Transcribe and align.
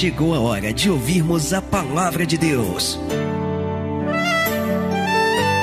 chegou 0.00 0.34
a 0.34 0.40
hora 0.40 0.72
de 0.72 0.88
ouvirmos 0.88 1.52
a 1.52 1.60
palavra 1.60 2.24
de 2.24 2.38
Deus. 2.38 2.98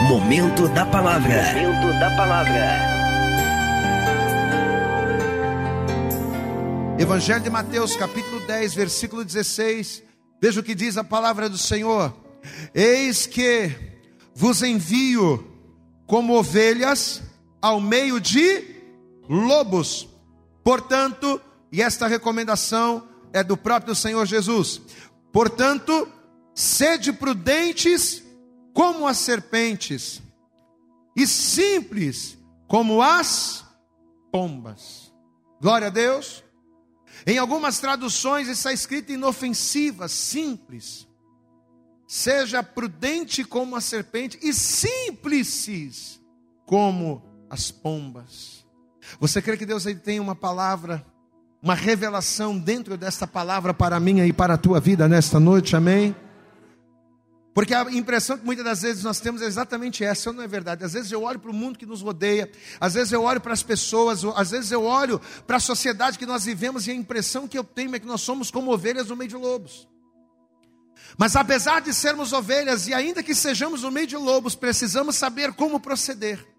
Momento 0.08 0.68
da 0.68 0.86
palavra. 0.86 1.42
Momento 1.56 2.00
da 2.00 2.16
palavra. 2.16 2.78
Evangelho 7.00 7.42
de 7.42 7.50
Mateus, 7.50 7.96
capítulo 7.96 8.40
10, 8.46 8.76
versículo 8.76 9.26
16. 9.26 10.04
Veja 10.40 10.60
o 10.60 10.64
que 10.64 10.76
diz 10.76 10.98
a 10.98 11.04
palavra 11.04 11.50
do 11.50 11.58
Senhor: 11.58 12.16
Eis 12.76 13.26
que 13.26 13.72
vos 14.36 14.62
envio 14.62 15.48
como 16.06 16.38
ovelhas 16.38 17.24
ao 17.60 17.82
meio 17.82 18.22
de 18.22 18.64
lobos. 19.28 20.08
Portanto, 20.64 21.42
e 21.72 21.82
esta 21.82 22.06
recomendação 22.06 23.17
é 23.34 23.44
do 23.44 23.58
próprio 23.58 23.96
Senhor 23.96 24.26
Jesus. 24.26 24.82
Portanto, 25.32 26.12
sede 26.54 27.14
prudentes 27.14 28.24
como 28.74 29.08
as 29.08 29.18
serpentes 29.18 30.22
e 31.16 31.26
simples 31.26 32.38
como 32.68 33.02
as 33.02 33.66
pombas. 34.32 35.12
Glória 35.60 35.88
a 35.88 35.92
Deus. 35.92 36.44
Em 37.26 37.38
algumas 37.38 37.80
traduções 37.80 38.48
está 38.48 38.72
escrito 38.72 39.12
inofensiva, 39.12 40.08
simples. 40.08 41.08
Seja 42.08 42.64
prudente 42.64 43.44
como 43.44 43.76
a 43.76 43.82
serpente 43.82 44.40
e 44.42 44.54
simples 44.54 46.22
como 46.66 47.24
as 47.50 47.72
pombas. 47.72 48.66
Você 49.20 49.42
crê 49.42 49.58
que 49.58 49.66
Deus 49.66 49.86
tem 50.04 50.20
uma 50.20 50.36
palavra 50.36 51.06
uma 51.62 51.74
revelação 51.74 52.58
dentro 52.58 52.98
desta 52.98 53.26
palavra 53.26 53.74
para 53.74 54.00
mim 54.00 54.20
e 54.20 54.32
para 54.32 54.54
a 54.54 54.58
tua 54.58 54.80
vida 54.80 55.08
nesta 55.08 55.40
noite, 55.40 55.76
amém? 55.76 56.16
Porque 57.58 57.74
a 57.74 57.92
impressão 57.92 58.38
que 58.38 58.46
muitas 58.46 58.64
das 58.64 58.84
vezes 58.84 59.04
nós 59.04 59.20
temos 59.20 59.42
é 59.42 59.46
exatamente 59.46 60.04
essa, 60.04 60.32
não 60.32 60.44
é 60.44 60.48
verdade? 60.48 60.86
Às 60.86 60.94
vezes 60.94 61.12
eu 61.12 61.24
olho 61.24 61.40
para 61.40 61.50
o 61.50 61.54
mundo 61.54 61.80
que 61.80 61.88
nos 61.88 62.04
rodeia, 62.04 62.52
às 62.80 62.94
vezes 62.94 63.12
eu 63.12 63.24
olho 63.24 63.42
para 63.42 63.52
as 63.52 63.64
pessoas, 63.64 64.24
às 64.36 64.52
vezes 64.52 64.72
eu 64.72 64.84
olho 64.84 65.20
para 65.48 65.58
a 65.58 65.60
sociedade 65.60 66.20
que 66.20 66.26
nós 66.28 66.46
vivemos 66.46 66.86
e 66.86 66.92
a 66.92 66.94
impressão 66.94 67.48
que 67.48 67.58
eu 67.58 67.64
tenho 67.64 67.96
é 67.96 68.00
que 68.00 68.06
nós 68.06 68.22
somos 68.22 68.52
como 68.52 68.72
ovelhas 68.72 69.08
no 69.08 69.16
meio 69.16 69.30
de 69.30 69.36
lobos. 69.36 69.88
Mas 71.18 71.36
apesar 71.36 71.82
de 71.82 71.96
sermos 71.96 72.32
ovelhas 72.32 72.88
e 72.88 72.94
ainda 72.94 73.24
que 73.24 73.34
sejamos 73.34 73.82
no 73.82 73.90
meio 73.90 74.06
de 74.06 74.18
lobos, 74.18 74.54
precisamos 74.54 75.16
saber 75.16 75.52
como 75.54 75.80
proceder. 75.80 76.57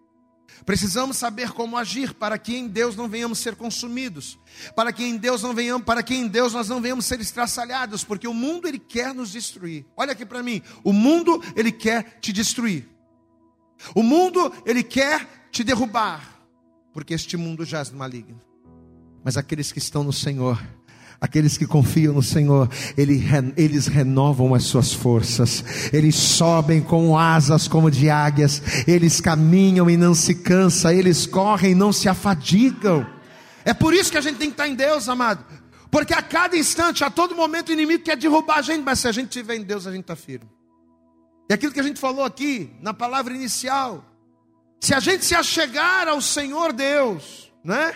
Precisamos 0.64 1.16
saber 1.16 1.52
como 1.52 1.76
agir 1.76 2.14
para 2.14 2.38
que 2.38 2.56
em 2.56 2.68
Deus 2.68 2.96
não 2.96 3.08
venhamos 3.08 3.38
ser 3.38 3.56
consumidos, 3.56 4.38
para 4.74 4.92
que 4.92 5.04
em 5.04 5.16
Deus 5.16 5.42
não 5.42 5.54
venhamos, 5.54 5.84
para 5.84 6.02
que 6.02 6.14
em 6.14 6.26
Deus 6.26 6.52
nós 6.52 6.68
não 6.68 6.80
venhamos 6.80 7.06
ser 7.06 7.20
estraçalhados, 7.20 8.04
porque 8.04 8.26
o 8.26 8.34
mundo 8.34 8.66
ele 8.66 8.78
quer 8.78 9.14
nos 9.14 9.32
destruir. 9.32 9.86
Olha 9.96 10.12
aqui 10.12 10.26
para 10.26 10.42
mim, 10.42 10.62
o 10.82 10.92
mundo 10.92 11.42
ele 11.56 11.72
quer 11.72 12.18
te 12.20 12.32
destruir. 12.32 12.88
O 13.94 14.02
mundo 14.02 14.52
ele 14.66 14.82
quer 14.82 15.48
te 15.50 15.62
derrubar, 15.62 16.42
porque 16.92 17.14
este 17.14 17.36
mundo 17.36 17.64
jaz 17.64 17.90
no 17.90 17.98
maligno. 17.98 18.40
Mas 19.24 19.36
aqueles 19.36 19.72
que 19.72 19.78
estão 19.78 20.02
no 20.02 20.12
Senhor, 20.12 20.60
Aqueles 21.20 21.58
que 21.58 21.66
confiam 21.66 22.14
no 22.14 22.22
Senhor, 22.22 22.70
eles 22.96 23.88
renovam 23.88 24.54
as 24.54 24.62
suas 24.62 24.92
forças, 24.92 25.64
eles 25.92 26.14
sobem 26.14 26.80
com 26.80 27.18
asas 27.18 27.66
como 27.66 27.90
de 27.90 28.08
águias, 28.08 28.62
eles 28.86 29.20
caminham 29.20 29.90
e 29.90 29.96
não 29.96 30.14
se 30.14 30.36
cansam, 30.36 30.92
eles 30.92 31.26
correm 31.26 31.72
e 31.72 31.74
não 31.74 31.92
se 31.92 32.08
afadigam. 32.08 33.04
É 33.64 33.74
por 33.74 33.92
isso 33.92 34.12
que 34.12 34.16
a 34.16 34.20
gente 34.20 34.36
tem 34.36 34.48
que 34.48 34.54
estar 34.54 34.68
em 34.68 34.76
Deus, 34.76 35.08
amado, 35.08 35.44
porque 35.90 36.14
a 36.14 36.22
cada 36.22 36.56
instante, 36.56 37.02
a 37.02 37.10
todo 37.10 37.34
momento, 37.34 37.70
o 37.70 37.72
inimigo 37.72 38.04
quer 38.04 38.16
derrubar 38.16 38.58
a 38.58 38.62
gente, 38.62 38.84
mas 38.84 39.00
se 39.00 39.08
a 39.08 39.12
gente 39.12 39.26
estiver 39.26 39.56
em 39.56 39.64
Deus, 39.64 39.88
a 39.88 39.90
gente 39.90 40.02
está 40.02 40.14
firme. 40.14 40.48
E 41.50 41.54
aquilo 41.54 41.72
que 41.72 41.80
a 41.80 41.82
gente 41.82 41.98
falou 41.98 42.24
aqui, 42.24 42.70
na 42.80 42.94
palavra 42.94 43.34
inicial, 43.34 44.04
se 44.80 44.94
a 44.94 45.00
gente 45.00 45.24
se 45.24 45.34
achegar 45.34 46.06
ao 46.06 46.20
Senhor 46.20 46.72
Deus, 46.72 47.52
né? 47.64 47.92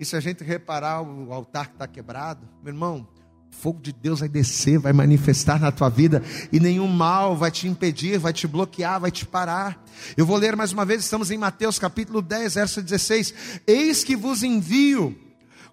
E 0.00 0.04
se 0.04 0.14
a 0.14 0.20
gente 0.20 0.44
reparar 0.44 1.02
o 1.02 1.32
altar 1.32 1.66
que 1.66 1.72
está 1.72 1.88
quebrado, 1.88 2.48
meu 2.62 2.72
irmão, 2.72 3.08
o 3.50 3.56
fogo 3.56 3.80
de 3.80 3.92
Deus 3.92 4.20
vai 4.20 4.28
descer, 4.28 4.78
vai 4.78 4.92
manifestar 4.92 5.58
na 5.58 5.72
tua 5.72 5.88
vida, 5.88 6.22
e 6.52 6.60
nenhum 6.60 6.86
mal 6.86 7.36
vai 7.36 7.50
te 7.50 7.66
impedir, 7.66 8.16
vai 8.16 8.32
te 8.32 8.46
bloquear, 8.46 9.00
vai 9.00 9.10
te 9.10 9.26
parar. 9.26 9.84
Eu 10.16 10.24
vou 10.24 10.36
ler 10.36 10.54
mais 10.54 10.72
uma 10.72 10.84
vez, 10.84 11.02
estamos 11.02 11.32
em 11.32 11.38
Mateus 11.38 11.80
capítulo 11.80 12.22
10, 12.22 12.54
verso 12.54 12.80
16: 12.80 13.34
Eis 13.66 14.04
que 14.04 14.14
vos 14.14 14.44
envio 14.44 15.18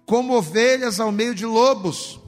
como 0.04 0.36
ovelhas 0.36 0.98
ao 0.98 1.12
meio 1.12 1.34
de 1.34 1.46
lobos, 1.46 2.20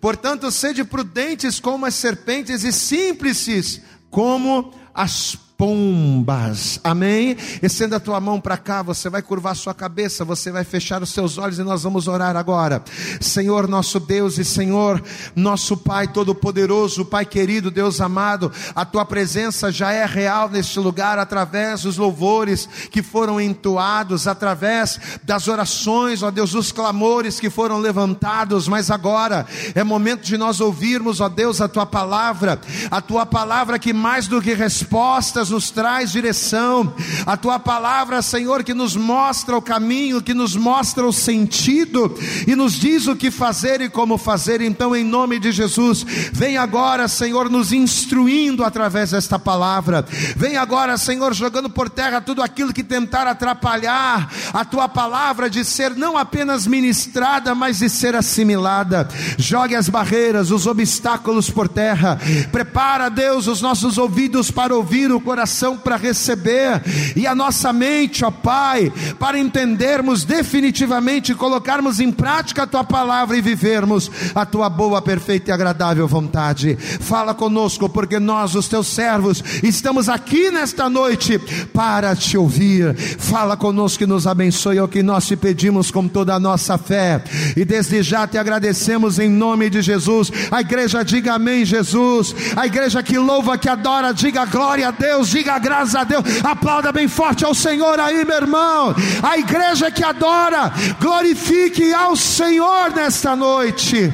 portanto, 0.00 0.48
sede 0.52 0.84
prudentes 0.84 1.58
como 1.58 1.86
as 1.86 1.94
serpentes 1.94 2.62
e 2.62 2.72
simples 2.72 3.82
como 4.10 4.72
as 4.94 5.34
pombas. 5.62 6.80
Amém? 6.82 7.36
Estenda 7.62 7.98
a 7.98 8.00
tua 8.00 8.18
mão 8.18 8.40
para 8.40 8.56
cá, 8.56 8.82
você 8.82 9.08
vai 9.08 9.22
curvar 9.22 9.54
sua 9.54 9.72
cabeça, 9.72 10.24
você 10.24 10.50
vai 10.50 10.64
fechar 10.64 11.00
os 11.04 11.10
seus 11.10 11.38
olhos 11.38 11.56
e 11.56 11.62
nós 11.62 11.84
vamos 11.84 12.08
orar 12.08 12.36
agora. 12.36 12.82
Senhor 13.20 13.68
nosso 13.68 14.00
Deus 14.00 14.38
e 14.38 14.44
Senhor 14.44 15.00
nosso 15.36 15.76
Pai 15.76 16.08
todo-poderoso, 16.08 17.04
Pai 17.04 17.24
querido, 17.24 17.70
Deus 17.70 18.00
amado, 18.00 18.50
a 18.74 18.84
tua 18.84 19.04
presença 19.04 19.70
já 19.70 19.92
é 19.92 20.04
real 20.04 20.50
neste 20.50 20.80
lugar 20.80 21.16
através 21.16 21.82
dos 21.82 21.96
louvores 21.96 22.68
que 22.90 23.00
foram 23.00 23.40
entoados, 23.40 24.26
através 24.26 24.98
das 25.22 25.46
orações, 25.46 26.24
ó 26.24 26.32
Deus, 26.32 26.50
dos 26.50 26.72
clamores 26.72 27.38
que 27.38 27.48
foram 27.48 27.78
levantados, 27.78 28.66
mas 28.66 28.90
agora 28.90 29.46
é 29.76 29.84
momento 29.84 30.22
de 30.22 30.36
nós 30.36 30.60
ouvirmos, 30.60 31.20
ó 31.20 31.28
Deus, 31.28 31.60
a 31.60 31.68
tua 31.68 31.86
palavra, 31.86 32.60
a 32.90 33.00
tua 33.00 33.24
palavra 33.24 33.78
que 33.78 33.92
mais 33.92 34.26
do 34.26 34.42
que 34.42 34.54
respostas 34.54 35.51
nos 35.52 35.70
traz 35.70 36.10
direção, 36.10 36.92
a 37.24 37.36
tua 37.36 37.58
palavra, 37.58 38.20
Senhor, 38.22 38.64
que 38.64 38.74
nos 38.74 38.96
mostra 38.96 39.56
o 39.56 39.62
caminho, 39.62 40.22
que 40.22 40.34
nos 40.34 40.56
mostra 40.56 41.06
o 41.06 41.12
sentido 41.12 42.12
e 42.46 42.56
nos 42.56 42.72
diz 42.72 43.06
o 43.06 43.14
que 43.14 43.30
fazer 43.30 43.80
e 43.80 43.88
como 43.88 44.18
fazer. 44.18 44.60
Então, 44.60 44.96
em 44.96 45.04
nome 45.04 45.38
de 45.38 45.52
Jesus, 45.52 46.04
vem 46.32 46.56
agora, 46.56 47.06
Senhor, 47.06 47.48
nos 47.48 47.72
instruindo 47.72 48.64
através 48.64 49.10
desta 49.10 49.38
palavra. 49.38 50.04
Vem 50.36 50.56
agora, 50.56 50.96
Senhor, 50.96 51.34
jogando 51.34 51.70
por 51.70 51.88
terra 51.88 52.20
tudo 52.20 52.42
aquilo 52.42 52.72
que 52.72 52.82
tentar 52.82 53.26
atrapalhar 53.26 54.30
a 54.52 54.64
tua 54.64 54.88
palavra 54.88 55.48
de 55.48 55.64
ser 55.64 55.94
não 55.94 56.16
apenas 56.16 56.66
ministrada, 56.66 57.54
mas 57.54 57.78
de 57.78 57.88
ser 57.88 58.16
assimilada. 58.16 59.08
Jogue 59.36 59.76
as 59.76 59.88
barreiras, 59.88 60.50
os 60.50 60.66
obstáculos 60.66 61.50
por 61.50 61.68
terra. 61.68 62.18
Prepara, 62.50 63.08
Deus, 63.10 63.46
os 63.46 63.60
nossos 63.60 63.98
ouvidos 63.98 64.50
para 64.50 64.74
ouvir 64.74 65.12
o 65.12 65.20
coração 65.32 65.78
para 65.78 65.96
receber 65.96 66.82
e 67.16 67.26
a 67.26 67.34
nossa 67.34 67.72
mente, 67.72 68.22
ó 68.22 68.30
Pai, 68.30 68.92
para 69.18 69.38
entendermos 69.38 70.24
definitivamente, 70.24 71.34
colocarmos 71.34 72.00
em 72.00 72.12
prática 72.12 72.64
a 72.64 72.66
tua 72.66 72.84
palavra 72.84 73.34
e 73.34 73.40
vivermos 73.40 74.10
a 74.34 74.44
tua 74.44 74.68
boa, 74.68 75.00
perfeita 75.00 75.50
e 75.50 75.54
agradável 75.54 76.06
vontade. 76.06 76.76
Fala 76.76 77.32
conosco, 77.32 77.88
porque 77.88 78.18
nós, 78.18 78.54
os 78.54 78.68
teus 78.68 78.88
servos, 78.88 79.42
estamos 79.62 80.06
aqui 80.06 80.50
nesta 80.50 80.90
noite 80.90 81.38
para 81.72 82.14
te 82.14 82.36
ouvir. 82.36 82.94
Fala 82.94 83.56
conosco 83.56 84.02
e 84.02 84.06
nos 84.06 84.26
abençoe, 84.26 84.76
é 84.76 84.82
o 84.82 84.88
que 84.88 85.02
nós 85.02 85.26
te 85.26 85.34
pedimos 85.34 85.90
com 85.90 86.06
toda 86.06 86.34
a 86.34 86.40
nossa 86.40 86.76
fé. 86.76 87.24
E 87.56 87.64
desde 87.64 88.02
já 88.02 88.26
te 88.26 88.36
agradecemos 88.36 89.18
em 89.18 89.30
nome 89.30 89.70
de 89.70 89.80
Jesus. 89.80 90.30
A 90.50 90.60
igreja 90.60 91.02
diga 91.02 91.34
amém, 91.34 91.64
Jesus. 91.64 92.34
A 92.54 92.66
igreja 92.66 93.02
que 93.02 93.16
louva, 93.16 93.56
que 93.56 93.68
adora, 93.68 94.12
diga 94.12 94.44
glória 94.44 94.88
a 94.88 94.90
Deus 94.90 95.21
diga 95.28 95.58
graças 95.58 95.94
a 95.94 96.04
Deus, 96.04 96.22
aplauda 96.44 96.92
bem 96.92 97.08
forte 97.08 97.44
ao 97.44 97.54
Senhor 97.54 97.98
aí, 98.00 98.24
meu 98.24 98.36
irmão. 98.36 98.94
A 99.22 99.38
igreja 99.38 99.90
que 99.90 100.04
adora, 100.04 100.72
glorifique 101.00 101.92
ao 101.92 102.16
Senhor 102.16 102.90
nesta 102.94 103.36
noite. 103.36 104.12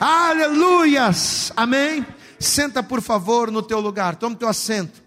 Aleluias, 0.00 1.52
amém. 1.56 2.04
Senta 2.38 2.82
por 2.82 3.00
favor 3.00 3.50
no 3.50 3.62
teu 3.62 3.80
lugar, 3.80 4.16
toma 4.16 4.36
teu 4.36 4.48
assento. 4.48 5.02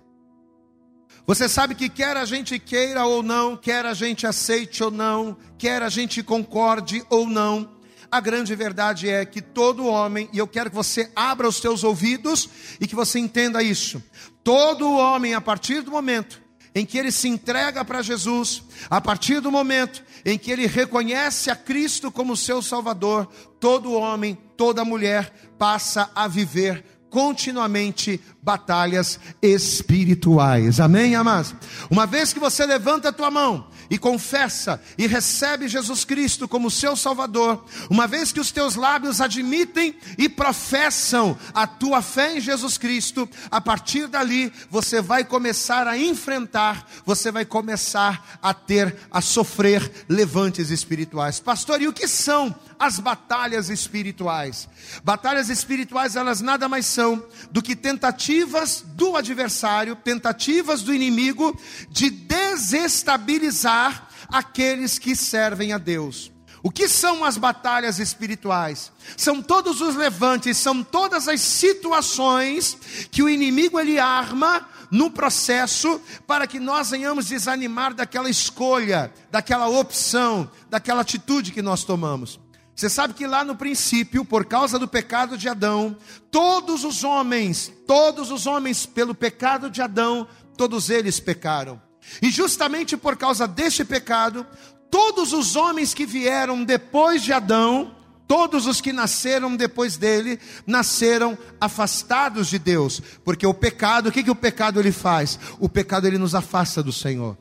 Você 1.27 1.49
sabe 1.49 1.75
que 1.75 1.89
quer 1.89 2.15
a 2.15 2.23
gente 2.23 2.57
queira 2.57 3.05
ou 3.05 3.21
não, 3.21 3.57
quer 3.57 3.85
a 3.85 3.93
gente 3.93 4.25
aceite 4.25 4.81
ou 4.81 4.89
não, 4.89 5.35
quer 5.57 5.83
a 5.83 5.89
gente 5.89 6.23
concorde 6.23 7.03
ou 7.09 7.27
não, 7.27 7.69
a 8.11 8.19
grande 8.19 8.55
verdade 8.55 9.09
é 9.09 9.25
que 9.25 9.41
todo 9.41 9.87
homem, 9.87 10.29
e 10.31 10.37
eu 10.37 10.47
quero 10.47 10.69
que 10.69 10.75
você 10.75 11.11
abra 11.15 11.47
os 11.47 11.57
seus 11.57 11.83
ouvidos 11.83 12.49
e 12.79 12.87
que 12.87 12.95
você 12.95 13.19
entenda 13.19 13.61
isso. 13.61 14.01
Todo 14.43 14.93
homem, 14.93 15.33
a 15.33 15.41
partir 15.41 15.81
do 15.81 15.91
momento 15.91 16.41
em 16.73 16.85
que 16.85 16.97
ele 16.97 17.11
se 17.11 17.27
entrega 17.27 17.83
para 17.83 18.01
Jesus, 18.01 18.63
a 18.89 19.01
partir 19.01 19.39
do 19.39 19.51
momento 19.51 20.03
em 20.23 20.37
que 20.37 20.51
ele 20.51 20.67
reconhece 20.67 21.49
a 21.49 21.55
Cristo 21.55 22.11
como 22.11 22.37
seu 22.37 22.61
Salvador, 22.61 23.27
todo 23.59 23.93
homem, 23.93 24.37
toda 24.55 24.85
mulher 24.85 25.33
passa 25.57 26.11
a 26.13 26.27
viver 26.27 26.83
continuamente 27.09 28.21
batalhas 28.47 29.19
espirituais. 29.41 30.79
Amém, 30.79 31.15
amados? 31.15 31.53
Uma 31.89 32.07
vez 32.07 32.31
que 32.31 32.39
você 32.39 32.65
levanta 32.65 33.09
a 33.09 33.11
tua 33.11 33.29
mão 33.29 33.67
e 33.89 33.97
confessa 33.97 34.81
e 34.97 35.05
recebe 35.05 35.67
Jesus 35.67 36.05
Cristo 36.05 36.47
como 36.47 36.71
seu 36.71 36.95
Salvador, 36.95 37.65
uma 37.89 38.07
vez 38.07 38.31
que 38.31 38.39
os 38.39 38.49
teus 38.49 38.75
lábios 38.75 39.19
admitem 39.19 39.97
e 40.17 40.29
professam 40.29 41.37
a 41.53 41.67
tua 41.67 42.01
fé 42.01 42.37
em 42.37 42.41
Jesus 42.41 42.77
Cristo, 42.77 43.29
a 43.51 43.59
partir 43.59 44.07
dali 44.07 44.51
você 44.69 45.01
vai 45.01 45.25
começar 45.25 45.85
a 45.85 45.97
enfrentar, 45.97 46.89
você 47.05 47.33
vai 47.33 47.43
começar 47.43 48.39
a 48.41 48.53
ter, 48.53 48.95
a 49.11 49.19
sofrer 49.19 50.05
levantes 50.07 50.69
espirituais. 50.69 51.41
Pastor, 51.41 51.81
e 51.81 51.87
o 51.89 51.93
que 51.93 52.07
são 52.07 52.55
as 52.79 52.97
batalhas 52.97 53.69
espirituais? 53.69 54.69
Batalhas 55.03 55.49
espirituais, 55.49 56.15
elas 56.15 56.39
nada 56.39 56.69
mais 56.69 56.85
são 56.85 57.25
do 57.51 57.61
que 57.61 57.75
tentativas 57.75 58.36
do 58.85 59.15
adversário, 59.15 59.95
tentativas 59.95 60.81
do 60.81 60.93
inimigo 60.93 61.57
de 61.89 62.09
desestabilizar 62.09 64.07
aqueles 64.29 64.99
que 64.99 65.15
servem 65.15 65.73
a 65.73 65.77
Deus. 65.77 66.31
O 66.63 66.71
que 66.71 66.89
são 66.89 67.23
as 67.23 67.37
batalhas 67.37 67.99
espirituais? 67.99 68.91
São 69.15 69.41
todos 69.41 69.79
os 69.79 69.95
levantes, 69.95 70.57
são 70.57 70.83
todas 70.83 71.27
as 71.27 71.39
situações 71.39 72.77
que 73.11 73.23
o 73.23 73.29
inimigo 73.29 73.79
ele 73.79 73.99
arma 73.99 74.67
no 74.89 75.09
processo 75.09 76.01
para 76.25 76.47
que 76.47 76.59
nós 76.59 76.89
venhamos 76.89 77.27
desanimar 77.27 77.93
daquela 77.93 78.29
escolha, 78.29 79.13
daquela 79.31 79.67
opção, 79.67 80.49
daquela 80.69 81.01
atitude 81.01 81.51
que 81.51 81.61
nós 81.61 81.83
tomamos. 81.83 82.39
Você 82.77 82.91
sabe 82.91 83.15
que 83.15 83.25
lá 83.25 83.43
no 83.43 83.55
princípio, 83.55 84.23
por 84.23 84.45
causa 84.45 84.77
do 84.77 84.87
pecado 84.87 85.35
de 85.35 85.49
Adão, 85.49 85.97
todos 86.29 86.83
os 86.83 87.03
homens, 87.03 87.73
todos 87.87 88.29
os 88.29 88.45
homens, 88.45 88.85
pelo 88.85 89.15
pecado 89.15 89.67
de 89.67 89.81
Adão, 89.81 90.27
todos 90.55 90.91
eles 90.91 91.19
pecaram. 91.19 91.81
E 92.21 92.29
justamente 92.29 92.95
por 92.95 93.17
causa 93.17 93.47
deste 93.47 93.83
pecado, 93.83 94.45
todos 94.91 95.33
os 95.33 95.55
homens 95.55 95.95
que 95.95 96.05
vieram 96.05 96.63
depois 96.63 97.23
de 97.23 97.33
Adão, 97.33 97.95
todos 98.27 98.67
os 98.67 98.79
que 98.79 98.93
nasceram 98.93 99.55
depois 99.55 99.97
dele, 99.97 100.39
nasceram 100.67 101.35
afastados 101.59 102.47
de 102.47 102.59
Deus, 102.59 103.01
porque 103.25 103.47
o 103.47 103.55
pecado, 103.55 104.09
o 104.09 104.11
que, 104.11 104.21
que 104.21 104.29
o 104.29 104.35
pecado 104.35 104.79
ele 104.79 104.91
faz? 104.91 105.39
O 105.59 105.67
pecado 105.67 106.05
ele 106.05 106.19
nos 106.19 106.35
afasta 106.35 106.83
do 106.83 106.93
Senhor. 106.93 107.35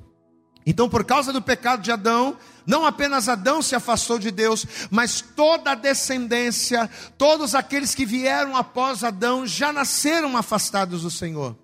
Então, 0.65 0.89
por 0.89 1.05
causa 1.05 1.31
do 1.31 1.43
pecado 1.43 1.83
de 1.83 1.93
Adão, 1.93 2.39
não 2.67 2.85
apenas 2.85 3.29
Adão 3.29 3.63
se 3.63 3.75
afastou 3.75 4.19
de 4.19 4.31
Deus, 4.31 4.67
mas 4.91 5.21
toda 5.21 5.71
a 5.71 5.75
descendência, 5.75 6.91
todos 7.17 7.55
aqueles 7.55 7.95
que 7.95 8.05
vieram 8.05 8.57
após 8.57 9.05
Adão 9.05 9.47
já 9.47 9.73
nasceram 9.73 10.37
afastados 10.37 11.03
do 11.03 11.11
Senhor. 11.11 11.57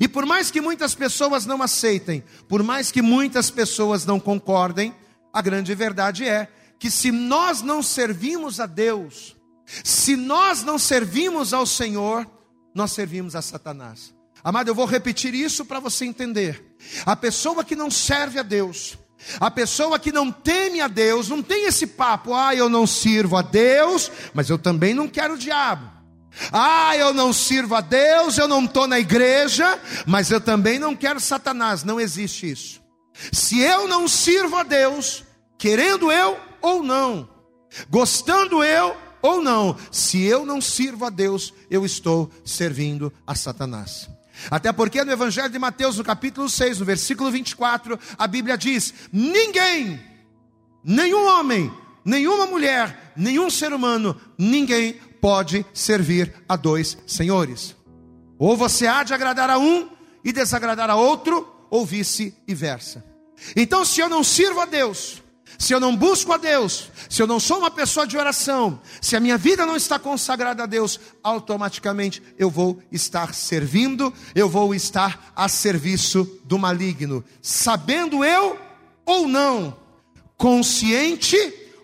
E 0.00 0.08
por 0.08 0.26
mais 0.26 0.50
que 0.50 0.60
muitas 0.60 0.94
pessoas 0.94 1.46
não 1.46 1.62
aceitem, 1.62 2.22
por 2.48 2.62
mais 2.62 2.90
que 2.90 3.00
muitas 3.00 3.50
pessoas 3.50 4.04
não 4.04 4.18
concordem, 4.18 4.94
a 5.32 5.40
grande 5.40 5.74
verdade 5.74 6.26
é 6.26 6.48
que 6.78 6.90
se 6.90 7.12
nós 7.12 7.62
não 7.62 7.82
servimos 7.82 8.58
a 8.58 8.66
Deus, 8.66 9.36
se 9.84 10.16
nós 10.16 10.62
não 10.62 10.78
servimos 10.78 11.54
ao 11.54 11.64
Senhor, 11.64 12.28
nós 12.74 12.92
servimos 12.92 13.36
a 13.36 13.42
Satanás. 13.42 14.12
Amado, 14.42 14.68
eu 14.68 14.74
vou 14.74 14.86
repetir 14.86 15.34
isso 15.34 15.64
para 15.64 15.80
você 15.80 16.04
entender. 16.06 16.74
A 17.04 17.14
pessoa 17.14 17.64
que 17.64 17.76
não 17.76 17.90
serve 17.90 18.38
a 18.38 18.42
Deus, 18.42 18.98
a 19.38 19.50
pessoa 19.50 19.98
que 19.98 20.12
não 20.12 20.32
teme 20.32 20.80
a 20.80 20.88
Deus, 20.88 21.28
não 21.28 21.42
tem 21.42 21.66
esse 21.66 21.86
papo, 21.86 22.34
ah, 22.34 22.54
eu 22.54 22.68
não 22.68 22.86
sirvo 22.86 23.36
a 23.36 23.42
Deus, 23.42 24.10
mas 24.32 24.48
eu 24.48 24.58
também 24.58 24.94
não 24.94 25.06
quero 25.08 25.34
o 25.34 25.38
diabo. 25.38 25.90
Ah, 26.52 26.96
eu 26.96 27.12
não 27.12 27.32
sirvo 27.32 27.74
a 27.74 27.80
Deus, 27.80 28.38
eu 28.38 28.48
não 28.48 28.64
estou 28.64 28.86
na 28.86 28.98
igreja, 28.98 29.78
mas 30.06 30.30
eu 30.30 30.40
também 30.40 30.78
não 30.78 30.94
quero 30.94 31.20
Satanás. 31.20 31.84
Não 31.84 32.00
existe 32.00 32.50
isso. 32.50 32.80
Se 33.32 33.60
eu 33.60 33.86
não 33.88 34.08
sirvo 34.08 34.56
a 34.56 34.62
Deus, 34.62 35.24
querendo 35.58 36.10
eu 36.10 36.38
ou 36.62 36.82
não, 36.82 37.28
gostando 37.88 38.62
eu 38.62 38.96
ou 39.20 39.42
não, 39.42 39.76
se 39.90 40.22
eu 40.22 40.46
não 40.46 40.60
sirvo 40.60 41.04
a 41.04 41.10
Deus, 41.10 41.52
eu 41.70 41.84
estou 41.84 42.30
servindo 42.44 43.12
a 43.26 43.34
Satanás. 43.34 44.08
Até 44.50 44.72
porque 44.72 45.04
no 45.04 45.12
Evangelho 45.12 45.50
de 45.50 45.58
Mateus, 45.58 45.98
no 45.98 46.04
capítulo 46.04 46.48
6, 46.48 46.78
no 46.78 46.84
versículo 46.84 47.30
24, 47.30 47.98
a 48.16 48.26
Bíblia 48.26 48.56
diz: 48.56 48.94
ninguém, 49.12 50.00
nenhum 50.84 51.26
homem, 51.26 51.72
nenhuma 52.04 52.46
mulher, 52.46 53.12
nenhum 53.16 53.50
ser 53.50 53.72
humano, 53.72 54.18
ninguém 54.38 54.94
pode 55.20 55.66
servir 55.74 56.32
a 56.48 56.56
dois 56.56 56.96
senhores. 57.06 57.76
Ou 58.38 58.56
você 58.56 58.86
há 58.86 59.02
de 59.02 59.12
agradar 59.12 59.50
a 59.50 59.58
um 59.58 59.90
e 60.24 60.32
desagradar 60.32 60.88
a 60.88 60.96
outro, 60.96 61.46
ou 61.70 61.84
vice-versa. 61.84 63.04
Então, 63.54 63.84
se 63.84 64.00
eu 64.00 64.08
não 64.08 64.24
sirvo 64.24 64.60
a 64.60 64.66
Deus, 64.66 65.22
se 65.58 65.72
eu 65.72 65.80
não 65.80 65.96
busco 65.96 66.32
a 66.32 66.36
Deus, 66.36 66.90
se 67.08 67.22
eu 67.22 67.26
não 67.26 67.38
sou 67.38 67.58
uma 67.58 67.70
pessoa 67.70 68.06
de 68.06 68.16
oração, 68.16 68.80
se 69.00 69.16
a 69.16 69.20
minha 69.20 69.36
vida 69.36 69.66
não 69.66 69.76
está 69.76 69.98
consagrada 69.98 70.62
a 70.62 70.66
Deus, 70.66 70.98
automaticamente 71.22 72.22
eu 72.38 72.50
vou 72.50 72.82
estar 72.90 73.34
servindo, 73.34 74.12
eu 74.34 74.48
vou 74.48 74.74
estar 74.74 75.32
a 75.36 75.48
serviço 75.48 76.40
do 76.44 76.58
maligno, 76.58 77.24
sabendo 77.42 78.24
eu 78.24 78.58
ou 79.04 79.28
não, 79.28 79.76
consciente 80.36 81.36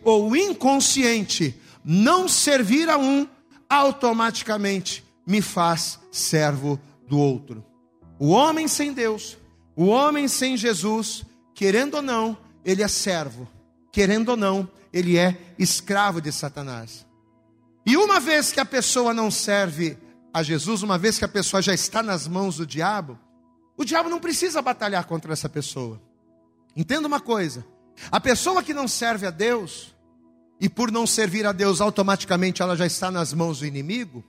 ou 0.03 0.35
inconsciente, 0.37 1.61
não 1.85 2.29
servir 2.29 2.89
a 2.89 2.97
um 2.97 3.29
automaticamente 3.69 5.05
me 5.27 5.43
faz 5.43 5.99
servo 6.11 6.81
do 7.09 7.19
outro. 7.19 7.65
O 8.19 8.29
homem 8.31 8.69
sem 8.69 8.93
Deus, 8.93 9.37
o 9.75 9.87
homem 9.87 10.29
sem 10.29 10.57
Jesus, 10.57 11.25
querendo 11.55 11.97
ou 11.97 12.03
não, 12.03 12.39
ele 12.65 12.83
é 12.83 12.89
servo 12.89 13.49
querendo 13.97 14.29
ou 14.29 14.37
não, 14.37 14.69
ele 14.93 15.17
é 15.17 15.55
escravo 15.59 16.21
de 16.21 16.31
Satanás. 16.31 17.07
E 17.87 17.97
uma 17.97 18.21
vez 18.21 18.53
que 18.53 18.61
a 18.61 18.65
pessoa 18.67 19.15
não 19.15 19.31
serve 19.31 19.97
a 20.35 20.43
Jesus, 20.43 20.83
uma 20.83 20.99
vez 20.99 21.19
que 21.19 21.25
a 21.25 21.29
pessoa 21.29 21.63
já 21.63 21.73
está 21.73 22.03
nas 22.03 22.29
mãos 22.29 22.59
do 22.59 22.67
diabo, 22.67 23.19
o 23.75 23.87
diabo 23.87 24.11
não 24.11 24.21
precisa 24.21 24.61
batalhar 24.61 25.07
contra 25.07 25.33
essa 25.33 25.49
pessoa. 25.49 25.99
Entenda 26.77 27.09
uma 27.09 27.21
coisa: 27.21 27.65
a 28.13 28.21
pessoa 28.21 28.63
que 28.63 28.75
não 28.75 28.87
serve 28.87 29.27
a 29.27 29.31
Deus, 29.31 29.97
e 30.61 30.69
por 30.69 30.93
não 30.93 31.07
servir 31.07 31.47
a 31.47 31.53
Deus, 31.53 31.81
automaticamente 31.81 32.61
ela 32.61 32.77
já 32.77 32.85
está 32.85 33.11
nas 33.11 33.33
mãos 33.33 33.61
do 33.61 33.67
inimigo, 33.67 34.23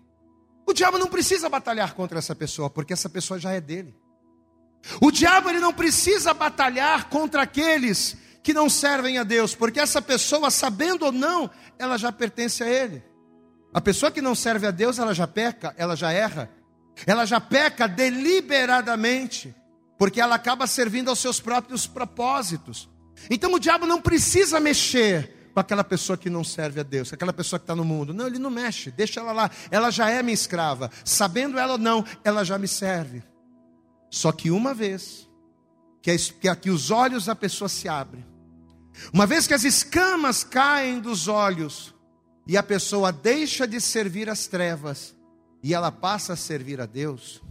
o 0.66 0.72
diabo 0.72 0.98
não 0.98 1.08
precisa 1.08 1.50
batalhar 1.50 1.94
contra 1.94 2.20
essa 2.20 2.34
pessoa, 2.34 2.70
porque 2.70 2.94
essa 2.94 3.10
pessoa 3.10 3.38
já 3.38 3.52
é 3.52 3.60
dele. 3.60 3.94
O 5.02 5.12
diabo 5.12 5.50
ele 5.50 5.60
não 5.60 5.74
precisa 5.74 6.34
batalhar 6.34 7.10
contra 7.10 7.42
aqueles 7.42 8.16
que 8.48 8.54
não 8.54 8.70
servem 8.70 9.18
a 9.18 9.26
Deus, 9.26 9.54
porque 9.54 9.78
essa 9.78 10.02
pessoa, 10.02 10.50
sabendo 10.50 11.04
ou 11.04 11.12
não, 11.12 11.52
ela 11.78 11.98
já 11.98 12.14
pertence 12.14 12.64
a 12.64 12.70
Ele. 12.70 13.04
A 13.74 13.82
pessoa 13.82 14.10
que 14.10 14.22
não 14.22 14.34
serve 14.34 14.66
a 14.66 14.72
Deus, 14.72 14.98
ela 14.98 15.14
já 15.14 15.28
peca, 15.28 15.76
ela 15.78 15.98
já 15.98 16.14
erra, 16.14 16.50
ela 17.06 17.26
já 17.26 17.42
peca 17.42 17.90
deliberadamente, 17.90 19.54
porque 19.98 20.22
ela 20.22 20.36
acaba 20.36 20.66
servindo 20.66 21.10
aos 21.10 21.20
seus 21.20 21.42
próprios 21.42 21.86
propósitos. 21.86 22.90
Então 23.30 23.54
o 23.54 23.60
diabo 23.60 23.86
não 23.86 24.02
precisa 24.02 24.62
mexer 24.62 25.50
com 25.54 25.60
aquela 25.60 25.84
pessoa 25.84 26.16
que 26.16 26.30
não 26.30 26.42
serve 26.42 26.80
a 26.80 26.84
Deus, 26.84 27.12
aquela 27.12 27.34
pessoa 27.34 27.60
que 27.60 27.66
está 27.66 27.76
no 27.76 27.84
mundo. 27.84 28.14
Não, 28.14 28.28
ele 28.28 28.40
não 28.40 28.50
mexe, 28.50 28.90
deixa 28.92 29.20
ela 29.20 29.34
lá. 29.34 29.52
Ela 29.70 29.92
já 29.92 30.10
é 30.10 30.24
minha 30.24 30.34
escrava, 30.34 30.90
sabendo 31.04 31.60
ela 31.60 31.74
ou 31.74 31.78
não, 31.78 32.06
ela 32.24 32.46
já 32.46 32.58
me 32.58 32.70
serve. 32.70 33.22
Só 34.10 34.32
que 34.32 34.50
uma 34.50 34.74
vez 34.74 35.28
que, 36.40 36.48
aqui 36.48 36.70
os 36.70 36.92
olhos 36.92 37.26
da 37.26 37.36
pessoa 37.36 37.68
se 37.68 37.90
abrem, 37.90 38.26
uma 39.14 39.26
vez 39.26 39.48
que 39.48 39.54
as 39.54 39.64
escamas 39.64 40.44
caem 40.44 41.00
dos 41.00 41.28
olhos 41.28 41.94
e 42.48 42.58
a 42.58 42.64
pessoa 42.64 43.12
deixa 43.12 43.68
de 43.68 43.80
servir 43.80 44.30
as 44.30 44.48
trevas 44.48 45.16
e 45.64 45.74
ela 45.74 45.92
passa 45.92 46.34
a 46.34 46.38
servir 46.38 46.80
a 46.80 46.86
Deus, 46.86 47.42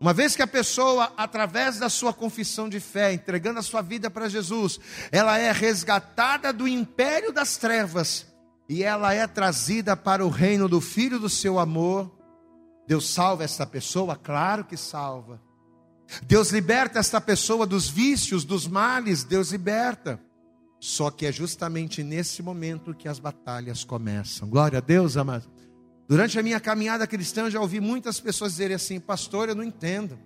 uma 0.00 0.12
vez 0.12 0.36
que 0.36 0.42
a 0.42 0.46
pessoa, 0.46 1.12
através 1.16 1.78
da 1.78 1.88
sua 1.88 2.12
confissão 2.12 2.68
de 2.68 2.78
fé, 2.78 3.12
entregando 3.12 3.60
a 3.60 3.62
sua 3.62 3.80
vida 3.80 4.10
para 4.10 4.28
Jesus, 4.28 4.78
ela 5.10 5.38
é 5.38 5.50
resgatada 5.50 6.52
do 6.52 6.68
império 6.68 7.32
das 7.32 7.56
trevas 7.56 8.26
e 8.68 8.82
ela 8.82 9.14
é 9.14 9.26
trazida 9.26 9.96
para 9.96 10.24
o 10.24 10.28
reino 10.28 10.68
do 10.68 10.80
Filho 10.80 11.18
do 11.18 11.30
seu 11.30 11.58
amor, 11.58 12.12
Deus 12.86 13.08
salva 13.08 13.44
essa 13.44 13.66
pessoa? 13.66 14.14
Claro 14.14 14.64
que 14.64 14.76
salva. 14.76 15.40
Deus 16.24 16.50
liberta 16.50 16.98
esta 16.98 17.20
pessoa 17.20 17.66
dos 17.66 17.88
vícios, 17.88 18.44
dos 18.44 18.66
males, 18.66 19.24
Deus 19.24 19.52
liberta. 19.52 20.20
Só 20.84 21.10
que 21.10 21.24
é 21.24 21.32
justamente 21.32 22.02
nesse 22.02 22.42
momento 22.42 22.92
que 22.92 23.08
as 23.08 23.18
batalhas 23.18 23.84
começam. 23.84 24.46
Glória 24.46 24.76
a 24.76 24.82
Deus, 24.82 25.16
amado. 25.16 25.48
Durante 26.06 26.38
a 26.38 26.42
minha 26.42 26.60
caminhada 26.60 27.06
cristã, 27.06 27.50
já 27.50 27.58
ouvi 27.58 27.80
muitas 27.80 28.20
pessoas 28.20 28.52
dizerem 28.52 28.74
assim: 28.74 29.00
Pastor, 29.00 29.48
eu 29.48 29.54
não 29.54 29.64
entendo. 29.64 30.18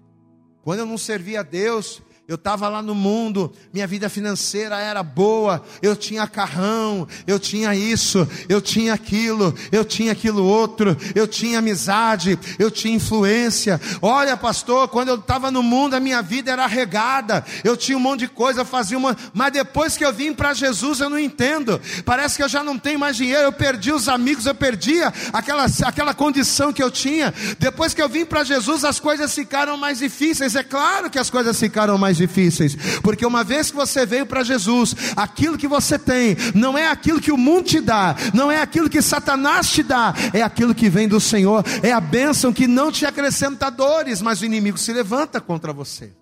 Quando 0.65 0.81
eu 0.81 0.87
não 0.87 0.99
servi 0.99 1.37
a 1.37 1.45
Deus, 1.45 2.03
eu 2.29 2.35
estava 2.35 2.69
lá 2.69 2.83
no 2.83 2.95
mundo, 2.95 3.51
minha 3.73 3.87
vida 3.87 4.07
financeira 4.11 4.79
era 4.79 5.03
boa, 5.03 5.65
eu 5.81 5.97
tinha 5.97 6.27
carrão, 6.27 7.09
eu 7.27 7.41
tinha 7.41 7.75
isso, 7.75 8.29
eu 8.51 8.61
tinha 8.61 8.93
aquilo, 8.93 9.55
eu 9.73 9.83
tinha 9.83 10.13
aquilo 10.13 10.45
outro, 10.45 10.95
eu 11.15 11.27
tinha 11.27 11.61
amizade, 11.61 12.39
eu 12.59 12.71
tinha 12.71 12.95
influência. 12.95 13.81
Olha, 14.03 14.37
pastor, 14.37 14.89
quando 14.89 15.09
eu 15.09 15.15
estava 15.15 15.51
no 15.51 15.63
mundo, 15.63 15.95
a 15.95 16.01
minha 16.01 16.21
vida 16.21 16.53
era 16.53 16.67
regada, 16.67 17.43
eu 17.65 17.79
tinha 17.79 17.97
um 17.97 18.01
monte 18.01 18.21
de 18.21 18.29
coisa, 18.29 18.63
fazia 18.63 18.99
uma. 18.99 19.17
Mas 19.33 19.55
depois 19.55 19.97
que 19.97 20.05
eu 20.05 20.13
vim 20.13 20.35
para 20.35 20.53
Jesus, 20.53 21.01
eu 21.01 21.09
não 21.09 21.19
entendo. 21.19 21.81
Parece 22.05 22.37
que 22.37 22.43
eu 22.43 22.49
já 22.49 22.63
não 22.63 22.79
tenho 22.79 22.99
mais 22.99 23.17
dinheiro, 23.17 23.45
eu 23.45 23.53
perdi 23.53 23.91
os 23.91 24.07
amigos, 24.07 24.45
eu 24.45 24.55
perdi 24.55 25.01
aquela, 25.33 25.65
aquela 25.83 26.13
condição 26.13 26.75
que 26.75 26.83
eu 26.83 26.91
tinha. 26.91 27.33
Depois 27.59 27.95
que 27.95 28.03
eu 28.03 28.09
vim 28.09 28.27
para 28.27 28.45
Jesus, 28.45 28.85
as 28.85 29.01
coisas 29.01 29.35
ficaram 29.35 29.79
mais 29.79 30.01
difíceis. 30.01 30.55
É 30.55 30.63
claro 30.63 31.09
que 31.09 31.19
as 31.19 31.31
coisas 31.31 31.59
ficaram 31.59 31.97
mais 31.97 32.18
difíceis, 32.19 32.77
porque 33.03 33.25
uma 33.25 33.43
vez 33.43 33.71
que 33.71 33.77
você 33.77 34.05
veio 34.05 34.27
para 34.27 34.45
Jesus, 34.45 34.95
aquilo 35.17 35.57
que 35.57 35.67
você 35.67 35.99
tem 35.99 36.37
não 36.55 36.77
é 36.77 36.87
aquilo 36.89 37.21
que 37.21 37.33
o 37.33 37.39
mundo 37.39 37.65
te 37.65 37.81
dá, 37.81 38.15
não 38.35 38.53
é 38.53 38.61
aquilo 38.61 38.91
que 38.91 39.01
Satanás 39.01 39.71
te 39.71 39.83
dá, 39.83 40.13
é 40.35 40.43
aquilo 40.43 40.75
que 40.75 40.91
vem 40.91 41.09
do 41.09 41.19
Senhor, 41.19 41.65
é 41.83 41.93
a 41.93 42.01
bênção 42.01 42.53
que 42.53 42.67
não 42.67 42.93
te 42.93 43.07
acrescenta 43.07 43.71
dores, 43.71 44.21
mas 44.21 44.43
o 44.43 44.45
inimigo 44.45 44.77
se 44.77 44.93
levanta 44.93 45.41
contra 45.41 45.73
você. 45.73 46.13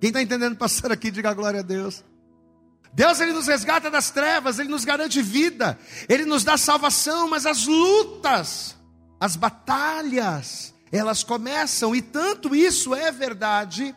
Quem 0.00 0.08
está 0.08 0.22
entendendo 0.22 0.56
passar 0.56 0.92
aqui, 0.92 1.10
diga 1.10 1.32
glória 1.32 1.60
a 1.60 1.62
Deus. 1.62 2.04
Deus 2.92 3.20
ele 3.20 3.32
nos 3.32 3.46
resgata 3.46 3.90
das 3.90 4.10
trevas, 4.10 4.58
ele 4.58 4.68
nos 4.68 4.84
garante 4.84 5.20
vida, 5.22 5.78
ele 6.08 6.24
nos 6.24 6.44
dá 6.44 6.56
salvação, 6.56 7.28
mas 7.28 7.46
as 7.46 7.66
lutas, 7.66 8.76
as 9.20 9.36
batalhas, 9.36 10.74
elas 10.90 11.22
começam, 11.22 11.94
e 11.94 12.00
tanto 12.00 12.54
isso 12.54 12.94
é 12.94 13.12
verdade, 13.12 13.94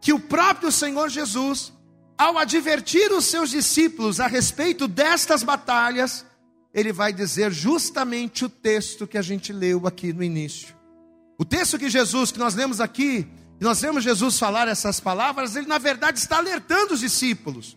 que 0.00 0.12
o 0.12 0.20
próprio 0.20 0.70
Senhor 0.70 1.08
Jesus, 1.08 1.72
ao 2.16 2.38
advertir 2.38 3.12
os 3.12 3.24
seus 3.26 3.50
discípulos 3.50 4.20
a 4.20 4.26
respeito 4.26 4.86
destas 4.86 5.42
batalhas, 5.42 6.24
ele 6.72 6.92
vai 6.92 7.12
dizer 7.12 7.52
justamente 7.52 8.44
o 8.44 8.48
texto 8.48 9.06
que 9.06 9.18
a 9.18 9.22
gente 9.22 9.52
leu 9.52 9.86
aqui 9.86 10.12
no 10.12 10.22
início. 10.22 10.76
O 11.38 11.44
texto 11.44 11.78
que 11.78 11.88
Jesus, 11.88 12.32
que 12.32 12.38
nós 12.38 12.54
lemos 12.54 12.80
aqui, 12.80 13.26
nós 13.60 13.80
vemos 13.80 14.04
Jesus 14.04 14.38
falar 14.38 14.68
essas 14.68 15.00
palavras, 15.00 15.56
ele 15.56 15.66
na 15.66 15.78
verdade 15.78 16.18
está 16.18 16.38
alertando 16.38 16.94
os 16.94 17.00
discípulos. 17.00 17.76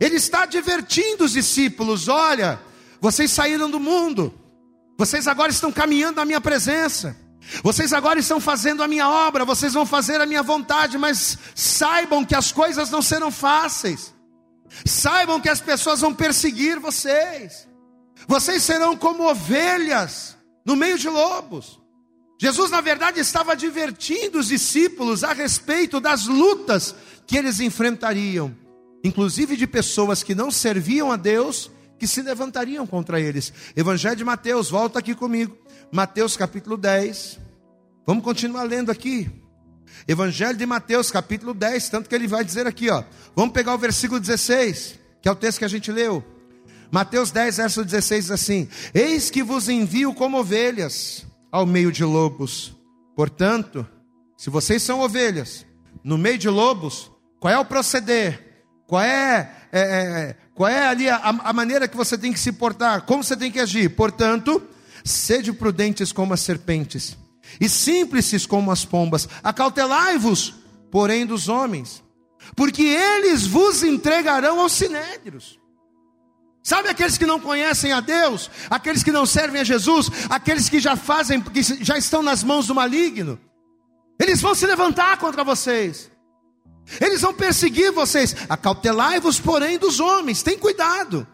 Ele 0.00 0.16
está 0.16 0.44
advertindo 0.44 1.24
os 1.24 1.32
discípulos: 1.32 2.08
olha, 2.08 2.60
vocês 3.00 3.30
saíram 3.30 3.70
do 3.70 3.80
mundo, 3.80 4.32
vocês 4.98 5.26
agora 5.26 5.50
estão 5.50 5.72
caminhando 5.72 6.16
na 6.16 6.24
minha 6.24 6.40
presença. 6.40 7.16
Vocês 7.62 7.92
agora 7.92 8.20
estão 8.20 8.40
fazendo 8.40 8.82
a 8.82 8.88
minha 8.88 9.08
obra, 9.08 9.44
vocês 9.44 9.72
vão 9.72 9.84
fazer 9.84 10.20
a 10.20 10.26
minha 10.26 10.42
vontade, 10.42 10.96
mas 10.96 11.38
saibam 11.54 12.24
que 12.24 12.34
as 12.34 12.52
coisas 12.52 12.90
não 12.90 13.02
serão 13.02 13.30
fáceis. 13.30 14.14
Saibam 14.84 15.40
que 15.40 15.48
as 15.48 15.60
pessoas 15.60 16.00
vão 16.00 16.14
perseguir 16.14 16.78
vocês. 16.78 17.68
Vocês 18.26 18.62
serão 18.62 18.96
como 18.96 19.28
ovelhas 19.28 20.36
no 20.64 20.76
meio 20.76 20.98
de 20.98 21.08
lobos. 21.08 21.80
Jesus, 22.40 22.70
na 22.70 22.80
verdade, 22.80 23.20
estava 23.20 23.52
advertindo 23.52 24.38
os 24.38 24.48
discípulos 24.48 25.22
a 25.24 25.32
respeito 25.32 26.00
das 26.00 26.26
lutas 26.26 26.94
que 27.26 27.36
eles 27.36 27.60
enfrentariam, 27.60 28.56
inclusive 29.04 29.56
de 29.56 29.66
pessoas 29.66 30.22
que 30.22 30.34
não 30.34 30.50
serviam 30.50 31.12
a 31.12 31.16
Deus, 31.16 31.70
que 31.98 32.06
se 32.06 32.22
levantariam 32.22 32.86
contra 32.86 33.20
eles. 33.20 33.52
Evangelho 33.76 34.16
de 34.16 34.24
Mateus, 34.24 34.70
volta 34.70 34.98
aqui 34.98 35.14
comigo. 35.14 35.54
Mateus 35.92 36.36
capítulo 36.36 36.76
10. 36.76 37.40
Vamos 38.06 38.22
continuar 38.22 38.62
lendo 38.62 38.90
aqui. 38.90 39.28
Evangelho 40.06 40.56
de 40.56 40.64
Mateus 40.64 41.10
capítulo 41.10 41.52
10, 41.52 41.88
tanto 41.88 42.08
que 42.08 42.14
ele 42.14 42.28
vai 42.28 42.44
dizer 42.44 42.66
aqui, 42.66 42.88
ó. 42.88 43.02
Vamos 43.34 43.52
pegar 43.52 43.74
o 43.74 43.78
versículo 43.78 44.20
16, 44.20 44.98
que 45.20 45.28
é 45.28 45.32
o 45.32 45.34
texto 45.34 45.58
que 45.58 45.64
a 45.64 45.68
gente 45.68 45.90
leu. 45.90 46.24
Mateus 46.92 47.32
10, 47.32 47.56
verso 47.56 47.84
16 47.84 48.24
diz 48.24 48.30
assim: 48.30 48.68
Eis 48.94 49.30
que 49.30 49.42
vos 49.42 49.68
envio 49.68 50.14
como 50.14 50.38
ovelhas 50.38 51.26
ao 51.50 51.66
meio 51.66 51.90
de 51.90 52.04
lobos. 52.04 52.76
Portanto, 53.16 53.86
se 54.36 54.48
vocês 54.48 54.82
são 54.82 55.00
ovelhas 55.00 55.66
no 56.04 56.16
meio 56.16 56.38
de 56.38 56.48
lobos, 56.48 57.10
qual 57.40 57.52
é 57.52 57.58
o 57.58 57.64
proceder? 57.64 58.64
Qual 58.86 59.02
é, 59.02 59.50
é, 59.72 59.80
é 59.80 60.36
qual 60.54 60.68
é 60.68 60.86
ali 60.86 61.08
a, 61.08 61.16
a 61.16 61.52
maneira 61.52 61.88
que 61.88 61.96
você 61.96 62.16
tem 62.16 62.32
que 62.32 62.40
se 62.40 62.52
portar? 62.52 63.02
Como 63.02 63.24
você 63.24 63.36
tem 63.36 63.50
que 63.50 63.60
agir? 63.60 63.90
Portanto, 63.90 64.62
Sede 65.04 65.52
prudentes 65.52 66.12
como 66.12 66.34
as 66.34 66.40
serpentes, 66.40 67.16
e 67.60 67.68
simples 67.68 68.46
como 68.46 68.70
as 68.70 68.84
pombas. 68.84 69.28
Acautelai-vos, 69.42 70.54
porém, 70.90 71.26
dos 71.26 71.48
homens, 71.48 72.02
porque 72.54 72.82
eles 72.82 73.46
vos 73.46 73.82
entregarão 73.82 74.60
aos 74.60 74.72
sinédrios. 74.72 75.58
Sabe 76.62 76.88
aqueles 76.88 77.16
que 77.16 77.26
não 77.26 77.40
conhecem 77.40 77.92
a 77.92 78.00
Deus, 78.00 78.50
aqueles 78.68 79.02
que 79.02 79.10
não 79.10 79.24
servem 79.24 79.60
a 79.60 79.64
Jesus, 79.64 80.10
aqueles 80.28 80.68
que 80.68 80.78
já 80.78 80.94
fazem, 80.94 81.40
que 81.40 81.62
já 81.62 81.96
estão 81.96 82.22
nas 82.22 82.44
mãos 82.44 82.66
do 82.66 82.74
maligno? 82.74 83.40
Eles 84.18 84.42
vão 84.42 84.54
se 84.54 84.66
levantar 84.66 85.16
contra 85.18 85.42
vocês. 85.42 86.10
Eles 87.00 87.22
vão 87.22 87.32
perseguir 87.32 87.92
vocês. 87.92 88.36
Acautelai-vos, 88.48 89.40
porém, 89.40 89.78
dos 89.78 90.00
homens. 90.00 90.42
Tem 90.42 90.58
cuidado 90.58 91.26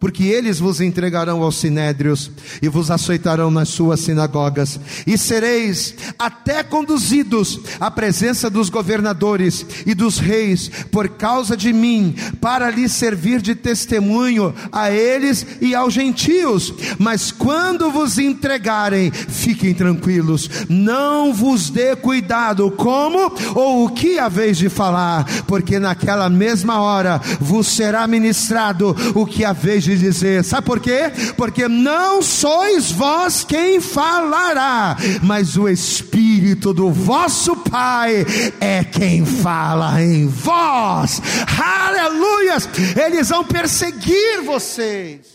porque 0.00 0.24
eles 0.24 0.60
vos 0.60 0.80
entregarão 0.80 1.42
aos 1.42 1.56
sinédrios 1.56 2.30
e 2.62 2.68
vos 2.68 2.90
açoitarão 2.90 3.50
nas 3.50 3.68
suas 3.68 4.00
sinagogas, 4.00 4.78
e 5.06 5.18
sereis 5.18 5.94
até 6.18 6.62
conduzidos 6.62 7.60
à 7.80 7.90
presença 7.90 8.48
dos 8.48 8.68
governadores 8.70 9.66
e 9.84 9.94
dos 9.94 10.18
reis 10.18 10.70
por 10.92 11.08
causa 11.08 11.56
de 11.56 11.72
mim, 11.72 12.14
para 12.40 12.70
lhes 12.70 12.92
servir 12.92 13.40
de 13.40 13.54
testemunho 13.54 14.54
a 14.70 14.90
eles 14.90 15.44
e 15.60 15.74
aos 15.74 15.94
gentios. 15.94 16.72
Mas 16.98 17.32
quando 17.32 17.90
vos 17.90 18.18
entregarem, 18.18 19.10
fiquem 19.10 19.74
tranquilos, 19.74 20.48
não 20.68 21.34
vos 21.34 21.70
dê 21.70 21.96
cuidado 21.96 22.70
como 22.70 23.32
ou 23.54 23.86
o 23.86 23.90
que 23.90 24.18
haveis 24.18 24.58
de 24.58 24.68
falar, 24.68 25.24
porque 25.46 25.78
naquela 25.78 26.28
mesma 26.28 26.80
hora 26.80 27.20
vos 27.40 27.66
será 27.66 28.06
ministrado 28.06 28.94
o 29.14 29.26
que 29.26 29.44
haveis 29.44 29.87
de 29.88 29.98
dizer. 29.98 30.44
Sabe 30.44 30.66
por 30.66 30.80
quê? 30.80 31.10
Porque 31.36 31.66
não 31.66 32.20
sois 32.20 32.92
vós 32.92 33.44
quem 33.44 33.80
falará, 33.80 34.96
mas 35.22 35.56
o 35.56 35.68
Espírito 35.68 36.74
do 36.74 36.90
vosso 36.90 37.56
Pai 37.56 38.26
é 38.60 38.84
quem 38.84 39.24
fala 39.24 40.02
em 40.02 40.26
vós. 40.26 41.22
Aleluias! 41.58 42.68
Eles 42.96 43.28
vão 43.30 43.44
perseguir 43.44 44.42
vocês. 44.44 45.26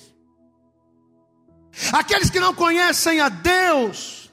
Aqueles 1.91 2.29
que 2.29 2.39
não 2.39 2.53
conhecem 2.53 3.19
a 3.19 3.29
Deus, 3.29 4.31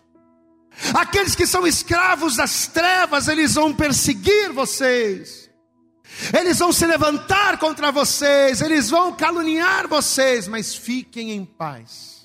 aqueles 0.93 1.35
que 1.35 1.47
são 1.47 1.67
escravos 1.67 2.37
das 2.37 2.67
trevas, 2.67 3.29
eles 3.29 3.55
vão 3.55 3.73
perseguir 3.73 4.53
vocês. 4.53 5.40
Eles 6.39 6.59
vão 6.59 6.73
se 6.73 6.87
levantar 6.87 7.59
contra 7.59 7.91
vocês, 7.91 8.61
eles 8.61 8.91
vão 8.91 9.13
caluniar 9.13 9.89
vocês, 9.89 10.47
mas 10.47 10.75
fiquem 10.75 11.33
em 11.33 11.45
paz. 11.45 12.21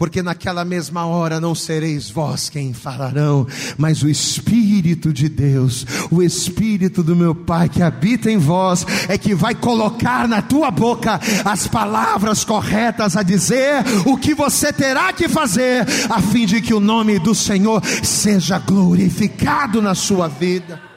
Porque 0.00 0.22
naquela 0.22 0.64
mesma 0.64 1.04
hora 1.04 1.38
não 1.38 1.54
sereis 1.54 2.08
vós 2.08 2.48
quem 2.48 2.72
falarão, 2.72 3.46
mas 3.76 4.02
o 4.02 4.08
Espírito 4.08 5.12
de 5.12 5.28
Deus, 5.28 5.84
o 6.10 6.22
Espírito 6.22 7.02
do 7.02 7.14
meu 7.14 7.34
Pai 7.34 7.68
que 7.68 7.82
habita 7.82 8.30
em 8.30 8.38
vós, 8.38 8.86
é 9.10 9.18
que 9.18 9.34
vai 9.34 9.54
colocar 9.54 10.26
na 10.26 10.40
tua 10.40 10.70
boca 10.70 11.20
as 11.44 11.66
palavras 11.66 12.44
corretas 12.44 13.14
a 13.14 13.22
dizer 13.22 13.84
o 14.06 14.16
que 14.16 14.34
você 14.34 14.72
terá 14.72 15.12
que 15.12 15.28
fazer, 15.28 15.86
a 16.08 16.22
fim 16.22 16.46
de 16.46 16.62
que 16.62 16.72
o 16.72 16.80
nome 16.80 17.18
do 17.18 17.34
Senhor 17.34 17.84
seja 18.02 18.58
glorificado 18.58 19.82
na 19.82 19.94
sua 19.94 20.28
vida. 20.28 20.89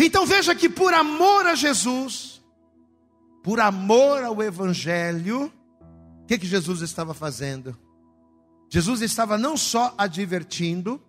Então 0.00 0.26
veja 0.26 0.54
que 0.54 0.68
por 0.68 0.92
amor 0.92 1.46
a 1.46 1.54
Jesus, 1.54 2.42
por 3.42 3.60
amor 3.60 4.24
ao 4.24 4.42
Evangelho, 4.42 5.52
o 6.22 6.26
que, 6.26 6.38
que 6.38 6.46
Jesus 6.46 6.80
estava 6.80 7.14
fazendo? 7.14 7.76
Jesus 8.68 9.00
estava 9.00 9.38
não 9.38 9.56
só 9.56 9.94
advertindo, 9.96 11.00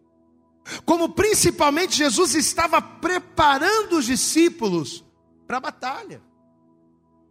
como 0.85 1.09
principalmente 1.09 1.97
Jesus 1.97 2.35
estava 2.35 2.81
preparando 2.81 3.97
os 3.97 4.05
discípulos 4.05 5.03
para 5.47 5.57
a 5.57 5.61
batalha. 5.61 6.21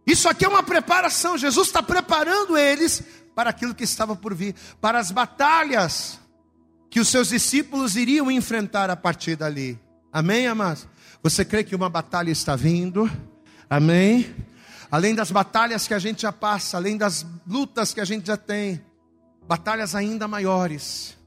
Isso 0.05 0.27
aqui 0.27 0.45
é 0.45 0.49
uma 0.49 0.63
preparação, 0.63 1.37
Jesus 1.37 1.67
está 1.67 1.83
preparando 1.83 2.57
eles 2.57 3.03
para 3.35 3.49
aquilo 3.49 3.75
que 3.75 3.83
estava 3.83 4.15
por 4.15 4.33
vir, 4.33 4.55
para 4.81 4.99
as 4.99 5.11
batalhas 5.11 6.19
que 6.89 6.99
os 6.99 7.09
seus 7.09 7.29
discípulos 7.29 7.95
iriam 7.95 8.31
enfrentar 8.31 8.89
a 8.89 8.95
partir 8.95 9.35
dali. 9.35 9.79
Amém, 10.11 10.47
amados? 10.47 10.87
Você 11.29 11.43
crê 11.43 11.61
que 11.61 11.75
uma 11.75 11.89
batalha 11.89 12.31
está 12.31 12.55
vindo? 12.55 13.11
Amém? 13.69 14.33
Além 14.89 15.13
das 15.13 15.29
batalhas 15.29 15.85
que 15.85 15.93
a 15.93 15.99
gente 15.99 16.21
já 16.21 16.31
passa, 16.31 16.77
além 16.77 16.95
das 16.95 17.25
lutas 17.45 17.93
que 17.93 17.99
a 17.99 18.05
gente 18.05 18.25
já 18.25 18.37
tem, 18.37 18.81
batalhas 19.45 19.93
ainda 19.93 20.25
maiores 20.25 21.17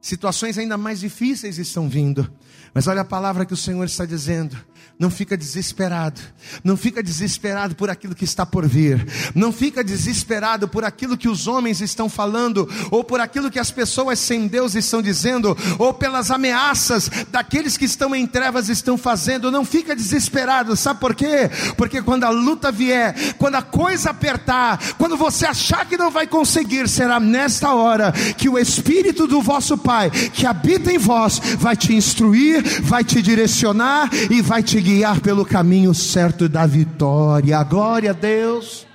situações 0.00 0.58
ainda 0.58 0.76
mais 0.76 0.98
difíceis 0.98 1.56
estão 1.56 1.88
vindo. 1.88 2.28
Mas 2.74 2.88
olha 2.88 3.02
a 3.02 3.04
palavra 3.04 3.46
que 3.46 3.54
o 3.54 3.56
Senhor 3.56 3.84
está 3.84 4.04
dizendo. 4.04 4.56
Não 4.98 5.10
fica 5.10 5.36
desesperado. 5.36 6.20
Não 6.62 6.76
fica 6.76 7.02
desesperado 7.02 7.74
por 7.74 7.90
aquilo 7.90 8.14
que 8.14 8.24
está 8.24 8.46
por 8.46 8.66
vir. 8.66 9.04
Não 9.34 9.52
fica 9.52 9.82
desesperado 9.82 10.68
por 10.68 10.84
aquilo 10.84 11.16
que 11.16 11.28
os 11.28 11.48
homens 11.48 11.80
estão 11.80 12.08
falando, 12.08 12.68
ou 12.90 13.02
por 13.02 13.20
aquilo 13.20 13.50
que 13.50 13.58
as 13.58 13.72
pessoas 13.72 14.20
sem 14.20 14.46
Deus 14.46 14.74
estão 14.74 15.02
dizendo, 15.02 15.56
ou 15.78 15.92
pelas 15.92 16.30
ameaças 16.30 17.10
daqueles 17.28 17.76
que 17.76 17.84
estão 17.84 18.14
em 18.14 18.26
trevas 18.26 18.68
estão 18.68 18.96
fazendo. 18.96 19.50
Não 19.50 19.64
fica 19.64 19.96
desesperado. 19.96 20.76
Sabe 20.76 21.00
por 21.00 21.14
quê? 21.14 21.50
Porque 21.76 22.00
quando 22.00 22.24
a 22.24 22.30
luta 22.30 22.70
vier, 22.70 23.34
quando 23.36 23.56
a 23.56 23.62
coisa 23.62 24.10
apertar, 24.10 24.78
quando 24.96 25.16
você 25.16 25.44
achar 25.44 25.86
que 25.86 25.96
não 25.96 26.10
vai 26.10 26.26
conseguir, 26.26 26.88
será 26.88 27.18
nesta 27.18 27.74
hora 27.74 28.12
que 28.36 28.48
o 28.48 28.58
Espírito 28.58 29.26
do 29.26 29.42
vosso 29.42 29.76
Pai, 29.76 30.08
que 30.10 30.46
habita 30.46 30.92
em 30.92 30.98
vós, 30.98 31.40
vai 31.58 31.76
te 31.76 31.92
instruir, 31.94 32.63
vai 32.82 33.04
te 33.04 33.22
direcionar 33.22 34.10
e 34.30 34.40
vai 34.42 34.62
te 34.62 34.80
guiar 34.80 35.20
pelo 35.20 35.44
caminho 35.44 35.94
certo 35.94 36.48
da 36.48 36.66
vitória. 36.66 37.62
Glória 37.64 38.10
a 38.10 38.14
Deus. 38.14 38.86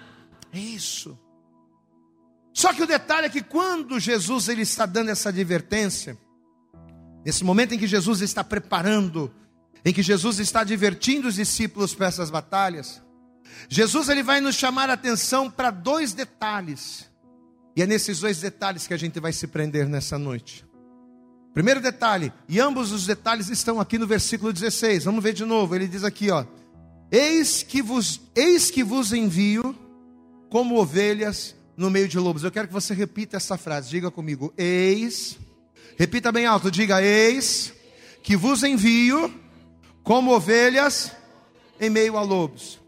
É 0.51 0.59
isso. 0.59 1.17
Só 2.53 2.73
que 2.73 2.83
o 2.83 2.87
detalhe 2.87 3.27
é 3.27 3.29
que 3.29 3.41
quando 3.41 3.99
Jesus 3.99 4.49
ele 4.49 4.63
está 4.63 4.85
dando 4.85 5.09
essa 5.09 5.29
advertência, 5.29 6.17
nesse 7.25 7.43
momento 7.43 7.73
em 7.73 7.77
que 7.77 7.87
Jesus 7.87 8.21
está 8.21 8.43
preparando, 8.43 9.31
em 9.85 9.93
que 9.93 10.01
Jesus 10.01 10.39
está 10.39 10.63
divertindo 10.63 11.27
os 11.27 11.35
discípulos 11.35 11.93
para 11.93 12.07
essas 12.07 12.29
batalhas, 12.29 13.01
Jesus 13.69 14.09
ele 14.09 14.23
vai 14.23 14.41
nos 14.41 14.55
chamar 14.55 14.89
a 14.89 14.93
atenção 14.93 15.49
para 15.49 15.71
dois 15.71 16.13
detalhes. 16.13 17.09
E 17.75 17.81
é 17.81 17.87
nesses 17.87 18.19
dois 18.19 18.39
detalhes 18.41 18.87
que 18.87 18.93
a 18.93 18.97
gente 18.97 19.19
vai 19.19 19.31
se 19.31 19.47
prender 19.47 19.87
nessa 19.87 20.17
noite. 20.17 20.65
Primeiro 21.53 21.81
detalhe, 21.81 22.31
e 22.47 22.59
ambos 22.59 22.91
os 22.91 23.05
detalhes 23.05 23.49
estão 23.49 23.79
aqui 23.79 23.97
no 23.97 24.05
versículo 24.05 24.53
16. 24.53 25.03
Vamos 25.05 25.23
ver 25.23 25.33
de 25.33 25.45
novo. 25.45 25.75
Ele 25.75 25.87
diz 25.87 26.03
aqui, 26.03 26.29
ó: 26.29 26.45
Eis 27.11 27.63
que 27.63 27.81
vos, 27.81 28.21
eis 28.35 28.69
que 28.69 28.83
vos 28.83 29.11
envio 29.11 29.75
como 30.49 30.79
ovelhas 30.79 31.55
no 31.75 31.89
meio 31.89 32.07
de 32.07 32.19
lobos. 32.19 32.43
Eu 32.43 32.51
quero 32.51 32.67
que 32.67 32.73
você 32.73 32.93
repita 32.93 33.37
essa 33.37 33.57
frase. 33.57 33.89
Diga 33.89 34.11
comigo: 34.11 34.53
Eis. 34.57 35.37
Repita 35.97 36.31
bem 36.31 36.45
alto. 36.45 36.69
Diga: 36.69 37.01
Eis 37.01 37.73
que 38.21 38.37
vos 38.37 38.63
envio 38.63 39.33
como 40.03 40.31
ovelhas 40.31 41.11
em 41.79 41.89
meio 41.89 42.17
a 42.17 42.21
lobos. 42.21 42.79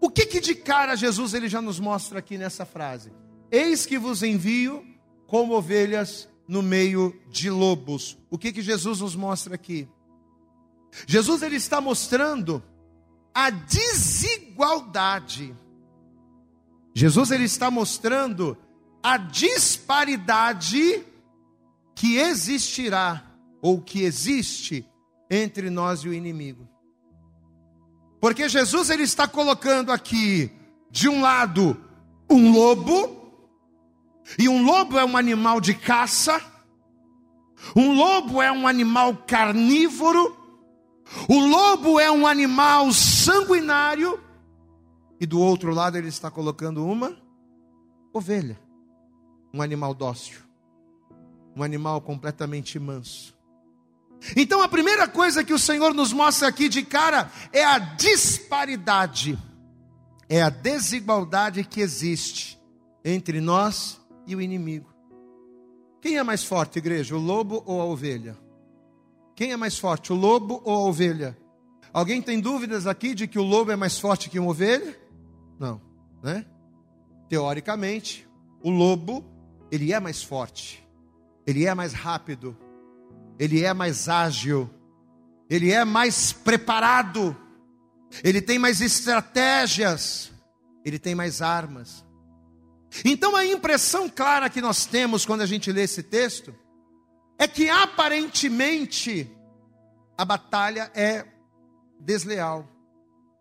O 0.00 0.10
que 0.10 0.26
que 0.26 0.40
de 0.40 0.54
cara 0.54 0.96
Jesus 0.96 1.34
ele 1.34 1.48
já 1.48 1.60
nos 1.60 1.80
mostra 1.80 2.18
aqui 2.18 2.38
nessa 2.38 2.64
frase? 2.64 3.12
Eis 3.50 3.86
que 3.86 3.98
vos 3.98 4.22
envio 4.22 4.84
como 5.26 5.54
ovelhas 5.54 6.28
no 6.46 6.62
meio 6.62 7.18
de 7.30 7.50
lobos. 7.50 8.16
O 8.30 8.38
que 8.38 8.52
que 8.52 8.62
Jesus 8.62 9.00
nos 9.00 9.16
mostra 9.16 9.54
aqui? 9.54 9.88
Jesus 11.06 11.42
ele 11.42 11.56
está 11.56 11.80
mostrando 11.80 12.62
a 13.34 13.50
desigualdade. 13.50 15.56
Jesus 16.94 17.30
ele 17.30 17.44
está 17.44 17.70
mostrando 17.70 18.56
a 19.02 19.16
disparidade 19.16 21.04
que 21.94 22.16
existirá 22.16 23.24
ou 23.60 23.80
que 23.80 24.02
existe 24.02 24.86
entre 25.30 25.70
nós 25.70 26.00
e 26.00 26.08
o 26.08 26.14
inimigo. 26.14 26.68
Porque 28.20 28.48
Jesus 28.48 28.90
ele 28.90 29.02
está 29.02 29.28
colocando 29.28 29.92
aqui 29.92 30.50
de 30.90 31.08
um 31.08 31.20
lado 31.20 31.76
um 32.30 32.52
lobo 32.52 33.23
e 34.38 34.48
um 34.48 34.64
lobo 34.64 34.98
é 34.98 35.04
um 35.04 35.16
animal 35.16 35.60
de 35.60 35.74
caça, 35.74 36.40
um 37.74 37.92
lobo 37.94 38.42
é 38.42 38.50
um 38.50 38.66
animal 38.66 39.16
carnívoro, 39.26 40.36
o 41.28 41.38
lobo 41.38 42.00
é 42.00 42.10
um 42.10 42.26
animal 42.26 42.92
sanguinário, 42.92 44.20
e 45.20 45.26
do 45.26 45.40
outro 45.40 45.72
lado 45.72 45.96
ele 45.96 46.08
está 46.08 46.30
colocando 46.30 46.84
uma 46.84 47.16
ovelha, 48.12 48.58
um 49.52 49.62
animal 49.62 49.94
dócil, 49.94 50.38
um 51.56 51.62
animal 51.62 52.00
completamente 52.00 52.78
manso. 52.78 53.34
Então 54.36 54.62
a 54.62 54.68
primeira 54.68 55.06
coisa 55.06 55.44
que 55.44 55.52
o 55.52 55.58
Senhor 55.58 55.92
nos 55.92 56.12
mostra 56.12 56.48
aqui 56.48 56.68
de 56.68 56.82
cara 56.82 57.30
é 57.52 57.64
a 57.64 57.78
disparidade, 57.78 59.38
é 60.28 60.40
a 60.42 60.48
desigualdade 60.48 61.62
que 61.64 61.80
existe 61.80 62.58
entre 63.04 63.40
nós 63.40 64.00
e 64.26 64.34
o 64.34 64.40
inimigo. 64.40 64.92
Quem 66.00 66.18
é 66.18 66.22
mais 66.22 66.44
forte, 66.44 66.78
igreja, 66.78 67.16
o 67.16 67.18
lobo 67.18 67.62
ou 67.64 67.80
a 67.80 67.84
ovelha? 67.84 68.36
Quem 69.34 69.52
é 69.52 69.56
mais 69.56 69.78
forte, 69.78 70.12
o 70.12 70.16
lobo 70.16 70.60
ou 70.64 70.74
a 70.74 70.88
ovelha? 70.88 71.36
Alguém 71.92 72.20
tem 72.20 72.40
dúvidas 72.40 72.86
aqui 72.86 73.14
de 73.14 73.26
que 73.26 73.38
o 73.38 73.42
lobo 73.42 73.70
é 73.70 73.76
mais 73.76 73.98
forte 73.98 74.28
que 74.28 74.38
uma 74.38 74.50
ovelha? 74.50 74.98
Não, 75.58 75.80
né? 76.22 76.44
Teoricamente, 77.28 78.28
o 78.62 78.70
lobo, 78.70 79.24
ele 79.70 79.92
é 79.92 79.98
mais 79.98 80.22
forte, 80.22 80.86
ele 81.46 81.64
é 81.64 81.74
mais 81.74 81.92
rápido, 81.92 82.56
ele 83.38 83.62
é 83.62 83.72
mais 83.72 84.08
ágil, 84.08 84.68
ele 85.48 85.70
é 85.70 85.84
mais 85.84 86.32
preparado, 86.32 87.36
ele 88.22 88.40
tem 88.40 88.58
mais 88.58 88.80
estratégias, 88.80 90.32
ele 90.84 90.98
tem 90.98 91.14
mais 91.14 91.40
armas. 91.40 92.03
Então 93.02 93.34
a 93.34 93.44
impressão 93.44 94.08
clara 94.08 94.50
que 94.50 94.60
nós 94.60 94.84
temos 94.84 95.24
quando 95.24 95.40
a 95.40 95.46
gente 95.46 95.72
lê 95.72 95.82
esse 95.82 96.02
texto 96.02 96.54
é 97.38 97.48
que 97.48 97.68
aparentemente 97.70 99.30
a 100.16 100.24
batalha 100.24 100.90
é 100.94 101.26
desleal. 101.98 102.68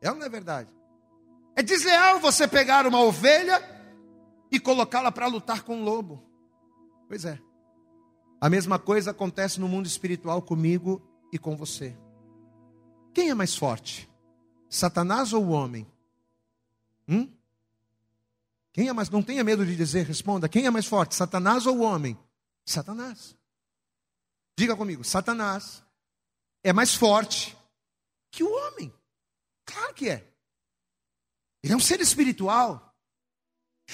É 0.01 0.09
ou 0.09 0.15
não 0.15 0.25
é 0.25 0.29
verdade? 0.29 0.69
É 1.55 1.61
desleal 1.61 2.19
você 2.19 2.47
pegar 2.47 2.87
uma 2.87 3.01
ovelha 3.01 3.61
e 4.51 4.59
colocá-la 4.59 5.11
para 5.11 5.27
lutar 5.27 5.63
com 5.63 5.77
um 5.77 5.83
lobo. 5.83 6.23
Pois 7.07 7.25
é. 7.25 7.39
A 8.41 8.49
mesma 8.49 8.79
coisa 8.79 9.11
acontece 9.11 9.59
no 9.59 9.67
mundo 9.67 9.85
espiritual 9.85 10.41
comigo 10.41 11.01
e 11.31 11.37
com 11.37 11.55
você. 11.55 11.95
Quem 13.13 13.29
é 13.29 13.33
mais 13.33 13.55
forte? 13.55 14.09
Satanás 14.69 15.31
ou 15.33 15.45
o 15.45 15.49
homem? 15.49 15.87
Hum? 17.07 17.29
Quem 18.73 18.87
é 18.87 18.93
mais, 18.93 19.09
não 19.09 19.21
tenha 19.21 19.43
medo 19.43 19.63
de 19.63 19.75
dizer, 19.75 20.05
responda, 20.05 20.49
quem 20.49 20.65
é 20.65 20.69
mais 20.71 20.87
forte, 20.87 21.15
Satanás 21.15 21.67
ou 21.67 21.77
o 21.77 21.81
homem? 21.81 22.17
Satanás. 22.65 23.37
Diga 24.57 24.75
comigo, 24.75 25.03
Satanás 25.03 25.83
é 26.63 26.73
mais 26.73 26.95
forte 26.95 27.55
que 28.31 28.43
o 28.43 28.51
homem. 28.51 28.91
Claro 29.65 29.93
que 29.93 30.09
é. 30.09 30.27
Ele 31.63 31.73
é 31.73 31.75
um 31.75 31.79
ser 31.79 32.01
espiritual. 32.01 32.93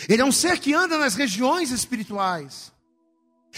Ele 0.08 0.22
é 0.22 0.26
um 0.26 0.32
ser 0.32 0.60
que 0.60 0.74
anda 0.74 0.98
nas 0.98 1.16
regiões 1.16 1.72
espirituais. 1.72 2.72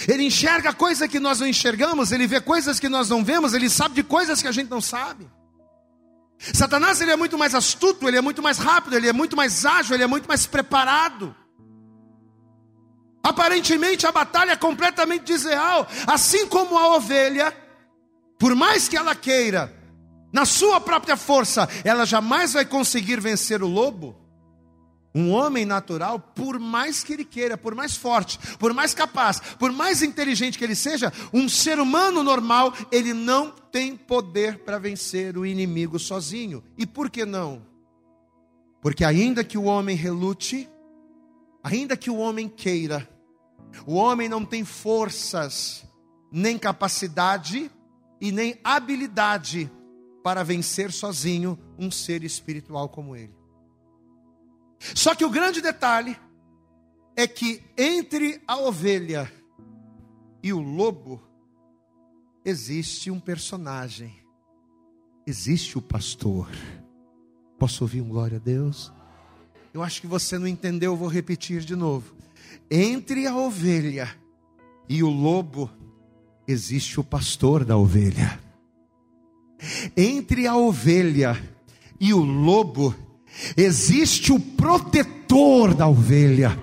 Ele 0.07 0.23
enxerga 0.23 0.73
coisas 0.73 1.09
que 1.09 1.19
nós 1.19 1.39
não 1.39 1.47
enxergamos, 1.47 2.11
ele 2.11 2.25
vê 2.25 2.41
coisas 2.41 2.79
que 2.79 2.89
nós 2.89 3.09
não 3.09 3.23
vemos, 3.23 3.53
ele 3.53 3.69
sabe 3.69 3.95
de 3.95 4.03
coisas 4.03 4.41
que 4.41 4.47
a 4.47 4.51
gente 4.51 4.69
não 4.69 4.81
sabe. 4.81 5.29
Satanás 6.53 6.99
ele 6.99 7.11
é 7.11 7.15
muito 7.15 7.37
mais 7.37 7.53
astuto, 7.53 8.07
ele 8.07 8.17
é 8.17 8.21
muito 8.21 8.41
mais 8.41 8.57
rápido, 8.57 8.95
ele 8.95 9.07
é 9.07 9.13
muito 9.13 9.35
mais 9.35 9.65
ágil, 9.65 9.95
ele 9.95 10.03
é 10.03 10.07
muito 10.07 10.27
mais 10.27 10.45
preparado. 10.45 11.35
Aparentemente 13.23 14.07
a 14.07 14.11
batalha 14.11 14.51
é 14.51 14.55
completamente 14.55 15.23
desleal, 15.23 15.87
assim 16.07 16.47
como 16.47 16.77
a 16.77 16.95
ovelha, 16.95 17.55
por 18.39 18.55
mais 18.55 18.87
que 18.87 18.97
ela 18.97 19.13
queira, 19.13 19.71
na 20.33 20.45
sua 20.45 20.81
própria 20.81 21.15
força, 21.15 21.69
ela 21.83 22.05
jamais 22.05 22.53
vai 22.53 22.65
conseguir 22.65 23.19
vencer 23.19 23.61
o 23.61 23.67
lobo. 23.67 24.20
Um 25.13 25.31
homem 25.31 25.65
natural, 25.65 26.19
por 26.19 26.57
mais 26.57 27.03
que 27.03 27.11
ele 27.13 27.25
queira, 27.25 27.57
por 27.57 27.75
mais 27.75 27.95
forte, 27.95 28.39
por 28.57 28.73
mais 28.73 28.93
capaz, 28.93 29.41
por 29.59 29.71
mais 29.71 30.01
inteligente 30.01 30.57
que 30.57 30.63
ele 30.63 30.75
seja, 30.75 31.11
um 31.33 31.49
ser 31.49 31.79
humano 31.79 32.23
normal, 32.23 32.73
ele 32.91 33.13
não 33.13 33.51
tem 33.51 33.95
poder 33.97 34.59
para 34.59 34.79
vencer 34.79 35.37
o 35.37 35.45
inimigo 35.45 35.99
sozinho. 35.99 36.63
E 36.77 36.85
por 36.85 37.09
que 37.09 37.25
não? 37.25 37.61
Porque 38.81 39.03
ainda 39.03 39.43
que 39.43 39.57
o 39.57 39.65
homem 39.65 39.95
relute, 39.95 40.69
ainda 41.61 41.97
que 41.97 42.09
o 42.09 42.17
homem 42.17 42.47
queira, 42.47 43.07
o 43.85 43.95
homem 43.95 44.29
não 44.29 44.45
tem 44.45 44.63
forças, 44.63 45.83
nem 46.31 46.57
capacidade 46.57 47.69
e 48.19 48.31
nem 48.31 48.57
habilidade 48.63 49.69
para 50.23 50.43
vencer 50.43 50.91
sozinho 50.91 51.59
um 51.77 51.91
ser 51.91 52.23
espiritual 52.23 52.87
como 52.87 53.15
ele. 53.15 53.40
Só 54.95 55.13
que 55.13 55.23
o 55.23 55.29
grande 55.29 55.61
detalhe 55.61 56.17
é 57.15 57.27
que 57.27 57.61
entre 57.77 58.41
a 58.47 58.57
ovelha 58.57 59.31
e 60.41 60.51
o 60.51 60.59
lobo 60.59 61.21
existe 62.43 63.11
um 63.11 63.19
personagem. 63.19 64.15
Existe 65.25 65.77
o 65.77 65.81
pastor. 65.81 66.49
Posso 67.59 67.83
ouvir 67.83 68.01
um 68.01 68.09
glória 68.09 68.37
a 68.37 68.39
Deus? 68.39 68.91
Eu 69.73 69.83
acho 69.83 70.01
que 70.01 70.07
você 70.07 70.37
não 70.37 70.47
entendeu, 70.47 70.93
eu 70.93 70.97
vou 70.97 71.07
repetir 71.07 71.61
de 71.61 71.75
novo. 71.75 72.15
Entre 72.69 73.27
a 73.27 73.35
ovelha 73.35 74.09
e 74.89 75.03
o 75.03 75.09
lobo 75.09 75.69
existe 76.47 76.99
o 76.99 77.03
pastor 77.03 77.63
da 77.63 77.77
ovelha. 77.77 78.39
Entre 79.95 80.47
a 80.47 80.55
ovelha 80.55 81.39
e 81.99 82.13
o 82.13 82.19
lobo, 82.19 82.95
existe 83.55 84.31
o 84.31 84.39
protetor 84.39 85.73
da 85.73 85.87
ovelha. 85.87 86.57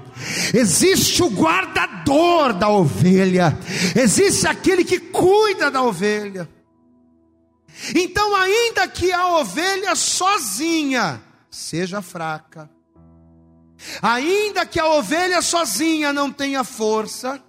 Existe 0.52 1.22
o 1.22 1.30
guardador 1.30 2.52
da 2.52 2.68
ovelha, 2.68 3.56
existe 3.94 4.48
aquele 4.48 4.84
que 4.84 4.98
cuida 4.98 5.70
da 5.70 5.80
ovelha. 5.82 6.48
Então, 7.94 8.34
ainda 8.34 8.88
que 8.88 9.12
a 9.12 9.36
ovelha 9.38 9.94
sozinha 9.94 11.22
seja 11.48 12.02
fraca, 12.02 12.68
ainda 14.02 14.66
que 14.66 14.80
a 14.80 14.86
ovelha 14.86 15.40
sozinha 15.40 16.12
não 16.12 16.32
tenha 16.32 16.64
força, 16.64 17.42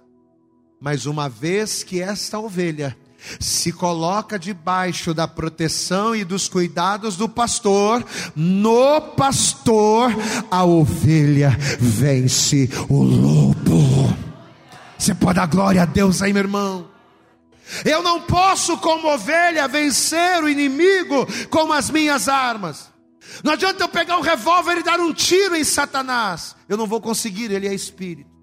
mas 0.80 1.06
uma 1.06 1.28
vez 1.28 1.82
que 1.82 2.00
esta 2.00 2.38
ovelha 2.38 2.96
se 3.38 3.72
coloca 3.72 4.38
debaixo 4.38 5.12
da 5.12 5.28
proteção 5.28 6.14
e 6.14 6.24
dos 6.24 6.48
cuidados 6.48 7.16
do 7.16 7.28
pastor, 7.28 8.04
no 8.34 9.00
pastor 9.00 10.10
a 10.50 10.64
ovelha 10.64 11.56
vence 11.78 12.68
o 12.88 13.02
lobo. 13.02 14.16
Você 14.98 15.14
pode 15.14 15.36
dar 15.36 15.46
glória 15.46 15.82
a 15.82 15.86
Deus 15.86 16.20
aí, 16.22 16.32
meu 16.32 16.42
irmão. 16.42 16.88
Eu 17.84 18.02
não 18.02 18.20
posso, 18.20 18.76
como 18.78 19.08
ovelha, 19.08 19.68
vencer 19.68 20.42
o 20.42 20.48
inimigo 20.48 21.26
com 21.48 21.72
as 21.72 21.88
minhas 21.88 22.28
armas. 22.28 22.90
Não 23.44 23.52
adianta 23.52 23.84
eu 23.84 23.88
pegar 23.88 24.18
um 24.18 24.22
revólver 24.22 24.78
e 24.78 24.82
dar 24.82 24.98
um 24.98 25.12
tiro 25.12 25.54
em 25.54 25.64
Satanás. 25.64 26.56
Eu 26.68 26.76
não 26.76 26.86
vou 26.86 27.00
conseguir, 27.00 27.50
ele 27.50 27.68
é 27.68 27.74
espírito. 27.74 28.39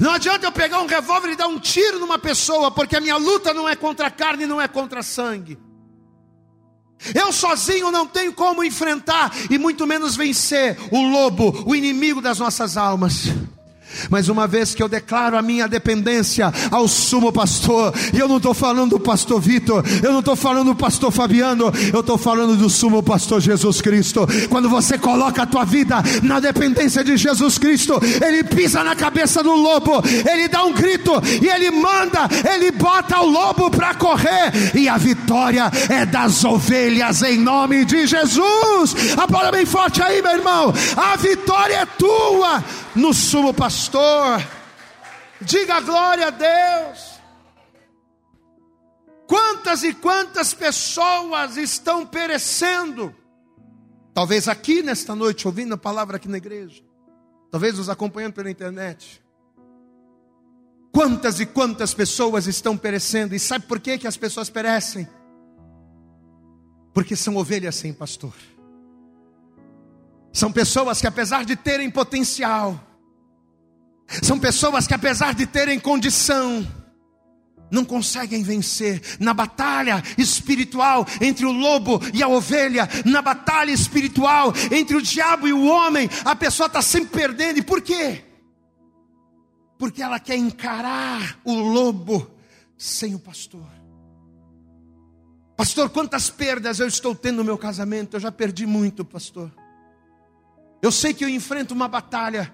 Não 0.00 0.12
adianta 0.12 0.46
eu 0.46 0.52
pegar 0.52 0.80
um 0.80 0.86
revólver 0.86 1.30
e 1.30 1.36
dar 1.36 1.46
um 1.46 1.58
tiro 1.58 1.98
numa 1.98 2.18
pessoa, 2.18 2.70
porque 2.70 2.96
a 2.96 3.00
minha 3.00 3.16
luta 3.16 3.54
não 3.54 3.68
é 3.68 3.76
contra 3.76 4.08
a 4.08 4.10
carne, 4.10 4.46
não 4.46 4.60
é 4.60 4.68
contra 4.68 5.02
sangue. 5.02 5.58
Eu 7.14 7.32
sozinho 7.32 7.90
não 7.90 8.06
tenho 8.06 8.32
como 8.32 8.62
enfrentar 8.62 9.32
e 9.48 9.58
muito 9.58 9.86
menos 9.86 10.16
vencer 10.16 10.76
o 10.90 11.02
lobo, 11.08 11.64
o 11.66 11.74
inimigo 11.74 12.20
das 12.20 12.38
nossas 12.38 12.76
almas. 12.76 13.24
Mas 14.08 14.28
uma 14.28 14.46
vez 14.46 14.74
que 14.74 14.82
eu 14.82 14.88
declaro 14.88 15.36
a 15.36 15.42
minha 15.42 15.68
dependência 15.68 16.52
ao 16.70 16.88
sumo 16.88 17.32
pastor, 17.32 17.92
e 18.12 18.18
eu 18.18 18.28
não 18.28 18.36
estou 18.38 18.54
falando 18.54 18.90
do 18.90 19.00
pastor 19.00 19.40
Vitor, 19.40 19.84
eu 20.02 20.12
não 20.12 20.20
estou 20.20 20.36
falando 20.36 20.68
do 20.68 20.74
pastor 20.74 21.10
Fabiano, 21.10 21.72
eu 21.92 22.00
estou 22.00 22.18
falando 22.18 22.56
do 22.56 22.68
sumo 22.68 23.02
pastor 23.02 23.40
Jesus 23.40 23.80
Cristo. 23.80 24.26
Quando 24.48 24.68
você 24.68 24.98
coloca 24.98 25.42
a 25.42 25.46
tua 25.46 25.64
vida 25.64 25.96
na 26.22 26.40
dependência 26.40 27.02
de 27.04 27.16
Jesus 27.16 27.58
Cristo, 27.58 28.00
ele 28.24 28.44
pisa 28.44 28.84
na 28.84 28.94
cabeça 28.94 29.42
do 29.42 29.54
lobo, 29.54 30.02
ele 30.30 30.48
dá 30.48 30.64
um 30.64 30.72
grito 30.72 31.12
e 31.42 31.48
ele 31.48 31.70
manda, 31.70 32.28
ele 32.52 32.70
bota 32.70 33.20
o 33.20 33.26
lobo 33.26 33.70
para 33.70 33.94
correr, 33.94 34.52
e 34.74 34.88
a 34.88 34.96
vitória 34.96 35.70
é 35.88 36.04
das 36.06 36.44
ovelhas 36.44 37.22
em 37.22 37.38
nome 37.38 37.84
de 37.84 38.06
Jesus. 38.06 38.94
A 39.16 39.26
palavra 39.26 39.58
bem 39.58 39.66
forte 39.66 40.02
aí, 40.02 40.22
meu 40.22 40.32
irmão. 40.32 40.72
A 40.96 41.16
vitória 41.16 41.74
é 41.74 41.86
tua 41.86 42.62
no 42.94 43.12
sumo 43.14 43.54
pastor. 43.54 44.40
Diga 45.40 45.80
glória 45.80 46.26
a 46.26 46.30
Deus. 46.30 47.20
Quantas 49.26 49.84
e 49.84 49.94
quantas 49.94 50.52
pessoas 50.52 51.56
estão 51.56 52.04
perecendo? 52.04 53.14
Talvez 54.12 54.48
aqui 54.48 54.82
nesta 54.82 55.14
noite, 55.14 55.46
ouvindo 55.46 55.74
a 55.74 55.78
palavra 55.78 56.16
aqui 56.16 56.28
na 56.28 56.38
igreja. 56.38 56.82
Talvez 57.50 57.78
nos 57.78 57.88
acompanhando 57.88 58.34
pela 58.34 58.50
internet. 58.50 59.22
Quantas 60.92 61.38
e 61.38 61.46
quantas 61.46 61.94
pessoas 61.94 62.46
estão 62.46 62.76
perecendo? 62.76 63.34
E 63.34 63.38
sabe 63.38 63.66
por 63.66 63.78
que, 63.78 63.98
que 63.98 64.06
as 64.06 64.16
pessoas 64.16 64.50
perecem? 64.50 65.08
Porque 66.92 67.14
são 67.14 67.36
ovelhas 67.36 67.76
sem 67.76 67.92
pastor. 67.92 68.34
São 70.32 70.52
pessoas 70.52 71.00
que, 71.00 71.06
apesar 71.06 71.44
de 71.44 71.56
terem 71.56 71.90
potencial, 71.90 72.78
são 74.22 74.38
pessoas 74.38 74.86
que, 74.86 74.94
apesar 74.94 75.34
de 75.34 75.46
terem 75.46 75.78
condição, 75.78 76.66
não 77.70 77.84
conseguem 77.84 78.42
vencer 78.42 79.00
na 79.20 79.32
batalha 79.32 80.02
espiritual 80.18 81.06
entre 81.20 81.46
o 81.46 81.52
lobo 81.52 82.00
e 82.12 82.22
a 82.22 82.28
ovelha, 82.28 82.88
na 83.04 83.22
batalha 83.22 83.70
espiritual 83.70 84.52
entre 84.70 84.96
o 84.96 85.02
diabo 85.02 85.46
e 85.46 85.52
o 85.52 85.66
homem, 85.66 86.10
a 86.24 86.34
pessoa 86.34 86.66
está 86.66 86.82
sempre 86.82 87.10
perdendo. 87.10 87.58
E 87.58 87.62
por 87.62 87.80
quê? 87.80 88.24
Porque 89.78 90.02
ela 90.02 90.18
quer 90.18 90.36
encarar 90.36 91.38
o 91.44 91.54
lobo 91.54 92.30
sem 92.76 93.14
o 93.14 93.18
pastor. 93.18 93.66
Pastor, 95.56 95.90
quantas 95.90 96.30
perdas 96.30 96.80
eu 96.80 96.86
estou 96.86 97.14
tendo 97.14 97.36
no 97.36 97.44
meu 97.44 97.58
casamento? 97.58 98.16
Eu 98.16 98.20
já 98.20 98.32
perdi 98.32 98.66
muito, 98.66 99.04
pastor. 99.04 99.52
Eu 100.82 100.90
sei 100.90 101.12
que 101.12 101.24
eu 101.24 101.28
enfrento 101.28 101.74
uma 101.74 101.88
batalha. 101.88 102.52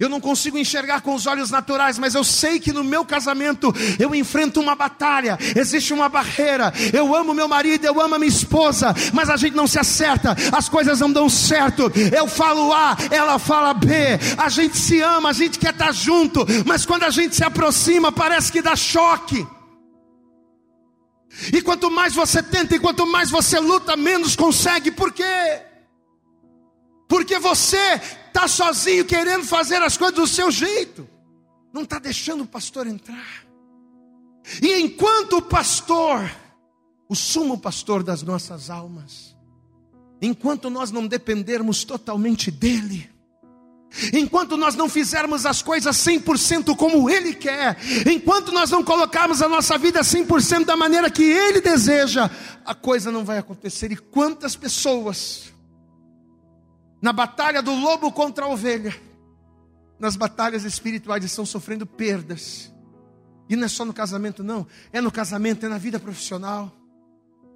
Eu 0.00 0.08
não 0.08 0.20
consigo 0.20 0.58
enxergar 0.58 1.00
com 1.00 1.14
os 1.14 1.26
olhos 1.26 1.50
naturais, 1.50 1.98
mas 1.98 2.14
eu 2.14 2.24
sei 2.24 2.58
que 2.58 2.72
no 2.72 2.82
meu 2.82 3.04
casamento 3.04 3.72
eu 3.98 4.14
enfrento 4.14 4.60
uma 4.60 4.74
batalha, 4.74 5.38
existe 5.54 5.92
uma 5.92 6.08
barreira. 6.08 6.72
Eu 6.92 7.14
amo 7.14 7.32
meu 7.32 7.46
marido, 7.46 7.84
eu 7.84 8.00
amo 8.00 8.16
a 8.16 8.18
minha 8.18 8.28
esposa, 8.28 8.94
mas 9.12 9.30
a 9.30 9.36
gente 9.36 9.54
não 9.54 9.66
se 9.66 9.78
acerta, 9.78 10.36
as 10.52 10.68
coisas 10.68 11.00
não 11.00 11.10
dão 11.10 11.28
certo. 11.28 11.90
Eu 12.14 12.26
falo 12.26 12.72
A, 12.72 12.96
ela 13.10 13.38
fala 13.38 13.72
B. 13.72 13.88
A 14.36 14.48
gente 14.48 14.76
se 14.76 15.00
ama, 15.00 15.30
a 15.30 15.32
gente 15.32 15.58
quer 15.58 15.72
estar 15.72 15.92
junto, 15.92 16.44
mas 16.66 16.84
quando 16.84 17.04
a 17.04 17.10
gente 17.10 17.36
se 17.36 17.44
aproxima, 17.44 18.10
parece 18.10 18.50
que 18.50 18.60
dá 18.60 18.74
choque. 18.74 19.46
E 21.52 21.62
quanto 21.62 21.90
mais 21.90 22.14
você 22.14 22.42
tenta 22.42 22.74
e 22.74 22.80
quanto 22.80 23.06
mais 23.06 23.30
você 23.30 23.58
luta, 23.60 23.96
menos 23.96 24.34
consegue. 24.34 24.90
Por 24.90 25.12
quê? 25.12 25.62
Porque 27.08 27.38
você 27.38 28.00
está 28.26 28.48
sozinho 28.48 29.04
querendo 29.04 29.44
fazer 29.44 29.82
as 29.82 29.96
coisas 29.96 30.16
do 30.16 30.26
seu 30.26 30.50
jeito, 30.50 31.08
não 31.72 31.82
está 31.82 31.98
deixando 31.98 32.44
o 32.44 32.46
pastor 32.46 32.86
entrar. 32.86 33.44
E 34.62 34.74
enquanto 34.74 35.38
o 35.38 35.42
pastor, 35.42 36.30
o 37.08 37.14
sumo 37.14 37.58
pastor 37.58 38.02
das 38.02 38.22
nossas 38.22 38.70
almas, 38.70 39.36
enquanto 40.20 40.70
nós 40.70 40.90
não 40.90 41.06
dependermos 41.06 41.84
totalmente 41.84 42.50
dele, 42.50 43.10
Enquanto 44.12 44.56
nós 44.56 44.74
não 44.74 44.88
fizermos 44.88 45.46
as 45.46 45.62
coisas 45.62 45.96
100% 45.96 46.76
como 46.76 47.08
Ele 47.08 47.32
quer, 47.32 47.78
enquanto 48.10 48.52
nós 48.52 48.70
não 48.70 48.84
colocarmos 48.84 49.40
a 49.40 49.48
nossa 49.48 49.78
vida 49.78 50.00
100% 50.00 50.64
da 50.64 50.76
maneira 50.76 51.10
que 51.10 51.22
Ele 51.22 51.60
deseja, 51.60 52.30
a 52.64 52.74
coisa 52.74 53.10
não 53.10 53.24
vai 53.24 53.38
acontecer. 53.38 53.92
E 53.92 53.96
quantas 53.96 54.54
pessoas 54.54 55.52
na 57.06 57.12
batalha 57.12 57.62
do 57.62 57.72
lobo 57.72 58.10
contra 58.10 58.46
a 58.46 58.48
ovelha, 58.48 58.92
nas 59.96 60.16
batalhas 60.16 60.64
espirituais 60.64 61.22
estão 61.22 61.46
sofrendo 61.46 61.86
perdas. 61.86 62.74
E 63.48 63.54
não 63.54 63.64
é 63.64 63.68
só 63.68 63.84
no 63.84 63.94
casamento, 63.94 64.42
não. 64.42 64.66
É 64.92 65.00
no 65.00 65.12
casamento, 65.12 65.64
é 65.64 65.68
na 65.68 65.78
vida 65.78 66.00
profissional. 66.00 66.76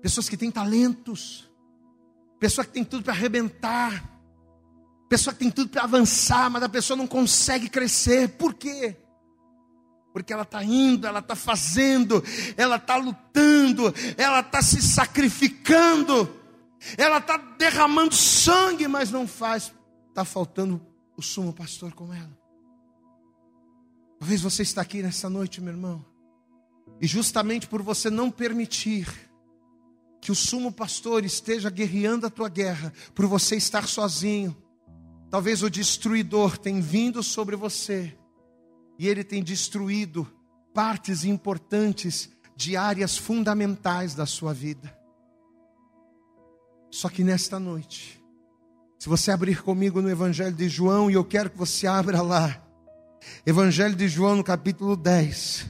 Pessoas 0.00 0.28
que 0.28 0.36
têm 0.36 0.52
talentos. 0.52 1.50
Pessoa 2.38 2.64
que 2.64 2.70
tem 2.70 2.84
tudo 2.84 3.02
para 3.02 3.12
arrebentar. 3.12 4.08
Pessoa 5.08 5.34
que 5.34 5.40
tem 5.40 5.50
tudo 5.50 5.68
para 5.68 5.82
avançar, 5.82 6.48
mas 6.48 6.62
a 6.62 6.68
pessoa 6.68 6.96
não 6.96 7.08
consegue 7.08 7.68
crescer. 7.68 8.28
Por 8.28 8.54
quê? 8.54 8.96
Porque 10.12 10.32
ela 10.32 10.44
está 10.44 10.62
indo, 10.62 11.08
ela 11.08 11.18
está 11.18 11.34
fazendo, 11.34 12.22
ela 12.56 12.76
está 12.76 12.94
lutando, 12.94 13.92
ela 14.16 14.38
está 14.38 14.62
se 14.62 14.80
sacrificando 14.80 16.39
ela 16.96 17.18
está 17.18 17.36
derramando 17.36 18.14
sangue, 18.14 18.88
mas 18.88 19.10
não 19.10 19.26
faz. 19.26 19.72
Está 20.08 20.24
faltando 20.24 20.84
o 21.16 21.22
sumo 21.22 21.52
pastor 21.52 21.92
com 21.92 22.12
ela. 22.12 22.38
Talvez 24.18 24.40
você 24.42 24.62
está 24.62 24.82
aqui 24.82 25.02
nessa 25.02 25.30
noite, 25.30 25.60
meu 25.60 25.72
irmão. 25.72 26.04
E 27.00 27.06
justamente 27.06 27.66
por 27.66 27.82
você 27.82 28.10
não 28.10 28.30
permitir 28.30 29.08
que 30.20 30.30
o 30.30 30.34
sumo 30.34 30.70
pastor 30.70 31.24
esteja 31.24 31.70
guerreando 31.70 32.26
a 32.26 32.30
tua 32.30 32.48
guerra, 32.48 32.92
por 33.14 33.26
você 33.26 33.56
estar 33.56 33.88
sozinho, 33.88 34.54
talvez 35.30 35.62
o 35.62 35.70
destruidor 35.70 36.58
tenha 36.58 36.82
vindo 36.82 37.22
sobre 37.22 37.56
você 37.56 38.14
e 38.98 39.08
ele 39.08 39.24
tem 39.24 39.42
destruído 39.42 40.30
partes 40.74 41.24
importantes 41.24 42.28
de 42.54 42.76
áreas 42.76 43.16
fundamentais 43.16 44.14
da 44.14 44.26
sua 44.26 44.52
vida. 44.52 44.99
Só 46.90 47.08
que 47.08 47.22
nesta 47.22 47.58
noite, 47.58 48.20
se 48.98 49.08
você 49.08 49.30
abrir 49.30 49.62
comigo 49.62 50.02
no 50.02 50.10
Evangelho 50.10 50.54
de 50.54 50.68
João, 50.68 51.10
e 51.10 51.14
eu 51.14 51.24
quero 51.24 51.48
que 51.48 51.56
você 51.56 51.86
abra 51.86 52.20
lá, 52.20 52.62
Evangelho 53.46 53.94
de 53.94 54.08
João, 54.08 54.36
no 54.36 54.44
capítulo 54.44 54.96
10, 54.96 55.66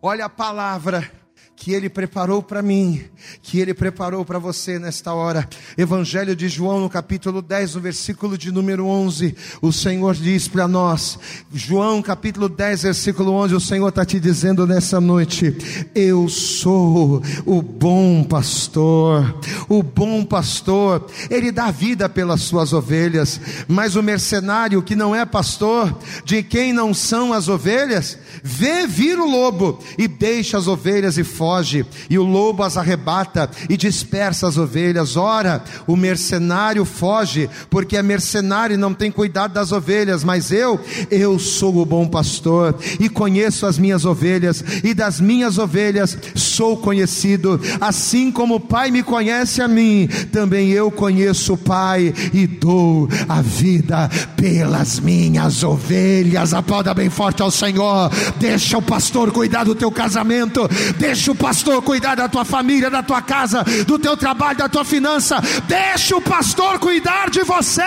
olha 0.00 0.26
a 0.26 0.28
palavra 0.28 1.19
que 1.60 1.74
Ele 1.74 1.90
preparou 1.90 2.42
para 2.42 2.62
mim, 2.62 3.02
que 3.42 3.60
Ele 3.60 3.74
preparou 3.74 4.24
para 4.24 4.38
você 4.38 4.78
nesta 4.78 5.12
hora. 5.12 5.46
Evangelho 5.76 6.34
de 6.34 6.48
João, 6.48 6.80
no 6.80 6.88
capítulo 6.88 7.42
10, 7.42 7.74
no 7.74 7.82
versículo 7.82 8.38
de 8.38 8.50
número 8.50 8.86
11, 8.86 9.36
o 9.60 9.70
Senhor 9.70 10.14
diz 10.14 10.48
para 10.48 10.66
nós, 10.66 11.18
João, 11.52 12.00
capítulo 12.00 12.48
10, 12.48 12.84
versículo 12.84 13.32
11, 13.32 13.54
o 13.54 13.60
Senhor 13.60 13.88
está 13.90 14.06
te 14.06 14.18
dizendo 14.18 14.66
nessa 14.66 15.02
noite: 15.02 15.54
Eu 15.94 16.30
sou 16.30 17.22
o 17.44 17.60
bom 17.60 18.24
pastor, 18.24 19.38
o 19.68 19.82
bom 19.82 20.24
pastor, 20.24 21.08
ele 21.28 21.52
dá 21.52 21.70
vida 21.70 22.08
pelas 22.08 22.40
suas 22.40 22.72
ovelhas, 22.72 23.38
mas 23.68 23.96
o 23.96 24.02
mercenário 24.02 24.82
que 24.82 24.96
não 24.96 25.14
é 25.14 25.26
pastor, 25.26 25.94
de 26.24 26.42
quem 26.42 26.72
não 26.72 26.94
são 26.94 27.34
as 27.34 27.48
ovelhas, 27.48 28.16
vê 28.42 28.86
vir 28.86 29.18
o 29.18 29.28
lobo 29.28 29.78
e 29.98 30.08
deixa 30.08 30.56
as 30.56 30.66
ovelhas 30.66 31.18
e 31.18 31.22
foge 31.22 31.49
foge, 31.50 31.84
e 32.08 32.16
o 32.16 32.22
lobo 32.22 32.62
as 32.62 32.76
arrebata 32.76 33.50
e 33.68 33.76
dispersa 33.76 34.46
as 34.46 34.56
ovelhas. 34.56 35.16
Ora, 35.16 35.64
o 35.84 35.96
mercenário 35.96 36.84
foge, 36.84 37.50
porque 37.68 37.96
é 37.96 38.02
mercenário 38.02 38.74
e 38.74 38.76
não 38.76 38.94
tem 38.94 39.10
cuidado 39.10 39.52
das 39.52 39.72
ovelhas, 39.72 40.22
mas 40.22 40.52
eu, 40.52 40.78
eu 41.10 41.40
sou 41.40 41.76
o 41.78 41.84
bom 41.84 42.06
pastor 42.06 42.76
e 43.00 43.08
conheço 43.08 43.66
as 43.66 43.78
minhas 43.78 44.04
ovelhas, 44.04 44.62
e 44.84 44.94
das 44.94 45.20
minhas 45.20 45.58
ovelhas 45.58 46.16
sou 46.36 46.76
conhecido, 46.76 47.60
assim 47.80 48.30
como 48.30 48.54
o 48.54 48.60
Pai 48.60 48.92
me 48.92 49.02
conhece 49.02 49.60
a 49.60 49.66
mim, 49.66 50.08
também 50.30 50.70
eu 50.70 50.88
conheço 50.88 51.54
o 51.54 51.58
Pai 51.58 52.14
e 52.32 52.46
dou 52.46 53.08
a 53.28 53.42
vida 53.42 54.08
pelas 54.36 55.00
minhas 55.00 55.64
ovelhas. 55.64 56.54
Aplauda 56.54 56.94
bem 56.94 57.10
forte 57.10 57.42
ao 57.42 57.50
Senhor. 57.50 58.10
Deixa 58.38 58.78
o 58.78 58.82
pastor 58.82 59.32
cuidar 59.32 59.64
do 59.64 59.74
teu 59.74 59.90
casamento, 59.90 60.68
deixa 60.98 61.32
o 61.32 61.39
pastor 61.40 61.82
cuidar 61.82 62.14
da 62.14 62.28
tua 62.28 62.44
família, 62.44 62.90
da 62.90 63.02
tua 63.02 63.22
casa, 63.22 63.64
do 63.86 63.98
teu 63.98 64.16
trabalho, 64.16 64.58
da 64.58 64.68
tua 64.68 64.84
finança. 64.84 65.36
Deixa 65.66 66.14
o 66.16 66.22
pastor 66.22 66.78
cuidar 66.78 67.30
de 67.30 67.42
você. 67.42 67.82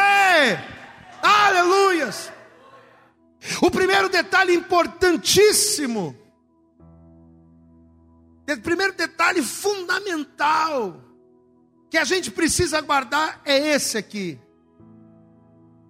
Aleluias. 1.21 2.31
O 3.61 3.69
primeiro 3.69 4.09
detalhe 4.09 4.53
importantíssimo, 4.53 6.17
o 8.49 8.61
primeiro 8.61 8.93
detalhe 8.93 9.41
fundamental 9.41 11.01
que 11.89 11.97
a 11.97 12.03
gente 12.03 12.31
precisa 12.31 12.81
guardar 12.81 13.41
é 13.45 13.75
esse 13.75 13.97
aqui. 13.97 14.39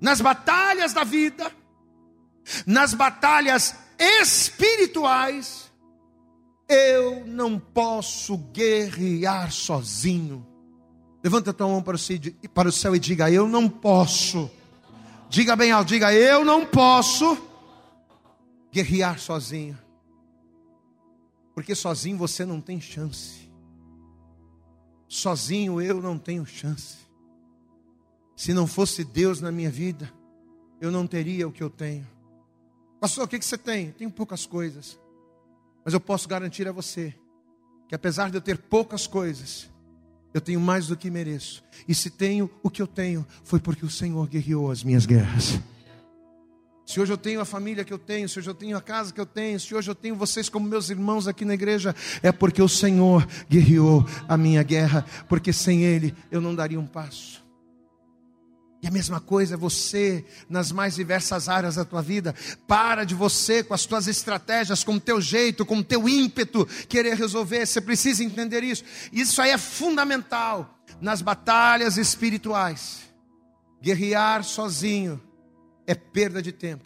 Nas 0.01 0.19
batalhas 0.19 0.91
da 0.91 1.03
vida, 1.03 1.49
nas 2.65 2.93
batalhas 2.93 3.75
espirituais, 3.97 5.62
eu 6.67 7.25
não 7.25 7.59
posso 7.59 8.37
guerrear 8.37 9.51
sozinho. 9.51 10.45
Levanta 11.23 11.51
a 11.51 11.53
tua 11.53 11.67
mão 11.67 11.81
para 11.81 11.95
o, 11.95 12.71
céu 12.71 12.95
e 12.95 12.99
diga: 12.99 13.31
Eu 13.31 13.47
não 13.47 13.69
posso. 13.69 14.49
Diga 15.29 15.55
bem 15.55 15.71
alto, 15.71 15.87
diga: 15.87 16.13
Eu 16.13 16.43
não 16.43 16.65
posso 16.65 17.37
guerrear 18.71 19.19
sozinho. 19.19 19.77
Porque 21.53 21.75
sozinho 21.75 22.17
você 22.17 22.45
não 22.45 22.59
tem 22.59 22.81
chance. 22.81 23.49
Sozinho 25.07 25.79
eu 25.79 26.01
não 26.01 26.17
tenho 26.17 26.45
chance. 26.45 26.97
Se 28.35 28.53
não 28.53 28.65
fosse 28.65 29.03
Deus 29.03 29.39
na 29.39 29.51
minha 29.51 29.69
vida, 29.69 30.11
eu 30.81 30.91
não 30.91 31.05
teria 31.05 31.47
o 31.47 31.51
que 31.51 31.61
eu 31.61 31.69
tenho. 31.69 32.07
Pastor, 32.99 33.25
o 33.25 33.27
que, 33.27 33.37
que 33.37 33.45
você 33.45 33.57
tem? 33.57 33.91
Tenho 33.91 34.09
poucas 34.09 34.45
coisas. 34.45 34.99
Mas 35.83 35.93
eu 35.93 35.99
posso 35.99 36.27
garantir 36.27 36.67
a 36.67 36.71
você 36.71 37.13
que 37.87 37.95
apesar 37.95 38.31
de 38.31 38.37
eu 38.37 38.41
ter 38.41 38.57
poucas 38.57 39.05
coisas, 39.05 39.69
eu 40.33 40.41
tenho 40.41 40.59
mais 40.59 40.87
do 40.87 40.97
que 40.97 41.11
mereço. 41.11 41.63
E 41.87 41.93
se 41.93 42.09
tenho 42.09 42.49
o 42.63 42.69
que 42.69 42.81
eu 42.81 42.87
tenho, 42.87 43.25
foi 43.43 43.59
porque 43.59 43.85
o 43.85 43.89
Senhor 43.89 44.27
guerreou 44.27 44.71
as 44.71 44.83
minhas 44.83 45.05
guerras. 45.05 45.59
Se 46.85 46.99
hoje 46.99 47.13
eu 47.13 47.17
tenho 47.17 47.39
a 47.39 47.45
família 47.45 47.85
que 47.85 47.93
eu 47.93 47.97
tenho, 47.97 48.27
se 48.27 48.39
hoje 48.39 48.49
eu 48.49 48.53
tenho 48.53 48.75
a 48.75 48.81
casa 48.81 49.13
que 49.13 49.21
eu 49.21 49.25
tenho, 49.25 49.59
se 49.59 49.73
hoje 49.73 49.89
eu 49.89 49.95
tenho 49.95 50.15
vocês 50.15 50.49
como 50.49 50.67
meus 50.67 50.89
irmãos 50.89 51.27
aqui 51.27 51.45
na 51.45 51.53
igreja, 51.53 51.95
é 52.21 52.31
porque 52.31 52.61
o 52.61 52.67
Senhor 52.67 53.27
guerreou 53.49 54.05
a 54.27 54.35
minha 54.35 54.63
guerra, 54.63 55.05
porque 55.29 55.53
sem 55.53 55.83
Ele 55.83 56.13
eu 56.29 56.41
não 56.41 56.53
daria 56.53 56.79
um 56.79 56.87
passo. 56.87 57.42
E 58.83 58.87
a 58.87 58.91
mesma 58.91 59.21
coisa 59.21 59.55
você 59.55 60.25
nas 60.49 60.69
mais 60.69 60.95
diversas 60.95 61.47
áreas 61.47 61.75
da 61.75 61.85
tua 61.85 62.01
vida. 62.01 62.35
Para 62.67 63.05
de 63.05 63.15
você 63.15 63.63
com 63.63 63.73
as 63.73 63.85
tuas 63.85 64.09
estratégias, 64.09 64.83
com 64.83 64.95
o 64.95 64.99
teu 64.99 65.21
jeito, 65.21 65.65
com 65.65 65.77
o 65.77 65.83
teu 65.83 66.09
ímpeto 66.09 66.65
querer 66.89 67.15
resolver. 67.15 67.65
Você 67.65 67.79
precisa 67.79 68.21
entender 68.25 68.61
isso. 68.61 68.83
Isso 69.13 69.41
aí 69.41 69.51
é 69.51 69.57
fundamental 69.57 70.83
nas 70.99 71.21
batalhas 71.21 71.95
espirituais. 71.95 73.03
Guerrear 73.81 74.43
sozinho 74.43 75.21
é 75.87 75.95
perda 75.95 76.41
de 76.41 76.51
tempo. 76.51 76.83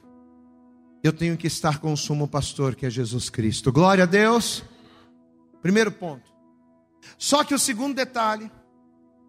Eu 1.03 1.11
tenho 1.11 1.35
que 1.35 1.47
estar 1.47 1.79
com 1.79 1.91
o 1.91 1.97
sumo 1.97 2.27
pastor, 2.27 2.75
que 2.75 2.85
é 2.85 2.91
Jesus 2.91 3.27
Cristo. 3.27 3.71
Glória 3.71 4.03
a 4.03 4.07
Deus. 4.07 4.63
Primeiro 5.63 5.91
ponto. 5.91 6.31
Só 7.17 7.43
que 7.43 7.55
o 7.55 7.59
segundo 7.59 7.95
detalhe 7.95 8.51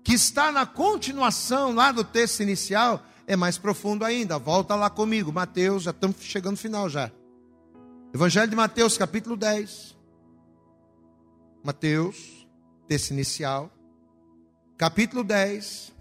que 0.09 0.14
está 0.14 0.51
na 0.51 0.64
continuação 0.64 1.75
lá 1.75 1.92
do 1.92 2.03
texto 2.03 2.40
inicial, 2.40 3.05
é 3.27 3.37
mais 3.37 3.59
profundo 3.59 4.07
ainda. 4.07 4.38
Volta 4.38 4.75
lá 4.75 4.88
comigo, 4.88 5.31
Mateus, 5.31 5.83
já 5.83 5.90
estamos 5.90 6.16
chegando 6.23 6.53
no 6.53 6.57
final 6.57 6.88
já. 6.88 7.12
Evangelho 8.14 8.49
de 8.49 8.57
Mateus, 8.57 8.97
capítulo 8.97 9.37
10. 9.37 9.94
Mateus, 11.62 12.49
texto 12.87 13.11
inicial, 13.11 13.71
capítulo 14.79 15.23
10, 15.23 15.92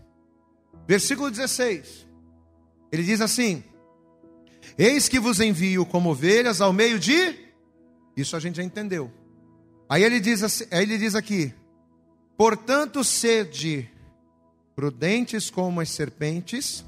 versículo 0.88 1.30
16. 1.30 2.08
Ele 2.89 3.04
diz 3.04 3.20
assim: 3.20 3.62
Eis 4.78 5.10
que 5.10 5.20
vos 5.20 5.41
envio 5.41 5.86
como 5.86 6.12
ovelhas 6.12 6.62
ao 6.62 6.72
meio 6.72 6.98
de. 6.98 7.38
Isso 8.15 8.38
a 8.38 8.39
gente 8.39 8.56
já 8.56 8.63
entendeu. 8.63 9.12
Aí 9.89 10.02
ele 10.02 10.22
diz, 10.22 10.43
assim, 10.43 10.63
aí 10.72 10.84
ele 10.84 10.98
diz 10.98 11.13
aqui: 11.13 11.54
Portanto, 12.38 13.04
sede 13.04 13.91
prudentes 14.78 15.50
como 15.50 15.82
as 15.82 15.90
serpentes 15.90 16.86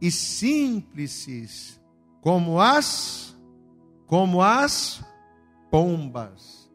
e 0.00 0.10
simples 0.10 1.80
como 2.20 2.60
as 2.60 3.32
como 4.08 4.42
as 4.42 5.04
pombas. 5.70 6.68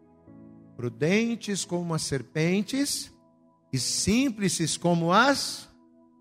Prudentes 0.78 1.66
como 1.66 1.94
as 1.94 2.04
serpentes 2.04 3.14
e 3.74 3.78
simples 3.78 4.78
como 4.78 5.12
as 5.12 5.68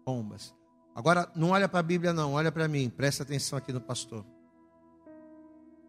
pombas. 0.05 0.53
Agora 0.93 1.31
não 1.37 1.51
olha 1.51 1.69
para 1.69 1.79
a 1.79 1.85
Bíblia 1.85 2.13
não, 2.13 2.33
olha 2.33 2.51
para 2.51 2.67
mim, 2.67 2.91
presta 2.91 3.23
atenção 3.23 3.57
aqui 3.57 3.73
no 3.73 3.81
pastor. 3.81 4.27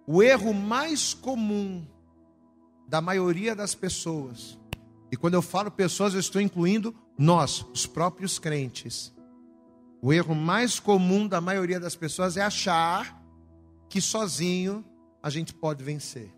O 0.06 0.22
erro 0.22 0.54
mais 0.54 1.12
comum 1.12 1.84
da 2.88 3.02
maioria 3.02 3.56
das 3.56 3.74
pessoas, 3.74 4.60
e 5.12 5.18
quando 5.18 5.34
eu 5.34 5.42
falo 5.42 5.70
pessoas, 5.70 6.14
eu 6.14 6.20
estou 6.20 6.42
incluindo 6.42 6.96
nós, 7.18 7.66
os 7.74 7.86
próprios 7.86 8.40
crentes, 8.40 9.14
o 10.02 10.14
erro 10.14 10.34
mais 10.34 10.80
comum 10.80 11.28
da 11.28 11.42
maioria 11.42 11.80
das 11.80 11.96
pessoas 11.96 12.38
é 12.38 12.42
achar 12.42 13.22
que 13.90 14.00
sozinho 14.00 14.84
a 15.22 15.30
gente 15.30 15.54
pode 15.54 15.84
vencer. 15.84 16.34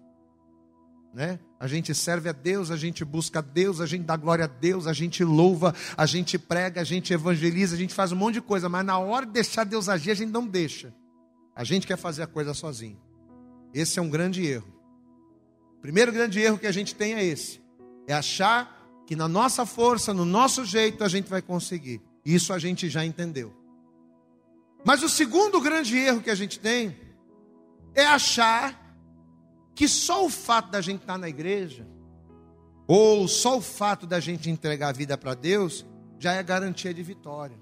Né? 1.14 1.40
A 1.60 1.68
gente 1.68 1.94
serve 1.94 2.28
a 2.28 2.32
Deus, 2.32 2.72
a 2.72 2.76
gente 2.76 3.06
busca 3.06 3.40
a 3.40 3.42
Deus, 3.42 3.80
a 3.80 3.86
gente 3.86 4.04
dá 4.04 4.18
glória 4.18 4.46
a 4.46 4.48
Deus, 4.48 4.88
a 4.88 4.94
gente 4.94 5.24
louva, 5.24 5.74
a 5.96 6.06
gente 6.08 6.40
prega, 6.40 6.82
a 6.82 6.84
gente 6.84 7.14
evangeliza, 7.14 7.76
a 7.76 7.78
gente 7.78 7.94
faz 7.94 8.12
um 8.12 8.16
monte 8.16 8.36
de 8.36 8.42
coisa, 8.42 8.68
mas 8.68 8.84
na 8.84 8.98
hora 8.98 9.26
de 9.26 9.32
deixar 9.32 9.64
Deus 9.64 9.88
agir, 9.88 10.12
a 10.12 10.16
gente 10.16 10.32
não 10.32 10.48
deixa. 10.48 10.94
A 11.56 11.64
gente 11.64 11.86
quer 11.86 11.98
fazer 11.98 12.24
a 12.24 12.28
coisa 12.28 12.54
sozinho. 12.56 13.00
Esse 13.72 14.00
é 14.00 14.02
um 14.02 14.10
grande 14.10 14.44
erro. 14.44 14.74
O 15.78 15.82
primeiro 15.82 16.12
grande 16.12 16.42
erro 16.42 16.58
que 16.58 16.68
a 16.68 16.72
gente 16.72 16.96
tem 16.96 17.14
é 17.14 17.24
esse: 17.24 17.63
é 18.08 18.14
achar 18.14 19.04
que 19.06 19.16
na 19.16 19.28
nossa 19.28 19.66
força, 19.66 20.14
no 20.14 20.26
nosso 20.26 20.66
jeito, 20.66 21.04
a 21.04 21.08
gente 21.08 21.30
vai 21.30 21.42
conseguir. 21.42 22.02
Isso 22.26 22.54
a 22.54 22.60
gente 22.60 22.90
já 22.90 23.06
entendeu. 23.06 23.54
Mas 24.86 25.04
o 25.04 25.10
segundo 25.10 25.62
grande 25.62 25.98
erro 25.98 26.22
que 26.22 26.30
a 26.30 26.36
gente 26.36 26.60
tem 26.60 26.96
é 27.96 28.06
achar 28.06 28.80
que 29.76 29.88
só 29.88 30.26
o 30.26 30.30
fato 30.30 30.70
da 30.72 30.82
gente 30.82 31.02
estar 31.02 31.18
na 31.18 31.30
igreja, 31.30 31.88
ou 32.88 33.28
só 33.28 33.58
o 33.58 33.62
fato 33.62 34.06
da 34.06 34.20
gente 34.20 34.50
entregar 34.50 34.90
a 34.90 34.94
vida 34.94 35.18
para 35.18 35.34
Deus, 35.34 35.86
já 36.20 36.34
é 36.34 36.44
garantia 36.44 36.94
de 36.94 37.02
vitória. 37.02 37.58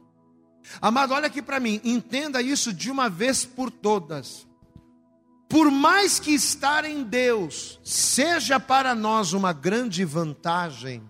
Amado, 0.82 1.14
olha 1.14 1.28
aqui 1.28 1.42
para 1.42 1.60
mim, 1.60 1.80
entenda 1.84 2.42
isso 2.42 2.74
de 2.74 2.92
uma 2.92 3.10
vez 3.10 3.46
por 3.46 3.72
todas. 3.72 4.48
Por 5.52 5.70
mais 5.70 6.18
que 6.18 6.32
estar 6.32 6.86
em 6.86 7.04
Deus 7.04 7.78
seja 7.84 8.58
para 8.58 8.96
nós 8.96 9.34
uma 9.34 9.52
grande 9.52 10.06
vantagem, 10.06 11.04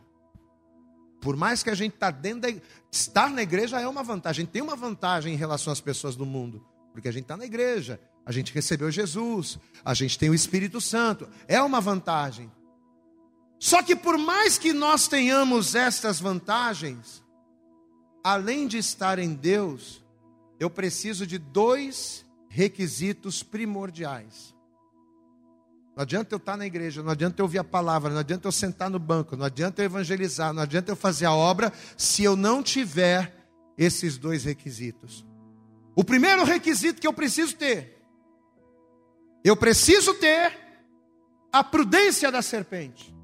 por 1.22 1.38
mais 1.38 1.62
que 1.62 1.70
a 1.70 1.76
gente 1.76 1.94
está 1.94 2.10
dentro 2.10 2.42
da 2.42 2.62
estar 2.92 3.30
na 3.30 3.44
igreja 3.44 3.80
é 3.80 3.88
uma 3.88 4.02
vantagem. 4.02 4.44
Tem 4.44 4.60
uma 4.60 4.76
vantagem 4.76 5.32
em 5.32 5.38
relação 5.38 5.72
às 5.72 5.80
pessoas 5.80 6.16
do 6.16 6.26
mundo, 6.26 6.66
porque 6.92 7.08
a 7.08 7.12
gente 7.12 7.26
está 7.26 7.38
na 7.38 7.46
igreja, 7.46 8.02
a 8.26 8.32
gente 8.32 8.52
recebeu 8.52 8.90
Jesus, 8.90 9.60
a 9.86 9.94
gente 9.94 10.18
tem 10.18 10.32
o 10.32 10.34
Espírito 10.34 10.82
Santo, 10.82 11.30
é 11.48 11.62
uma 11.62 11.80
vantagem. 11.80 12.52
Só 13.60 13.84
que 13.84 13.96
por 13.96 14.18
mais 14.18 14.58
que 14.58 14.74
nós 14.74 15.08
tenhamos 15.08 15.76
estas 15.76 16.20
vantagens, 16.20 17.24
além 18.24 18.68
de 18.68 18.80
estar 18.80 19.20
em 19.20 19.36
Deus, 19.36 20.04
eu 20.60 20.68
preciso 20.68 21.28
de 21.28 21.38
dois 21.38 22.26
requisitos 22.52 23.42
primordiais. 23.42 24.54
Não 25.96 26.04
adianta 26.04 26.36
eu 26.36 26.38
estar 26.38 26.58
na 26.58 26.66
igreja, 26.66 27.02
não 27.02 27.12
adianta 27.12 27.42
eu 27.42 27.46
ouvir 27.46 27.60
a 27.60 27.64
palavra, 27.64 28.12
não 28.12 28.20
adianta 28.20 28.48
eu 28.48 28.52
sentar 28.52 28.90
no 28.90 29.00
banco, 29.00 29.38
não 29.38 29.46
adianta 29.46 29.82
eu 29.82 29.86
evangelizar, 29.86 30.54
não 30.54 30.62
adianta 30.62 30.92
eu 30.92 30.96
fazer 30.96 31.26
a 31.26 31.34
obra, 31.34 31.72
se 31.98 32.24
eu 32.24 32.36
não 32.36 32.62
tiver 32.62 33.48
esses 33.78 34.18
dois 34.18 34.44
requisitos. 34.44 35.26
O 35.96 36.04
primeiro 36.04 36.44
requisito 36.44 37.00
que 37.00 37.08
eu 37.08 37.14
preciso 37.14 37.56
ter, 37.56 38.02
eu 39.44 39.56
preciso 39.56 40.14
ter 40.16 40.58
a 41.52 41.64
prudência 41.64 42.32
da 42.32 42.42
serpente. 42.42 43.16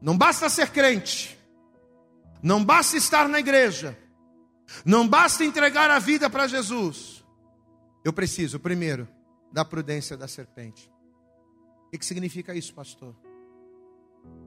Não 0.00 0.16
basta 0.16 0.48
ser 0.48 0.70
crente, 0.70 1.38
não 2.42 2.64
basta 2.64 2.96
estar 2.96 3.28
na 3.28 3.38
igreja, 3.38 3.98
não 4.84 5.06
basta 5.06 5.44
entregar 5.44 5.90
a 5.90 5.98
vida 5.98 6.30
para 6.30 6.46
Jesus. 6.46 7.17
Eu 8.08 8.12
preciso, 8.14 8.58
primeiro, 8.58 9.06
da 9.52 9.66
prudência 9.66 10.16
da 10.16 10.26
serpente. 10.26 10.90
O 11.88 11.90
que, 11.90 12.06
significa 12.06 12.54
isso, 12.54 12.72
pastor? 12.72 13.14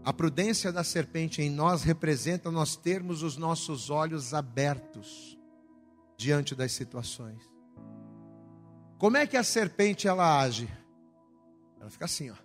A 0.04 0.12
prudência 0.12 0.72
da 0.72 0.84
serpente 0.84 1.44
em 1.44 1.50
nós 1.52 1.84
representa 1.84 2.50
nós 2.50 2.76
termos 2.76 3.22
os 3.22 3.38
nossos 3.38 3.92
olhos 3.92 4.34
abertos 4.34 5.38
diante 6.18 6.56
das 6.56 6.72
situações. 6.72 7.40
Como 8.98 9.16
é 9.16 9.28
que 9.28 9.38
a 9.38 9.44
serpente 9.44 10.08
ela 10.08 10.42
age? 10.42 10.68
Ela 11.80 11.92
fica 11.92 12.06
assim, 12.06 12.32
ó. 12.32 12.36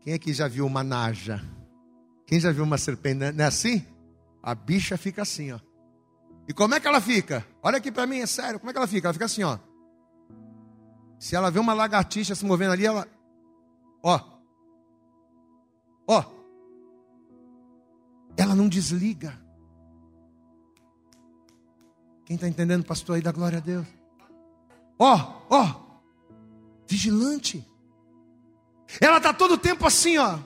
Quem 0.00 0.14
aqui 0.14 0.32
já 0.32 0.46
viu 0.46 0.64
uma 0.64 0.84
naja? 0.84 1.42
Quem 2.24 2.38
já 2.38 2.52
viu 2.52 2.62
uma 2.62 2.78
serpente? 2.78 3.32
Não 3.32 3.44
é 3.44 3.48
assim? 3.48 3.84
A 4.40 4.54
bicha 4.54 4.96
fica 4.96 5.22
assim, 5.22 5.50
ó. 5.50 5.58
E 6.46 6.52
como 6.52 6.72
é 6.76 6.78
que 6.78 6.86
ela 6.86 7.00
fica? 7.00 7.44
Olha 7.60 7.78
aqui 7.78 7.90
para 7.90 8.06
mim, 8.06 8.18
é 8.18 8.26
sério. 8.26 8.60
Como 8.60 8.70
é 8.70 8.72
que 8.72 8.78
ela 8.78 8.86
fica? 8.86 9.08
Ela 9.08 9.12
fica 9.12 9.24
assim, 9.24 9.42
ó. 9.42 9.58
Se 11.24 11.34
ela 11.34 11.50
vê 11.50 11.58
uma 11.58 11.72
lagartixa 11.72 12.34
se 12.34 12.44
movendo 12.44 12.72
ali, 12.72 12.84
ela. 12.84 13.08
Ó. 14.02 14.20
Ó. 16.06 16.22
Ela 18.36 18.54
não 18.54 18.68
desliga. 18.68 19.32
Quem 22.26 22.34
está 22.34 22.46
entendendo, 22.46 22.84
pastor, 22.84 23.16
aí 23.16 23.22
da 23.22 23.32
glória 23.32 23.56
a 23.56 23.62
Deus? 23.62 23.86
Ó, 24.98 25.40
ó. 25.48 25.98
Vigilante. 26.86 27.66
Ela 29.00 29.16
está 29.16 29.32
todo 29.32 29.54
o 29.54 29.58
tempo 29.58 29.86
assim, 29.86 30.18
ó. 30.18 30.38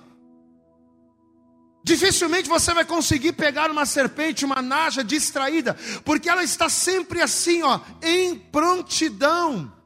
Dificilmente 1.82 2.48
você 2.48 2.72
vai 2.72 2.84
conseguir 2.84 3.32
pegar 3.32 3.68
uma 3.68 3.84
serpente, 3.84 4.44
uma 4.44 4.62
naja 4.62 5.02
distraída, 5.02 5.76
porque 6.04 6.28
ela 6.28 6.44
está 6.44 6.68
sempre 6.68 7.20
assim, 7.20 7.64
ó, 7.64 7.80
em 8.00 8.38
prontidão. 8.38 9.76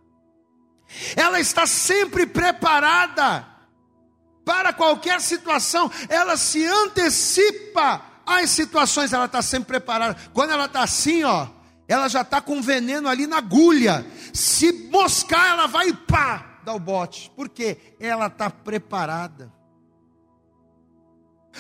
Ela 1.17 1.41
está 1.41 1.67
sempre 1.67 2.27
preparada 2.27 3.47
para 4.45 4.73
qualquer 4.73 5.21
situação, 5.21 5.91
ela 6.09 6.37
se 6.37 6.65
antecipa 6.67 8.03
às 8.27 8.51
situações, 8.51 9.13
ela 9.13 9.27
está 9.27 9.41
sempre 9.41 9.69
preparada. 9.69 10.17
Quando 10.33 10.51
ela 10.51 10.65
está 10.67 10.83
assim, 10.83 11.23
ó, 11.23 11.47
ela 11.87 12.09
já 12.09 12.23
está 12.23 12.41
com 12.41 12.61
veneno 12.61 13.09
ali 13.09 13.27
na 13.27 13.39
agulha. 13.39 14.05
Se 14.33 14.73
moscar, 14.91 15.51
ela 15.51 15.67
vai 15.67 15.89
e 15.89 15.95
pá, 15.95 16.59
dá 16.65 16.73
o 16.75 16.79
bote. 16.81 17.31
Por 17.37 17.49
quê? 17.49 17.77
Ela 18.01 18.27
está 18.27 18.51
preparada. 18.51 19.53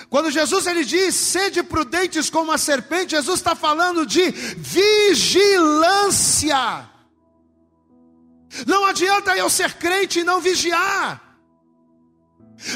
Quando 0.08 0.30
Jesus 0.30 0.66
ele 0.66 0.84
diz, 0.84 1.14
sede 1.14 1.62
prudentes 1.62 2.30
como 2.30 2.50
a 2.50 2.56
serpente, 2.58 3.10
Jesus 3.10 3.38
está 3.40 3.54
falando 3.54 4.06
de 4.06 4.30
vigilância. 4.56 5.60
Não 8.66 8.84
adianta 8.84 9.36
eu 9.36 9.48
ser 9.48 9.74
crente 9.74 10.20
e 10.20 10.24
não 10.24 10.40
vigiar. 10.40 11.32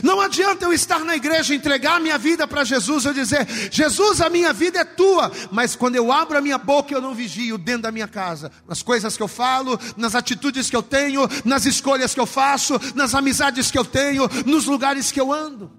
Não 0.02 0.20
adianta 0.20 0.64
eu 0.64 0.72
estar 0.72 1.00
na 1.00 1.14
igreja, 1.14 1.54
entregar 1.54 2.00
minha 2.00 2.18
vida 2.18 2.46
para 2.46 2.64
Jesus, 2.64 3.04
eu 3.04 3.14
dizer, 3.14 3.46
Jesus, 3.70 4.20
a 4.20 4.28
minha 4.28 4.52
vida 4.52 4.80
é 4.80 4.84
tua, 4.84 5.30
mas 5.52 5.76
quando 5.76 5.94
eu 5.94 6.10
abro 6.10 6.36
a 6.36 6.40
minha 6.40 6.58
boca, 6.58 6.92
eu 6.92 7.00
não 7.00 7.14
vigio 7.14 7.56
dentro 7.56 7.82
da 7.82 7.92
minha 7.92 8.08
casa, 8.08 8.50
nas 8.66 8.82
coisas 8.82 9.16
que 9.16 9.22
eu 9.22 9.28
falo, 9.28 9.78
nas 9.96 10.14
atitudes 10.14 10.68
que 10.68 10.76
eu 10.76 10.82
tenho, 10.82 11.28
nas 11.44 11.66
escolhas 11.66 12.14
que 12.14 12.20
eu 12.20 12.26
faço, 12.26 12.74
nas 12.94 13.14
amizades 13.14 13.70
que 13.70 13.78
eu 13.78 13.84
tenho, 13.84 14.28
nos 14.44 14.66
lugares 14.66 15.12
que 15.12 15.20
eu 15.20 15.32
ando. 15.32 15.70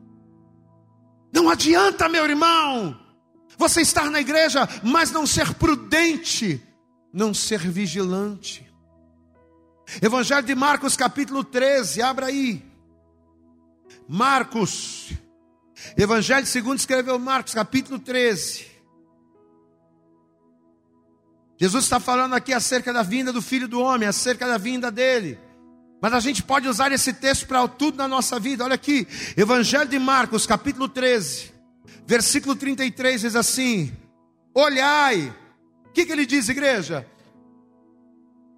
Não 1.34 1.50
adianta, 1.50 2.08
meu 2.08 2.24
irmão, 2.24 2.98
você 3.58 3.82
estar 3.82 4.10
na 4.10 4.22
igreja, 4.22 4.68
mas 4.84 5.12
não 5.12 5.28
ser 5.28 5.54
prudente, 5.56 6.62
não 7.14 7.34
ser 7.34 7.60
vigilante. 7.60 8.67
Evangelho 10.02 10.44
de 10.44 10.54
Marcos, 10.54 10.98
capítulo 10.98 11.44
13, 11.44 12.02
abra 12.02 12.28
aí. 12.28 12.64
Marcos, 14.08 15.14
Evangelho 15.98 16.46
segundo 16.46 16.78
escreveu 16.78 17.18
Marcos, 17.18 17.54
capítulo 17.54 17.98
13. 17.98 18.68
Jesus 21.60 21.86
está 21.86 22.00
falando 22.00 22.36
aqui 22.36 22.54
acerca 22.54 22.94
da 22.94 23.02
vinda 23.02 23.34
do 23.34 23.42
Filho 23.42 23.68
do 23.68 23.80
Homem, 23.80 24.08
acerca 24.08 24.46
da 24.46 24.58
vinda 24.58 24.92
dele. 24.92 25.40
Mas 26.00 26.14
a 26.14 26.20
gente 26.20 26.44
pode 26.44 26.68
usar 26.68 26.92
esse 26.92 27.14
texto 27.14 27.48
para 27.48 27.68
tudo 27.68 27.98
na 27.98 28.08
nossa 28.08 28.40
vida. 28.40 28.64
Olha 28.64 28.76
aqui, 28.76 29.08
Evangelho 29.36 29.88
de 29.88 29.98
Marcos, 29.98 30.46
capítulo 30.46 30.88
13, 30.88 31.52
versículo 32.06 32.56
33 32.56 33.22
diz 33.22 33.36
assim: 33.36 33.92
Olhai, 34.54 35.34
o 35.86 35.92
que, 35.92 36.06
que 36.06 36.12
ele 36.12 36.26
diz, 36.26 36.48
igreja? 36.50 37.08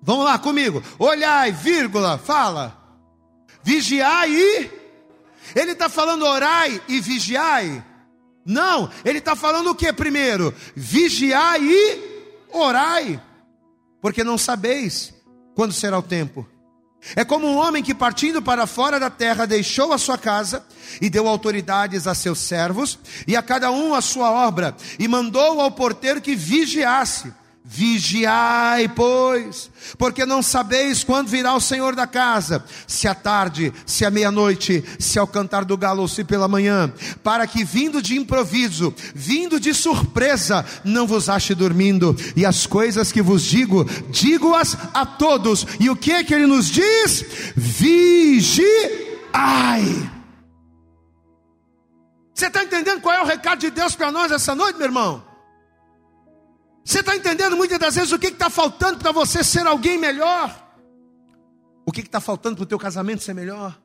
Vamos 0.02 0.26
lá 0.26 0.40
comigo, 0.40 0.82
olhai, 0.98 1.52
vírgula, 1.52 2.18
fala, 2.18 2.78
vigiai 3.64 4.32
e. 4.32 4.80
Ele 5.56 5.72
está 5.72 5.90
falando 5.90 6.26
orai 6.26 6.82
e 6.88 7.00
vigiai? 7.00 7.84
Não, 8.46 8.90
ele 9.04 9.20
está 9.20 9.36
falando 9.36 9.72
o 9.72 9.76
que 9.76 9.92
primeiro? 9.92 10.54
Vigiai 10.76 11.62
e 11.62 12.26
orai, 12.52 13.22
porque 14.02 14.24
não 14.24 14.38
sabeis 14.38 15.14
quando 15.56 15.74
será 15.74 15.98
o 15.98 16.04
tempo. 16.04 16.48
É 17.16 17.24
como 17.24 17.48
um 17.48 17.58
homem 17.58 17.82
que 17.82 17.96
partindo 17.96 18.42
para 18.42 18.68
fora 18.68 19.00
da 19.00 19.10
terra 19.10 19.46
deixou 19.46 19.94
a 19.94 19.98
sua 19.98 20.18
casa 20.18 20.66
e 21.02 21.10
deu 21.10 21.28
autoridades 21.28 22.08
a 22.08 22.14
seus 22.14 22.40
servos 22.40 23.00
e 23.28 23.36
a 23.36 23.42
cada 23.42 23.72
um 23.72 23.94
a 23.94 24.02
sua 24.02 24.32
obra 24.32 24.76
e 24.98 25.08
mandou 25.08 25.62
ao 25.62 25.72
porteiro 25.72 26.22
que 26.22 26.36
vigiasse. 26.36 27.34
Vigiai, 27.72 28.90
pois, 28.90 29.70
porque 29.96 30.26
não 30.26 30.42
sabeis 30.42 31.04
quando 31.04 31.28
virá 31.28 31.54
o 31.54 31.62
Senhor 31.62 31.96
da 31.96 32.08
casa, 32.08 32.66
se 32.88 33.08
à 33.08 33.14
tarde, 33.14 33.72
se 33.86 34.04
à 34.04 34.10
meia-noite, 34.10 34.84
se 34.98 35.20
ao 35.20 35.28
cantar 35.28 35.64
do 35.64 35.78
galo 35.78 36.02
ou 36.02 36.08
se 36.08 36.24
pela 36.24 36.48
manhã, 36.48 36.92
para 37.24 37.46
que 37.46 37.64
vindo 37.64 38.02
de 38.02 38.18
improviso, 38.18 38.92
vindo 39.14 39.60
de 39.60 39.72
surpresa, 39.72 40.66
não 40.84 41.06
vos 41.06 41.30
ache 41.30 41.54
dormindo, 41.54 42.18
e 42.36 42.44
as 42.44 42.66
coisas 42.66 43.12
que 43.12 43.22
vos 43.22 43.44
digo, 43.44 43.86
digo-as 44.10 44.76
a 44.92 45.06
todos. 45.06 45.68
E 45.80 45.92
o 45.92 45.96
que 45.96 46.12
é 46.12 46.24
que 46.24 46.34
ele 46.34 46.48
nos 46.48 46.66
diz? 46.66 47.24
Vigiai. 47.56 48.50
Você 52.34 52.48
está 52.48 52.64
entendendo 52.64 53.00
qual 53.00 53.14
é 53.14 53.22
o 53.22 53.28
recado 53.28 53.60
de 53.60 53.70
Deus 53.70 53.96
para 53.96 54.12
nós 54.12 54.32
essa 54.32 54.56
noite, 54.56 54.78
meu 54.78 54.88
irmão? 54.88 55.29
Você 56.84 57.00
está 57.02 57.16
entendendo 57.16 57.56
muitas 57.56 57.80
das 57.80 57.96
vezes 57.96 58.12
o 58.12 58.20
que 58.20 58.28
está 58.28 58.50
faltando 58.50 59.00
para 59.00 59.12
você 59.12 59.44
ser 59.44 59.66
alguém 59.68 59.98
melhor? 59.98 60.68
O 61.86 61.92
que 61.92 62.02
está 62.02 62.20
faltando 62.20 62.56
para 62.56 62.64
o 62.64 62.68
teu 62.68 62.78
casamento 62.78 63.24
ser 63.24 63.34
melhor? 63.34 63.80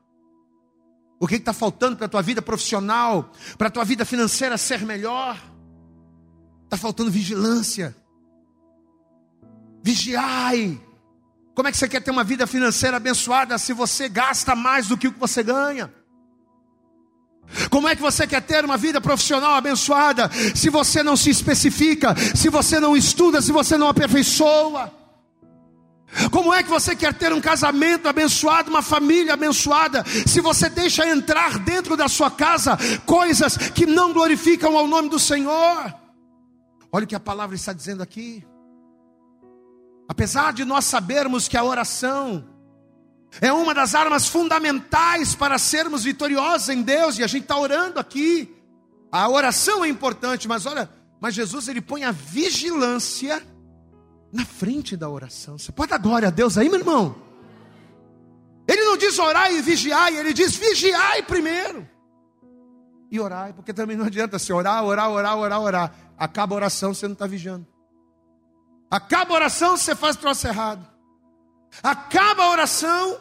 O 1.19 1.27
que 1.27 1.35
está 1.35 1.53
faltando 1.53 1.97
para 1.97 2.05
a 2.05 2.09
tua 2.09 2.21
vida 2.21 2.41
profissional, 2.41 3.31
para 3.57 3.67
a 3.67 3.71
tua 3.71 3.85
vida 3.85 4.05
financeira 4.05 4.57
ser 4.57 4.85
melhor? 4.85 5.41
Está 6.65 6.77
faltando 6.77 7.09
vigilância. 7.09 7.95
Vigiai. 9.81 10.81
Como 11.53 11.67
é 11.67 11.71
que 11.71 11.77
você 11.77 11.87
quer 11.87 12.01
ter 12.01 12.11
uma 12.11 12.23
vida 12.23 12.45
financeira 12.45 12.97
abençoada 12.97 13.57
se 13.57 13.71
você 13.71 14.09
gasta 14.09 14.55
mais 14.55 14.87
do 14.87 14.97
que 14.97 15.07
o 15.07 15.13
que 15.13 15.19
você 15.19 15.41
ganha? 15.41 15.93
Como 17.69 17.87
é 17.87 17.95
que 17.95 18.01
você 18.01 18.27
quer 18.27 18.41
ter 18.41 18.65
uma 18.65 18.77
vida 18.77 18.99
profissional 18.99 19.53
abençoada 19.53 20.29
se 20.53 20.69
você 20.69 21.03
não 21.03 21.15
se 21.15 21.29
especifica, 21.29 22.15
se 22.35 22.49
você 22.49 22.79
não 22.79 22.95
estuda, 22.95 23.41
se 23.41 23.51
você 23.51 23.77
não 23.77 23.87
aperfeiçoa? 23.87 24.91
Como 26.31 26.53
é 26.53 26.63
que 26.63 26.69
você 26.69 26.95
quer 26.95 27.13
ter 27.13 27.33
um 27.33 27.41
casamento 27.41 28.07
abençoado, 28.07 28.69
uma 28.69 28.81
família 28.81 29.33
abençoada, 29.33 30.03
se 30.25 30.39
você 30.39 30.69
deixa 30.69 31.07
entrar 31.07 31.59
dentro 31.59 31.97
da 31.97 32.07
sua 32.07 32.31
casa 32.31 32.77
coisas 33.05 33.57
que 33.57 33.85
não 33.85 34.13
glorificam 34.13 34.77
ao 34.77 34.87
nome 34.87 35.09
do 35.09 35.19
Senhor? 35.19 35.93
Olha 36.91 37.03
o 37.03 37.07
que 37.07 37.15
a 37.15 37.19
palavra 37.19 37.55
está 37.55 37.73
dizendo 37.73 38.01
aqui. 38.01 38.45
Apesar 40.07 40.53
de 40.53 40.63
nós 40.63 40.85
sabermos 40.85 41.47
que 41.47 41.57
a 41.57 41.63
oração 41.63 42.54
É 43.41 43.51
uma 43.51 43.73
das 43.73 43.93
armas 43.93 44.27
fundamentais 44.27 45.35
para 45.35 45.57
sermos 45.57 46.03
vitoriosos 46.03 46.69
em 46.69 46.81
Deus, 46.81 47.17
e 47.17 47.23
a 47.23 47.27
gente 47.27 47.43
está 47.43 47.57
orando 47.57 47.99
aqui. 47.99 48.55
A 49.11 49.27
oração 49.29 49.83
é 49.83 49.89
importante, 49.89 50.47
mas 50.47 50.65
olha, 50.65 50.89
mas 51.19 51.33
Jesus 51.33 51.67
ele 51.67 51.81
põe 51.81 52.03
a 52.03 52.11
vigilância 52.11 53.41
na 54.31 54.45
frente 54.45 54.95
da 54.97 55.09
oração. 55.09 55.57
Você 55.57 55.71
pode 55.71 55.91
dar 55.91 55.97
glória 55.97 56.27
a 56.27 56.31
Deus 56.31 56.57
aí, 56.57 56.69
meu 56.69 56.79
irmão? 56.79 57.15
Ele 58.67 58.83
não 58.83 58.97
diz 58.97 59.17
orar 59.19 59.51
e 59.51 59.61
vigiar, 59.61 60.11
ele 60.13 60.33
diz 60.33 60.55
vigiai 60.55 61.23
primeiro. 61.23 61.87
E 63.11 63.19
orar, 63.19 63.53
porque 63.53 63.73
também 63.73 63.95
não 63.95 64.05
adianta 64.05 64.39
se 64.39 64.51
orar, 64.51 64.83
orar, 64.83 65.09
orar, 65.09 65.37
orar, 65.37 65.61
orar. 65.61 65.95
Acaba 66.17 66.55
a 66.55 66.57
oração, 66.57 66.93
você 66.93 67.07
não 67.07 67.13
está 67.13 67.27
vigiando. 67.27 67.65
Acaba 68.89 69.33
a 69.33 69.35
oração, 69.35 69.77
você 69.77 69.95
faz 69.95 70.15
troço 70.15 70.47
errado. 70.47 70.94
Acaba 71.81 72.43
a 72.43 72.51
oração 72.51 73.19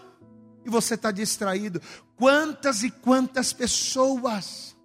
e 0.64 0.70
você 0.70 0.94
está 0.94 1.10
distraído. 1.10 1.80
Quantas 2.16 2.82
e 2.82 2.90
quantas 2.90 3.52
pessoas 3.52 4.76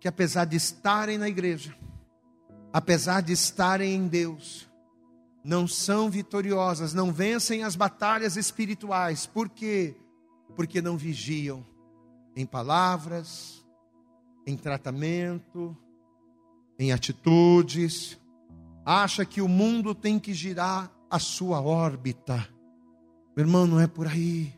que, 0.00 0.08
apesar 0.08 0.44
de 0.44 0.56
estarem 0.56 1.16
na 1.16 1.28
igreja, 1.28 1.76
apesar 2.72 3.20
de 3.22 3.32
estarem 3.32 3.94
em 3.94 4.08
Deus, 4.08 4.68
não 5.44 5.66
são 5.66 6.08
vitoriosas, 6.10 6.94
não 6.94 7.12
vencem 7.12 7.64
as 7.64 7.74
batalhas 7.74 8.36
espirituais. 8.36 9.26
Por 9.26 9.48
quê? 9.48 9.96
Porque 10.54 10.80
não 10.80 10.96
vigiam 10.96 11.66
em 12.36 12.46
palavras, 12.46 13.64
em 14.46 14.56
tratamento, 14.56 15.76
em 16.78 16.92
atitudes. 16.92 18.18
Acha 18.84 19.24
que 19.24 19.40
o 19.40 19.48
mundo 19.48 19.94
tem 19.94 20.18
que 20.18 20.32
girar 20.32 20.90
a 21.10 21.18
sua 21.18 21.60
órbita. 21.60 22.48
Meu 23.36 23.46
irmão, 23.46 23.66
não 23.66 23.80
é 23.80 23.86
por 23.86 24.06
aí. 24.06 24.52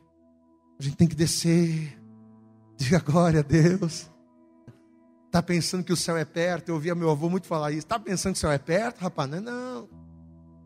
A 0.79 0.83
gente 0.83 0.97
tem 0.97 1.09
que 1.09 1.15
descer. 1.15 1.99
Diga 2.77 2.99
glória 2.99 3.41
a 3.41 3.43
Deus. 3.43 4.11
Está 5.27 5.43
pensando 5.43 5.85
que 5.85 5.93
o 5.93 5.97
céu 5.97 6.17
é 6.17 6.25
perto? 6.25 6.69
Eu 6.69 6.75
ouvia 6.75 6.95
meu 6.95 7.11
avô 7.11 7.29
muito 7.29 7.47
falar 7.47 7.71
isso. 7.71 7.81
Está 7.81 7.99
pensando 7.99 8.33
que 8.33 8.39
o 8.39 8.41
céu 8.41 8.53
é 8.53 8.59
perto, 8.59 9.01
rapaz? 9.01 9.29
Não 9.31 9.39
é 9.39 9.41
não. 9.41 9.89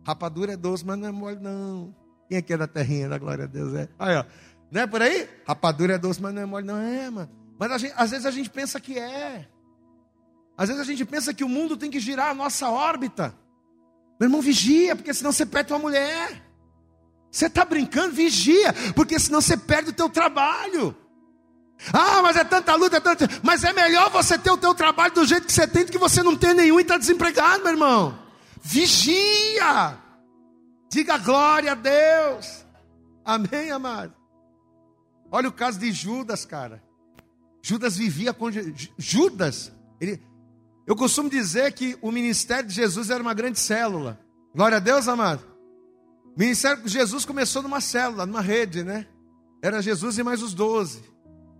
Rapadura 0.07 0.53
é 0.53 0.57
doce, 0.57 0.85
mas 0.85 0.99
não 0.99 1.09
é 1.09 1.13
mole, 1.13 1.39
não. 1.41 1.95
Quem 2.29 2.39
aqui 2.39 2.53
é 2.53 2.57
da 2.57 2.67
terrinha, 2.67 3.09
da 3.09 3.19
glória 3.19 3.45
a 3.45 3.47
Deus? 3.47 3.75
É. 3.75 3.89
Aí, 3.99 4.17
ó. 4.17 4.25
Não 4.71 4.83
é 4.83 4.87
por 4.87 5.03
aí? 5.03 5.29
Rapadura 5.47 5.95
é 5.95 5.99
doce, 5.99 6.21
mas 6.21 6.35
não 6.35 6.43
é 6.43 6.47
mole, 6.47 6.67
não 6.67 6.79
é, 6.79 7.11
mano. 7.11 7.31
Mas 7.59 7.81
gente, 7.81 7.95
às 7.97 8.11
vezes 8.11 8.25
a 8.25 8.31
gente 8.31 8.49
pensa 8.49 8.81
que 8.81 8.99
é. 8.99 9.49
Às 10.57 10.69
vezes 10.69 10.83
a 10.83 10.85
gente 10.85 11.05
pensa 11.05 11.35
que 11.35 11.45
o 11.45 11.49
mundo 11.49 11.77
tem 11.77 11.91
que 11.91 12.01
girar 12.01 12.31
a 12.31 12.35
nossa 12.35 12.71
órbita. 12.71 13.35
Meu 14.19 14.29
irmão, 14.29 14.41
vigia, 14.41 14.97
porque 14.97 15.13
senão 15.15 15.31
você 15.31 15.45
perde 15.45 15.69
tua 15.69 15.79
mulher. 15.79 16.43
Você 17.31 17.47
está 17.47 17.64
brincando? 17.64 18.14
Vigia, 18.14 18.72
porque 18.95 19.18
senão 19.18 19.41
você 19.41 19.57
perde 19.57 19.91
o 19.91 19.93
teu 19.93 20.09
trabalho. 20.09 20.97
Ah, 21.93 22.22
mas 22.22 22.37
é 22.37 22.45
tanta 22.45 22.74
luta, 22.74 22.97
é 22.97 23.01
tanta... 23.01 23.29
Mas 23.43 23.62
é 23.62 23.72
melhor 23.72 24.11
você 24.11 24.37
ter 24.37 24.51
o 24.51 24.57
teu 24.57 24.74
trabalho 24.74 25.14
do 25.14 25.24
jeito 25.24 25.47
que 25.47 25.53
você 25.53 25.66
tem 25.66 25.85
do 25.85 25.93
que 25.93 25.99
você 25.99 26.22
não 26.22 26.37
ter 26.37 26.55
nenhum 26.55 26.79
e 26.79 26.83
estar 26.83 26.95
tá 26.95 26.99
desempregado, 26.99 27.62
meu 27.62 27.72
irmão. 27.72 28.18
Vigia. 28.62 29.97
Diga 30.91 31.18
glória 31.18 31.72
a 31.72 31.74
Deus. 31.74 32.64
Amém, 33.24 33.70
amado. 33.70 34.14
Olha 35.31 35.49
o 35.49 35.53
caso 35.53 35.79
de 35.79 35.93
Judas, 35.93 36.45
cara. 36.45 36.83
Judas 37.62 37.97
vivia 37.97 38.33
com 38.33 38.49
Judas. 38.97 39.70
Ele, 40.01 40.20
eu 40.87 40.97
costumo 40.97 41.29
dizer 41.29 41.72
que 41.72 41.99
o 42.01 42.11
ministério 42.11 42.68
de 42.68 42.74
Jesus 42.74 43.11
era 43.11 43.22
uma 43.22 43.35
grande 43.35 43.61
célula. 43.61 44.18
Glória 44.55 44.79
a 44.79 44.81
Deus, 44.81 45.07
amado. 45.07 45.45
O 46.39 46.41
ministério 46.41 46.84
de 46.84 46.89
Jesus 46.89 47.24
começou 47.24 47.64
numa 47.64 47.80
célula, 47.80 48.24
numa 48.24 48.41
rede, 48.41 48.84
né? 48.84 49.09
Era 49.61 49.82
Jesus 49.82 50.18
e 50.18 50.22
mais 50.22 50.41
os 50.41 50.55
doze. 50.55 51.03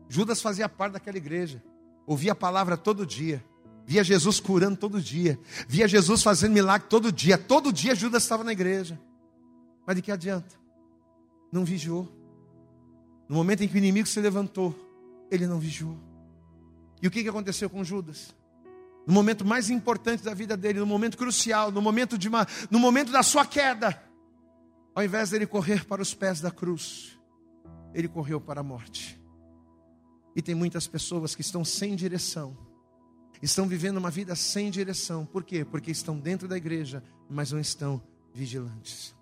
Judas 0.09 0.41
fazia 0.41 0.69
parte 0.69 0.93
daquela 0.93 1.17
igreja. 1.17 1.61
Ouvia 2.07 2.31
a 2.31 2.35
palavra 2.37 2.77
todo 2.77 3.05
dia. 3.05 3.45
Via 3.85 4.05
Jesus 4.05 4.39
curando 4.39 4.77
todo 4.77 5.01
dia. 5.01 5.37
Via 5.67 5.89
Jesus 5.89 6.23
fazendo 6.23 6.53
milagre 6.53 6.87
todo 6.89 7.11
dia. 7.11 7.37
Todo 7.37 7.73
dia 7.73 7.93
Judas 7.93 8.23
estava 8.23 8.45
na 8.45 8.53
igreja. 8.53 9.01
Mas 9.85 9.97
de 9.97 10.03
que 10.03 10.13
adianta? 10.13 10.55
Não 11.51 11.65
vigiou. 11.65 12.09
No 13.29 13.35
momento 13.35 13.65
em 13.65 13.69
que 13.69 13.75
o 13.75 13.79
inimigo 13.79 14.07
se 14.07 14.21
levantou, 14.21 14.73
ele 15.29 15.49
não 15.49 15.59
vigiou. 15.59 15.99
E 17.03 17.09
o 17.09 17.11
que 17.11 17.29
aconteceu 17.29 17.69
com 17.69 17.83
Judas? 17.83 18.33
No 19.05 19.13
momento 19.13 19.45
mais 19.45 19.71
importante 19.71 20.23
da 20.23 20.35
vida 20.35 20.57
dele, 20.57 20.79
no 20.79 20.87
momento 20.87 21.19
crucial, 21.19 21.73
no 21.73 21.83
momento, 21.83 22.17
de 22.17 22.29
uma, 22.29 22.47
no 22.71 22.79
momento 22.79 23.11
da 23.11 23.25
sua 23.25 23.45
queda, 23.45 24.07
ao 24.99 25.05
invés 25.05 25.31
dele 25.31 25.47
correr 25.47 25.85
para 25.85 26.03
os 26.03 26.13
pés 26.15 26.41
da 26.41 26.51
cruz, 26.51 27.19
ele 27.95 28.09
correu 28.09 28.41
para 28.41 28.61
a 28.61 28.65
morte. 28.65 29.21
E 30.35 30.43
tem 30.43 30.55
muitas 30.55 30.87
pessoas 30.87 31.35
que 31.35 31.41
estão 31.41 31.65
sem 31.65 31.95
direção 31.95 32.57
estão 33.43 33.69
vivendo 33.69 33.99
uma 33.99 34.11
vida 34.11 34.35
sem 34.35 34.71
direção. 34.71 35.25
Por 35.25 35.45
quê? 35.45 35.65
Porque 35.65 35.91
estão 35.91 36.19
dentro 36.19 36.49
da 36.49 36.57
igreja, 36.57 37.03
mas 37.29 37.53
não 37.53 37.61
estão 37.61 38.03
vigilantes. 38.35 39.15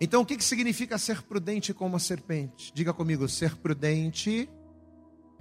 Então, 0.00 0.22
o 0.22 0.26
que, 0.26 0.36
que 0.36 0.44
significa 0.44 0.96
ser 0.96 1.22
prudente 1.22 1.74
como 1.74 1.96
a 1.96 1.98
serpente? 1.98 2.72
Diga 2.74 2.92
comigo: 2.92 3.28
ser 3.28 3.56
prudente 3.56 4.48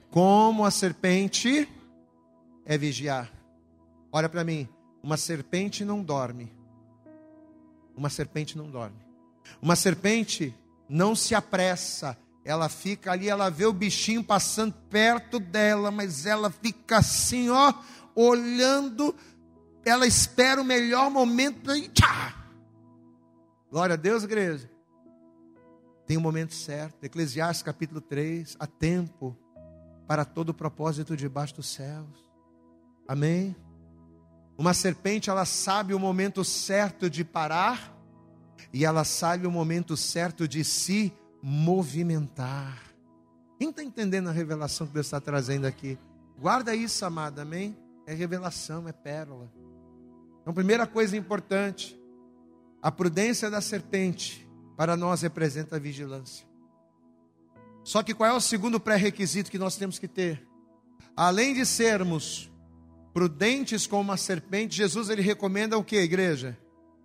como 0.10 0.66
a 0.66 0.72
serpente 0.72 1.68
é 2.66 2.78
vigiar. 2.78 3.32
Olha 4.12 4.28
para 4.28 4.44
mim, 4.44 4.68
uma 5.04 5.18
serpente 5.18 5.86
não 5.86 6.04
dorme. 6.04 6.59
Uma 8.00 8.10
serpente 8.10 8.58
não 8.58 8.72
dorme. 8.72 8.98
Uma 9.62 9.76
serpente 9.76 10.56
não 10.88 11.14
se 11.16 11.36
apressa 11.36 12.18
ela 12.50 12.68
fica 12.68 13.12
ali, 13.12 13.30
ela 13.30 13.50
vê 13.50 13.66
o 13.66 13.74
bichinho 13.74 14.24
passando 14.24 14.74
perto 14.90 15.40
dela, 15.40 15.92
mas 15.92 16.26
ela 16.26 16.50
fica 16.50 16.98
assim, 16.98 17.50
ó, 17.50 17.74
olhando. 18.16 19.16
Ela 19.86 20.08
espera 20.08 20.60
o 20.60 20.66
melhor 20.66 21.12
momento 21.12 21.72
e 21.76 21.88
tchá! 21.90 22.36
Glória 23.70 23.94
a 23.94 23.98
Deus, 23.98 24.24
igreja. 24.24 24.68
Tem 26.08 26.18
o 26.18 26.20
um 26.20 26.24
momento 26.24 26.56
certo. 26.56 27.04
Eclesiastes 27.04 27.62
capítulo 27.62 28.02
3, 28.02 28.58
há 28.60 28.66
tempo 28.66 29.38
para 30.08 30.26
todo 30.26 30.52
propósito 30.52 31.16
debaixo 31.16 31.58
dos 31.58 31.70
céus. 31.70 32.28
Amém. 33.08 33.56
Uma 34.60 34.74
serpente, 34.74 35.30
ela 35.30 35.46
sabe 35.46 35.94
o 35.94 36.00
momento 36.00 36.44
certo 36.44 37.10
de 37.10 37.24
parar 37.24 37.98
e 38.74 38.84
ela 38.84 39.06
sabe 39.06 39.48
o 39.48 39.52
momento 39.52 39.96
certo 39.96 40.46
de 40.50 40.66
se 40.66 41.14
movimentar. 41.42 42.78
Quem 43.58 43.70
está 43.70 43.82
entendendo 43.82 44.28
a 44.28 44.34
revelação 44.34 44.86
que 44.86 44.92
Deus 44.92 45.06
está 45.06 45.22
trazendo 45.22 45.66
aqui? 45.66 45.98
Guarda 46.38 46.76
isso, 46.76 47.06
amada, 47.06 47.44
amém? 47.44 47.78
É 48.06 48.14
revelação, 48.14 48.86
é 48.86 48.92
pérola. 48.92 49.50
Então, 50.42 50.54
primeira 50.54 50.86
coisa 50.86 51.16
importante: 51.16 51.98
a 52.82 52.92
prudência 52.92 53.50
da 53.50 53.62
serpente 53.62 54.46
para 54.76 54.98
nós 54.98 55.22
representa 55.22 55.78
a 55.78 55.80
vigilância. 55.80 56.46
Só 57.82 58.04
que 58.04 58.14
qual 58.14 58.30
é 58.30 58.34
o 58.34 58.42
segundo 58.42 58.78
pré-requisito 58.78 59.50
que 59.50 59.58
nós 59.58 59.78
temos 59.78 59.98
que 59.98 60.08
ter? 60.10 60.46
Além 61.16 61.54
de 61.54 61.66
sermos 61.66 62.49
prudentes 63.14 63.88
como 63.88 64.02
uma 64.02 64.18
serpente, 64.18 64.76
Jesus 64.76 65.10
ele 65.10 65.22
recomenda 65.22 65.78
o 65.78 65.84
que, 65.84 65.98
igreja? 65.98 66.58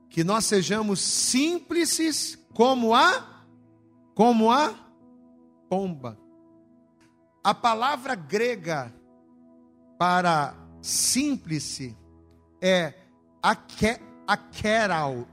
Que 0.09 0.23
nós 0.23 0.45
sejamos 0.45 1.01
simples 1.01 2.39
como 2.53 2.95
a 2.95 3.35
como 4.15 4.51
a 4.51 4.75
pomba. 5.69 6.19
A 7.43 7.53
palavra 7.53 8.15
grega 8.15 8.95
para 9.99 10.55
símplice 10.81 11.97
é 12.61 12.95
akeral, 14.27 15.27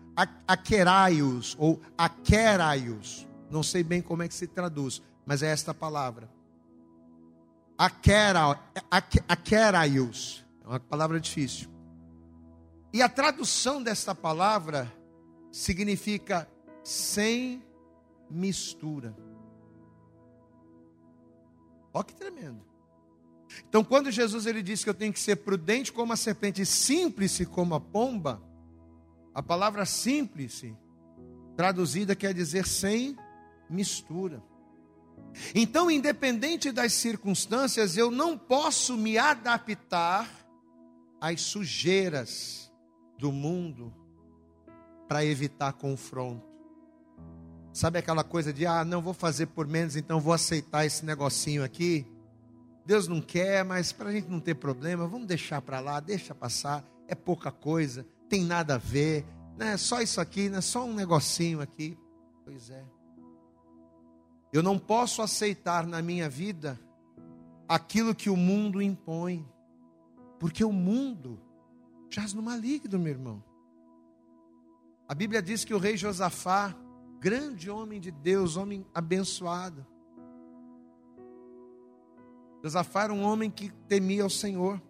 akeraios 0.48 1.56
ou 1.60 1.80
akeraios. 1.98 3.28
Não 3.50 3.64
sei 3.64 3.84
bem 3.84 4.02
como 4.02 4.24
é 4.24 4.28
que 4.28 4.34
se 4.34 4.48
traduz, 4.48 5.02
mas 5.26 5.44
é 5.44 5.52
esta 5.52 5.74
palavra. 5.74 6.30
Akeraios. 9.28 10.44
É 10.64 10.68
uma 10.68 10.80
palavra 10.80 11.20
difícil. 11.20 11.70
E 12.94 13.02
a 13.02 13.10
tradução 13.10 13.82
desta 13.82 14.14
palavra 14.14 14.92
significa 15.52 16.48
sem 16.84 17.64
mistura. 18.30 19.16
Olha 21.94 22.04
que 22.04 22.16
tremendo. 22.16 22.62
Então, 23.68 23.84
quando 23.84 24.12
Jesus 24.12 24.46
ele 24.46 24.64
disse 24.64 24.84
que 24.84 24.90
eu 24.90 24.94
tenho 24.94 25.12
que 25.12 25.20
ser 25.20 25.38
prudente 25.38 25.92
como 25.92 26.14
a 26.14 26.18
serpente 26.18 26.66
simples 26.66 27.46
como 27.46 27.76
a 27.76 27.82
pomba, 27.82 28.42
a 29.34 29.44
palavra 29.44 29.86
simples, 29.86 30.64
traduzida, 31.56 32.16
quer 32.16 32.34
dizer 32.34 32.66
sem 32.66 33.18
mistura. 33.70 34.42
Então, 35.56 35.90
independente 35.90 36.72
das 36.72 36.94
circunstâncias, 36.94 37.96
eu 37.96 38.12
não 38.12 38.38
posso 38.38 38.98
me 38.98 39.18
adaptar 39.18 40.30
às 41.22 41.42
sujeiras 41.42 42.72
do 43.18 43.32
mundo 43.32 43.94
para 45.08 45.24
evitar 45.24 45.74
confronto. 45.74 46.50
Sabe 47.72 48.00
aquela 48.00 48.24
coisa 48.24 48.52
de, 48.52 48.66
ah, 48.66 48.84
não 48.84 49.02
vou 49.02 49.14
fazer 49.14 49.46
por 49.46 49.68
menos, 49.68 49.96
então 49.96 50.20
vou 50.20 50.34
aceitar 50.34 50.86
esse 50.86 51.06
negocinho 51.06 51.64
aqui? 51.64 52.06
Deus 52.86 53.08
não 53.08 53.22
quer, 53.22 53.64
mas 53.64 53.94
para 53.94 54.10
a 54.10 54.12
gente 54.12 54.28
não 54.28 54.40
ter 54.40 54.56
problema, 54.56 55.08
vamos 55.08 55.28
deixar 55.28 55.62
para 55.62 55.80
lá, 55.80 56.00
deixa 56.00 56.34
passar, 56.34 56.84
é 57.08 57.16
pouca 57.16 57.52
coisa, 57.52 58.06
tem 58.28 58.44
nada 58.44 58.76
a 58.76 58.78
ver, 58.78 59.26
né? 59.58 59.78
só 59.78 60.02
isso 60.02 60.20
aqui, 60.20 60.50
né? 60.50 60.60
só 60.60 60.84
um 60.84 60.94
negocinho 60.94 61.62
aqui. 61.62 61.98
Pois 62.44 62.70
é. 62.70 62.84
Eu 64.52 64.62
não 64.62 64.78
posso 64.78 65.22
aceitar 65.22 65.86
na 65.86 66.02
minha 66.02 66.28
vida 66.28 66.80
aquilo 67.70 68.14
que 68.14 68.30
o 68.30 68.36
mundo 68.36 68.82
impõe, 68.82 69.48
porque 70.42 70.64
o 70.66 70.72
mundo 70.74 71.40
jaz 72.10 72.34
no 72.34 72.42
maligno, 72.42 72.98
meu 72.98 73.12
irmão. 73.12 73.44
A 75.08 75.14
Bíblia 75.14 75.40
diz 75.40 75.64
que 75.64 75.72
o 75.72 75.78
rei 75.78 75.96
Josafá, 75.96 76.76
grande 77.20 77.70
homem 77.70 78.02
de 78.02 78.10
Deus, 78.10 78.58
homem 78.58 78.84
abençoado, 78.92 79.86
Josafá 82.64 83.04
era 83.04 83.14
um 83.14 83.22
homem 83.22 83.52
que 83.52 83.70
temia 83.88 84.26
o 84.26 84.32
Senhor. 84.32 84.82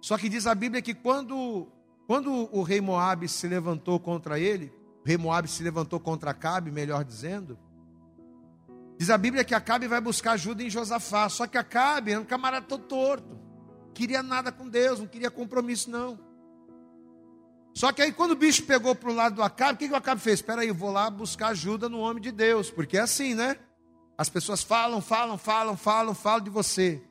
Só 0.00 0.18
que 0.18 0.28
diz 0.28 0.44
a 0.48 0.56
Bíblia 0.56 0.82
que 0.82 0.92
quando, 0.92 1.68
quando 2.08 2.32
o 2.52 2.64
rei 2.64 2.80
Moabe 2.80 3.28
se 3.28 3.46
levantou 3.46 4.00
contra 4.00 4.40
ele, 4.40 4.72
o 5.04 5.06
rei 5.06 5.16
Moabe 5.16 5.46
se 5.46 5.62
levantou 5.62 6.00
contra 6.00 6.32
Acabe, 6.32 6.72
melhor 6.72 7.04
dizendo, 7.04 7.56
diz 8.98 9.08
a 9.08 9.16
Bíblia 9.16 9.44
que 9.44 9.54
Acabe 9.54 9.86
vai 9.86 10.00
buscar 10.00 10.32
ajuda 10.32 10.64
em 10.64 10.70
Josafá. 10.70 11.28
Só 11.28 11.46
que 11.46 11.56
Acabe 11.56 12.10
era 12.10 12.20
um 12.20 12.24
camarada 12.24 12.66
todo 12.66 12.82
torto, 12.88 13.41
queria 13.94 14.22
nada 14.22 14.50
com 14.50 14.68
Deus, 14.68 14.98
não 14.98 15.06
queria 15.06 15.30
compromisso 15.30 15.90
não. 15.90 16.18
Só 17.74 17.90
que 17.92 18.02
aí 18.02 18.12
quando 18.12 18.32
o 18.32 18.36
bicho 18.36 18.64
pegou 18.64 18.94
para 18.94 19.10
o 19.10 19.14
lado 19.14 19.36
do 19.36 19.42
Acabe, 19.42 19.74
o 19.74 19.76
que, 19.78 19.88
que 19.88 19.94
o 19.94 19.96
Acabe 19.96 20.20
fez? 20.20 20.40
Espera 20.40 20.62
aí, 20.62 20.68
eu 20.68 20.74
vou 20.74 20.90
lá 20.90 21.08
buscar 21.08 21.48
ajuda 21.48 21.88
no 21.88 22.00
homem 22.00 22.22
de 22.22 22.30
Deus, 22.30 22.70
porque 22.70 22.98
é 22.98 23.00
assim, 23.00 23.34
né? 23.34 23.56
As 24.16 24.28
pessoas 24.28 24.62
falam, 24.62 25.00
falam, 25.00 25.38
falam, 25.38 25.76
falam, 25.76 26.14
falam 26.14 26.44
de 26.44 26.50
você. 26.50 27.02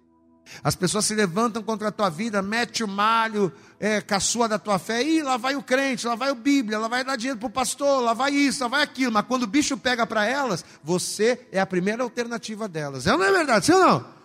As 0.64 0.76
pessoas 0.76 1.06
se 1.06 1.16
levantam 1.16 1.64
contra 1.64 1.88
a 1.88 1.92
tua 1.92 2.10
vida, 2.10 2.42
mete 2.42 2.84
o 2.84 2.88
malho, 2.88 3.52
é, 3.80 4.02
caçoa 4.02 4.48
da 4.48 4.60
tua 4.60 4.78
fé. 4.78 5.02
Ih, 5.02 5.22
lá 5.22 5.38
vai 5.38 5.56
o 5.56 5.64
crente, 5.64 6.06
lá 6.06 6.16
vai 6.16 6.32
o 6.32 6.36
Bíblia, 6.36 6.78
lá 6.78 6.88
vai 6.88 7.04
dar 7.04 7.16
dinheiro 7.16 7.40
para 7.40 7.48
o 7.48 7.52
pastor, 7.52 8.02
lá 8.02 8.14
vai 8.14 8.32
isso, 8.32 8.64
lá 8.64 8.68
vai 8.68 8.84
aquilo. 8.84 9.12
Mas 9.12 9.26
quando 9.26 9.44
o 9.44 9.48
bicho 9.48 9.78
pega 9.78 10.06
para 10.06 10.26
elas, 10.26 10.64
você 10.84 11.48
é 11.52 11.60
a 11.60 11.66
primeira 11.66 12.04
alternativa 12.04 12.68
delas. 12.68 13.08
É 13.08 13.14
ou 13.14 13.18
não 13.18 13.26
é 13.26 13.32
verdade? 13.32 13.66
Sim 13.66 13.74
ou 13.74 13.80
não? 13.80 14.21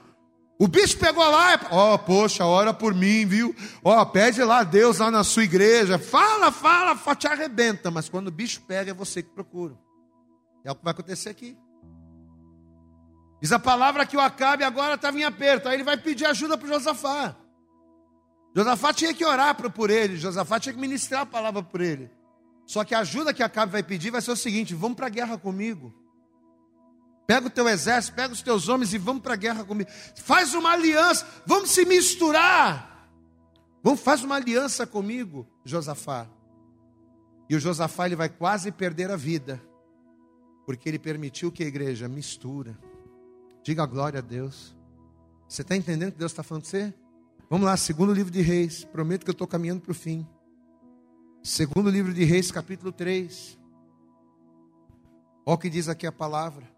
O 0.59 0.67
bicho 0.67 0.99
pegou 0.99 1.29
lá, 1.29 1.61
ó, 1.71 1.95
oh, 1.95 1.99
poxa, 1.99 2.47
ora 2.47 2.73
por 2.73 2.95
mim, 2.95 3.27
viu? 3.27 3.55
Ó, 3.85 4.01
oh, 4.01 4.07
pede 4.07 4.43
lá 4.43 4.61
a 4.61 4.65
Deus 4.65 4.99
lá 4.99 5.11
na 5.11 5.23
sua 5.23 5.45
igreja. 5.45 5.99
Fala, 5.99 6.51
fala, 6.51 6.97
te 7.15 7.27
arrebenta. 7.27 7.91
Mas 7.91 8.09
quando 8.09 8.29
o 8.29 8.33
bicho 8.33 8.63
pega, 8.63 8.91
é 8.91 8.95
você 8.95 9.23
que 9.23 9.29
procura. 9.31 9.77
É 10.65 10.73
o 10.73 10.75
que 10.75 10.83
vai 10.83 10.93
acontecer 10.93 11.29
aqui. 11.29 11.59
Diz 13.41 13.53
a 13.53 13.59
palavra 13.59 14.07
que 14.07 14.17
o 14.17 14.21
Acabe 14.21 14.65
agora 14.65 14.95
estava 14.95 15.19
em 15.19 15.25
aperto. 15.25 15.69
Aí 15.69 15.75
ele 15.75 15.85
vai 15.85 15.99
pedir 15.99 16.25
ajuda 16.25 16.57
para 16.57 16.69
Josafá. 16.69 17.37
Josafá 18.57 18.95
tinha 18.95 19.13
que 19.13 19.27
orar 19.27 19.55
por 19.55 19.91
ele. 19.91 20.17
Josafá 20.17 20.59
tinha 20.59 20.73
que 20.73 20.81
ministrar 20.81 21.23
a 21.23 21.27
palavra 21.27 21.63
por 21.63 21.83
ele. 21.83 22.11
Só 22.65 22.83
que 22.83 22.95
a 22.95 23.01
ajuda 23.01 23.35
que 23.35 23.43
Acabe 23.43 23.73
vai 23.73 23.83
pedir 23.83 24.11
vai 24.11 24.23
ser 24.23 24.31
o 24.31 24.37
seguinte: 24.37 24.75
vamos 24.75 24.97
para 24.97 25.07
a 25.07 25.11
guerra 25.11 25.37
comigo. 25.37 25.95
Pega 27.27 27.49
o 27.49 27.51
teu 27.51 27.69
exército, 27.69 28.15
pega 28.15 28.33
os 28.33 28.41
teus 28.41 28.69
homens 28.69 28.95
e 28.95 28.99
vamos 28.99 29.23
para 29.23 29.35
a 29.35 29.37
guerra 29.37 29.65
comigo. 29.65 29.91
Faz 30.15 30.55
uma 30.55 30.71
aliança, 30.71 31.27
vamos 31.45 31.71
se 31.71 31.85
misturar. 31.85 33.11
Vamos, 33.83 34.01
faz 34.01 34.23
uma 34.23 34.37
aliança 34.37 34.87
comigo, 34.87 35.47
Josafá. 35.65 36.29
E 37.49 37.57
o 37.57 37.61
Josafá 37.61 38.07
ele 38.07 38.17
vai 38.17 38.29
quase 38.29 38.71
perder 38.71 39.11
a 39.11 39.17
vida, 39.17 39.63
porque 40.65 40.89
ele 40.89 40.99
permitiu 40.99 41.51
que 41.51 41.65
a 41.65 41.67
igreja 41.67 42.09
mistura. 42.09 42.79
Diga 43.63 43.85
glória 43.87 44.19
a 44.19 44.23
Deus. 44.23 44.77
Você 45.49 45.63
está 45.63 45.77
entendendo 45.77 46.11
o 46.11 46.13
que 46.13 46.19
Deus 46.19 46.33
está 46.33 46.43
falando 46.43 46.63
com 46.63 46.71
você? 46.71 46.95
Vamos 47.51 47.67
lá, 47.67 47.77
segundo 47.77 48.13
livro 48.13 48.33
de 48.33 48.41
Reis. 48.41 48.85
Prometo 48.85 49.25
que 49.25 49.31
eu 49.31 49.33
estou 49.33 49.47
caminhando 49.47 49.81
para 49.81 49.93
o 49.93 49.95
fim. 49.95 50.27
Segundo 51.43 51.91
livro 51.91 52.13
de 52.13 52.25
Reis, 52.25 52.51
capítulo 52.51 52.91
3. 52.93 53.57
Olha 55.45 55.55
o 55.55 55.59
que 55.59 55.71
diz 55.71 55.89
aqui 55.89 56.07
a 56.07 56.13
palavra. 56.13 56.76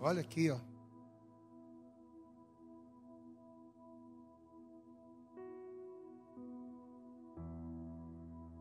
Olha 0.00 0.20
aqui, 0.20 0.50
ó. 0.50 0.58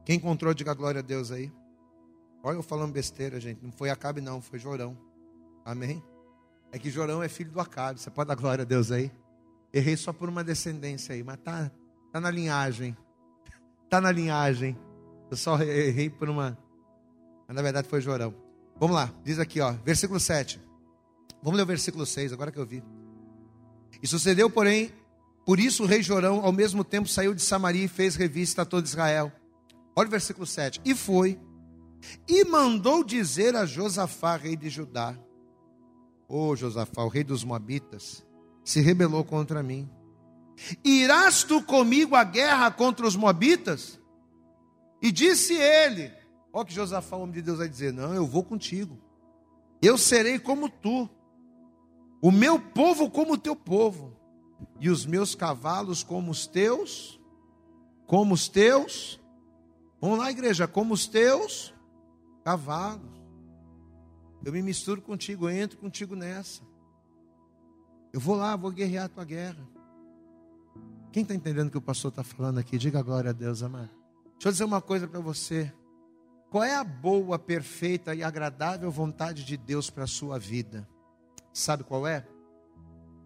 Quem 0.05 0.15
encontrou, 0.15 0.53
diga 0.53 0.73
glória 0.73 0.99
a 0.99 1.01
Deus 1.03 1.31
aí. 1.31 1.51
Olha 2.41 2.55
eu 2.55 2.63
falando 2.63 2.93
besteira, 2.93 3.39
gente. 3.41 3.61
Não 3.61 3.71
foi 3.71 3.89
Acabe, 3.89 4.21
não, 4.21 4.41
foi 4.41 4.57
Jorão. 4.57 4.97
Amém? 5.65 6.01
É 6.71 6.79
que 6.79 6.89
Jorão 6.89 7.21
é 7.21 7.27
filho 7.27 7.51
do 7.51 7.59
Acabe. 7.59 7.99
Você 7.99 8.09
pode 8.09 8.29
dar 8.29 8.35
glória 8.35 8.61
a 8.61 8.65
Deus 8.65 8.89
aí? 8.89 9.11
Errei 9.73 9.97
só 9.97 10.13
por 10.13 10.29
uma 10.29 10.43
descendência 10.43 11.13
aí, 11.13 11.23
mas 11.23 11.38
tá, 11.38 11.69
tá 12.11 12.21
na 12.21 12.31
linhagem. 12.31 12.95
Tá 13.89 14.01
na 14.01 14.11
linhagem. 14.11 14.77
Eu 15.31 15.38
só 15.38 15.57
errei 15.61 16.09
por 16.09 16.29
uma. 16.29 16.57
Mas 17.47 17.55
na 17.55 17.61
verdade 17.61 17.88
foi 17.88 18.01
Jorão. 18.01 18.35
Vamos 18.77 18.97
lá, 18.97 19.13
diz 19.23 19.39
aqui, 19.39 19.61
ó, 19.61 19.71
versículo 19.71 20.19
7. 20.19 20.66
Vamos 21.47 21.59
ler 21.59 21.63
o 21.63 21.67
versículo 21.67 22.05
6, 22.05 22.33
agora 22.33 22.51
que 22.51 22.59
eu 22.59 22.65
vi. 22.65 22.83
E 24.03 24.05
sucedeu, 24.05 24.49
porém, 24.49 24.91
por 25.45 25.61
isso 25.61 25.83
o 25.83 25.85
rei 25.85 26.03
Jorão, 26.03 26.41
ao 26.43 26.51
mesmo 26.51 26.83
tempo, 26.83 27.07
saiu 27.07 27.33
de 27.33 27.41
Samaria 27.41 27.85
e 27.85 27.87
fez 27.87 28.17
revista 28.17 28.63
a 28.63 28.65
todo 28.65 28.85
Israel. 28.85 29.31
Olha 29.95 30.07
o 30.09 30.11
versículo 30.11 30.45
7. 30.45 30.81
E 30.83 30.93
foi, 30.93 31.39
e 32.27 32.43
mandou 32.43 33.01
dizer 33.01 33.55
a 33.55 33.65
Josafá, 33.65 34.35
rei 34.35 34.57
de 34.57 34.67
Judá: 34.67 35.17
Ô 36.27 36.49
oh, 36.49 36.55
Josafá, 36.57 37.01
o 37.03 37.07
rei 37.07 37.23
dos 37.23 37.45
Moabitas, 37.45 38.25
se 38.61 38.81
rebelou 38.81 39.23
contra 39.23 39.63
mim. 39.63 39.89
Irás 40.83 41.45
tu 41.45 41.63
comigo 41.63 42.13
à 42.13 42.25
guerra 42.25 42.69
contra 42.71 43.07
os 43.07 43.15
Moabitas? 43.15 43.97
E 45.01 45.13
disse 45.13 45.53
ele: 45.53 46.11
Olha 46.51 46.65
que 46.65 46.73
Josafá, 46.73 47.15
o 47.15 47.21
homem 47.21 47.35
de 47.35 47.41
Deus, 47.41 47.59
vai 47.59 47.69
dizer: 47.69 47.93
Não, 47.93 48.13
eu 48.13 48.27
vou 48.27 48.43
contigo. 48.43 48.99
Eu 49.81 49.97
serei 49.97 50.39
como 50.39 50.67
tu, 50.67 51.09
o 52.22 52.32
meu 52.32 52.59
povo 52.59 53.09
como 53.09 53.34
o 53.34 53.38
teu 53.38 53.55
povo, 53.55 54.15
e 54.80 54.89
os 54.89 55.05
meus 55.05 55.36
cavalos 55.36 56.03
como 56.03 56.32
os 56.32 56.47
teus, 56.47 57.20
como 58.05 58.34
os 58.34 58.47
teus 58.47 59.20
Vamos 59.99 60.20
lá, 60.20 60.30
igreja, 60.30 60.68
como 60.68 60.93
os 60.93 61.07
teus 61.07 61.74
cavalos. 62.43 63.18
Eu 64.45 64.53
me 64.53 64.61
misturo 64.61 65.01
contigo, 65.01 65.49
eu 65.49 65.55
entro 65.55 65.78
contigo 65.78 66.15
nessa. 66.15 66.61
Eu 68.13 68.20
vou 68.20 68.36
lá, 68.36 68.55
vou 68.55 68.72
guerrear 68.72 69.05
a 69.05 69.09
tua 69.09 69.26
guerra. 69.26 69.68
Quem 71.11 71.24
está 71.24 71.34
entendendo 71.34 71.68
o 71.68 71.72
que 71.72 71.78
o 71.78 71.82
pastor 71.82 72.09
está 72.09 72.24
falando 72.24 72.59
aqui? 72.59 72.78
Diga 72.78 73.01
glória 73.01 73.32
a 73.32 73.34
Deus, 73.34 73.63
amado. 73.63 73.89
Deixa 74.34 74.47
eu 74.47 74.51
dizer 74.51 74.63
uma 74.65 74.82
coisa 74.82 75.07
para 75.07 75.20
você. 75.20 75.74
Qual 76.51 76.63
é 76.63 76.76
a 76.76 76.84
boa, 76.84 77.39
perfeita 77.39 78.13
e 78.13 78.24
agradável 78.24 78.89
vontade 78.91 79.43
de 79.43 79.57
Deus 79.57 79.89
para 79.89 80.03
a 80.03 80.07
sua 80.07 80.38
vida? 80.38 80.88
Sabe 81.58 81.84
qual 81.84 82.05
é? 82.05 82.24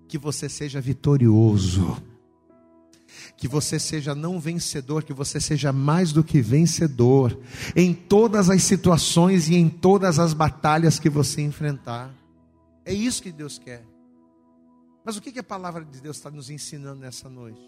Que 0.08 0.18
você 0.18 0.48
seja 0.48 0.80
vitorioso 0.80 2.02
que 3.36 3.46
você 3.46 3.78
seja 3.78 4.16
não 4.16 4.40
vencedor, 4.40 5.04
que 5.04 5.12
você 5.12 5.40
seja 5.40 5.74
mais 5.74 6.14
do 6.14 6.24
que 6.24 6.42
vencedor 6.42 7.38
em 7.76 7.94
todas 7.94 8.50
as 8.50 8.64
situações 8.64 9.50
e 9.50 9.56
em 9.56 9.68
todas 9.68 10.18
as 10.18 10.34
batalhas 10.34 10.98
que 10.98 11.10
você 11.10 11.42
enfrentar. 11.42 12.14
É 12.86 12.94
isso 12.94 13.22
que 13.22 13.32
Deus 13.32 13.60
quer. 13.60 13.86
Mas 15.04 15.18
o 15.18 15.22
que 15.22 15.38
a 15.38 15.44
palavra 15.44 15.84
de 15.84 16.00
Deus 16.00 16.16
está 16.18 16.32
nos 16.32 16.50
ensinando 16.50 17.02
nessa 17.02 17.30
noite? 17.30 17.62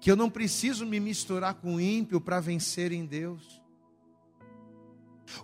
Que 0.00 0.10
eu 0.10 0.16
não 0.16 0.28
preciso 0.28 0.84
me 0.84 0.98
misturar 0.98 1.54
com 1.54 1.76
o 1.76 1.80
ímpio 1.80 2.20
para 2.20 2.40
vencer 2.40 2.90
em 2.90 3.06
Deus. 3.06 3.61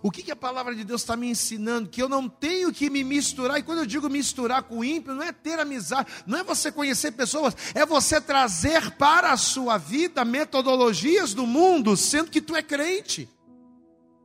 O 0.01 0.11
que, 0.11 0.23
que 0.23 0.31
a 0.31 0.35
palavra 0.35 0.75
de 0.75 0.83
Deus 0.83 1.01
está 1.01 1.15
me 1.15 1.27
ensinando? 1.27 1.89
Que 1.89 2.01
eu 2.01 2.09
não 2.09 2.27
tenho 2.27 2.71
que 2.71 2.89
me 2.89 3.03
misturar, 3.03 3.59
e 3.59 3.63
quando 3.63 3.79
eu 3.79 3.85
digo 3.85 4.09
misturar 4.09 4.63
com 4.63 4.79
o 4.79 4.83
ímpio, 4.83 5.13
não 5.13 5.23
é 5.23 5.31
ter 5.31 5.59
amizade, 5.59 6.09
não 6.25 6.39
é 6.39 6.43
você 6.43 6.71
conhecer 6.71 7.11
pessoas, 7.11 7.55
é 7.73 7.85
você 7.85 8.21
trazer 8.21 8.91
para 8.91 9.31
a 9.31 9.37
sua 9.37 9.77
vida 9.77 10.23
metodologias 10.25 11.33
do 11.33 11.45
mundo, 11.45 11.95
sendo 11.97 12.31
que 12.31 12.41
tu 12.41 12.55
é 12.55 12.61
crente. 12.61 13.29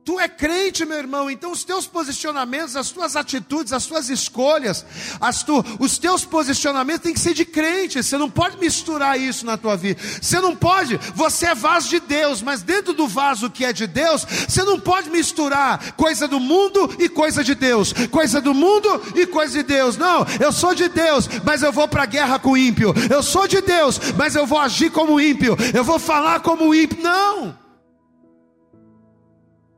Tu 0.05 0.19
é 0.19 0.27
crente, 0.27 0.85
meu 0.85 0.99
irmão, 0.99 1.31
então 1.31 1.51
os 1.51 1.63
teus 1.63 1.87
posicionamentos, 1.87 2.75
as 2.75 2.91
tuas 2.91 3.15
atitudes, 3.15 3.73
as 3.73 3.87
tuas 3.87 4.07
escolhas, 4.07 4.85
as 5.19 5.41
tu, 5.41 5.65
os 5.79 5.97
teus 5.97 6.23
posicionamentos 6.23 7.01
têm 7.01 7.13
que 7.15 7.19
ser 7.19 7.33
de 7.33 7.43
crente. 7.43 8.03
Você 8.03 8.15
não 8.15 8.29
pode 8.29 8.55
misturar 8.59 9.19
isso 9.19 9.47
na 9.47 9.57
tua 9.57 9.75
vida. 9.75 9.99
Você 10.21 10.39
não 10.39 10.55
pode, 10.55 10.99
você 11.15 11.47
é 11.47 11.55
vaso 11.55 11.89
de 11.89 11.99
Deus, 11.99 12.43
mas 12.43 12.61
dentro 12.61 12.93
do 12.93 13.07
vaso 13.07 13.49
que 13.49 13.65
é 13.65 13.73
de 13.73 13.87
Deus, 13.87 14.23
você 14.47 14.63
não 14.63 14.79
pode 14.79 15.09
misturar 15.09 15.93
coisa 15.93 16.27
do 16.27 16.39
mundo 16.39 16.95
e 16.99 17.09
coisa 17.09 17.43
de 17.43 17.55
Deus, 17.55 17.91
coisa 18.11 18.39
do 18.39 18.53
mundo 18.53 19.01
e 19.15 19.25
coisa 19.25 19.53
de 19.57 19.63
Deus. 19.63 19.97
Não, 19.97 20.23
eu 20.39 20.51
sou 20.51 20.75
de 20.75 20.87
Deus, 20.87 21.27
mas 21.43 21.63
eu 21.63 21.71
vou 21.71 21.87
para 21.87 22.03
a 22.03 22.05
guerra 22.05 22.37
com 22.37 22.51
o 22.51 22.57
ímpio. 22.57 22.93
Eu 23.09 23.23
sou 23.23 23.47
de 23.47 23.59
Deus, 23.59 23.99
mas 24.15 24.35
eu 24.35 24.45
vou 24.45 24.59
agir 24.59 24.91
como 24.91 25.19
ímpio. 25.19 25.57
Eu 25.73 25.83
vou 25.83 25.97
falar 25.97 26.41
como 26.41 26.75
ímpio. 26.75 27.01
Não. 27.01 27.64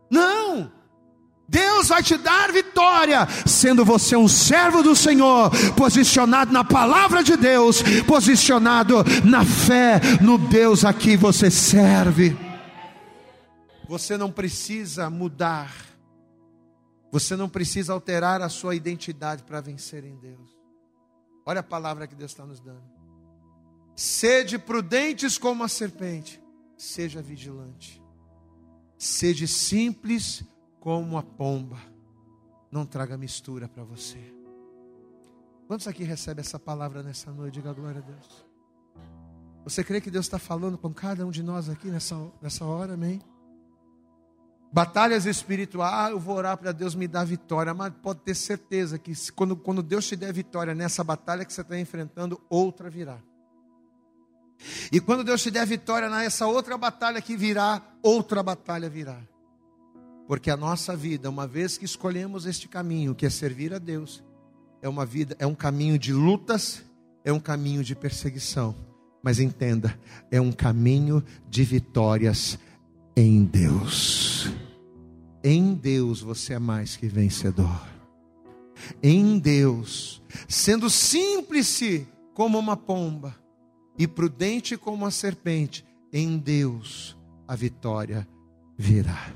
Não. 0.10 0.72
Deus 1.49 1.88
vai 1.88 2.03
te 2.03 2.18
dar 2.18 2.51
vitória, 2.51 3.26
sendo 3.45 3.86
você 3.86 4.18
um 4.18 4.28
servo 4.28 4.84
do 4.84 4.93
Senhor, 4.95 5.49
posicionado 5.76 6.51
na 6.51 6.64
palavra 6.64 7.24
de 7.24 7.38
Deus, 7.38 7.82
posicionado 8.05 8.97
na 9.24 9.45
fé 9.45 10.01
no 10.22 10.38
Deus 10.38 10.84
a 10.84 10.93
quem 10.93 11.16
você 11.16 11.49
serve. 11.49 12.38
Você 13.88 14.18
não 14.18 14.30
precisa 14.30 15.10
mudar, 15.10 15.74
você 17.10 17.38
não 17.38 17.47
precisa 17.47 17.93
alterar 17.93 18.41
a 18.41 18.49
sua 18.49 18.76
identidade 18.76 19.43
para 19.43 19.62
vencer 19.62 20.03
em 20.03 20.18
Deus. 20.18 20.58
Olha 21.45 21.62
a 21.62 21.64
palavra 21.64 22.08
que 22.08 22.16
Deus 22.16 22.32
está 22.32 22.45
nos 22.45 22.60
dando. 22.60 22.84
Sede 23.95 24.60
prudentes 24.60 25.38
como 25.38 25.64
a 25.64 25.70
serpente, 25.70 26.41
seja 26.78 27.22
vigilante. 27.22 28.03
Sede 28.98 29.48
simples 29.48 30.43
como 30.80 31.18
a 31.18 31.24
pomba. 31.24 31.78
Não 32.72 32.86
traga 32.86 33.18
mistura 33.18 33.68
para 33.68 33.84
você. 33.84 34.20
Quantos 35.68 35.88
aqui 35.88 36.04
recebem 36.04 36.41
essa 36.41 36.58
palavra 36.58 37.04
nessa 37.04 37.32
noite? 37.32 37.56
Diga 37.56 37.74
glória 37.74 38.00
a 38.00 38.10
Deus. 38.10 38.45
Você 39.64 39.84
crê 39.84 40.00
que 40.00 40.10
Deus 40.10 40.26
está 40.26 40.39
falando 40.39 40.78
com 40.78 40.93
cada 40.93 41.26
um 41.26 41.30
de 41.30 41.43
nós 41.43 41.70
aqui 41.70 41.89
nessa, 41.89 42.16
nessa 42.41 42.64
hora, 42.64 42.93
amém? 42.93 43.22
Batalhas 44.72 45.26
espirituais, 45.26 45.93
ah, 45.93 46.10
eu 46.10 46.20
vou 46.20 46.36
orar 46.36 46.58
para 46.58 46.72
Deus 46.72 46.95
me 46.95 47.08
dar 47.08 47.26
vitória, 47.26 47.74
mas 47.74 47.93
pode 48.02 48.22
ter 48.22 48.36
certeza 48.36 48.98
que 48.98 49.14
quando, 49.32 49.56
quando 49.56 49.84
Deus 49.84 50.08
te 50.08 50.16
der 50.16 50.32
vitória 50.32 50.74
nessa 50.74 51.04
batalha 51.04 51.43
que 51.45 51.54
você 51.54 51.62
está 51.62 51.80
enfrentando, 51.80 52.41
outra 52.50 52.89
virá. 52.89 53.20
E 54.91 54.99
quando 54.99 55.24
Deus 55.24 55.41
te 55.41 55.51
der 55.51 55.66
vitória 55.66 56.10
nessa 56.10 56.47
outra 56.47 56.78
batalha 56.78 57.22
que 57.22 57.38
virá, 57.38 57.82
outra 58.01 58.41
batalha 58.41 58.89
virá. 58.89 59.20
Porque 60.28 60.49
a 60.51 60.58
nossa 60.58 60.95
vida, 60.95 61.30
uma 61.30 61.47
vez 61.47 61.78
que 61.78 61.86
escolhemos 61.86 62.45
este 62.45 62.68
caminho, 62.68 63.16
que 63.16 63.26
é 63.26 63.30
servir 63.30 63.74
a 63.74 63.80
Deus, 63.80 64.24
é 64.82 64.89
uma 64.89 65.05
vida, 65.05 65.36
é 65.39 65.47
um 65.47 65.55
caminho 65.55 65.97
de 65.97 66.12
lutas, 66.12 66.84
é 67.24 67.32
um 67.32 67.39
caminho 67.39 67.84
de 67.84 67.95
perseguição. 67.95 68.76
Mas 69.24 69.39
entenda, 69.39 69.97
é 70.30 70.39
um 70.39 70.51
caminho 70.51 71.24
de 71.49 71.64
vitórias 71.64 72.60
em 73.16 73.43
Deus. 73.45 74.49
Em 75.43 75.74
Deus 75.74 76.22
você 76.22 76.53
é 76.53 76.60
mais 76.60 76.95
que 76.95 77.08
vencedor. 77.08 77.88
Em 79.01 79.39
Deus, 79.39 80.22
sendo 80.47 80.89
simples 80.89 81.82
como 82.34 82.60
uma 82.60 82.78
pomba, 82.78 83.36
e 83.98 84.08
prudente 84.08 84.78
como 84.78 85.06
a 85.06 85.12
serpente, 85.12 85.86
em 86.12 86.38
Deus 86.38 87.18
a 87.48 87.56
vitória 87.56 88.28
virá. 88.78 89.28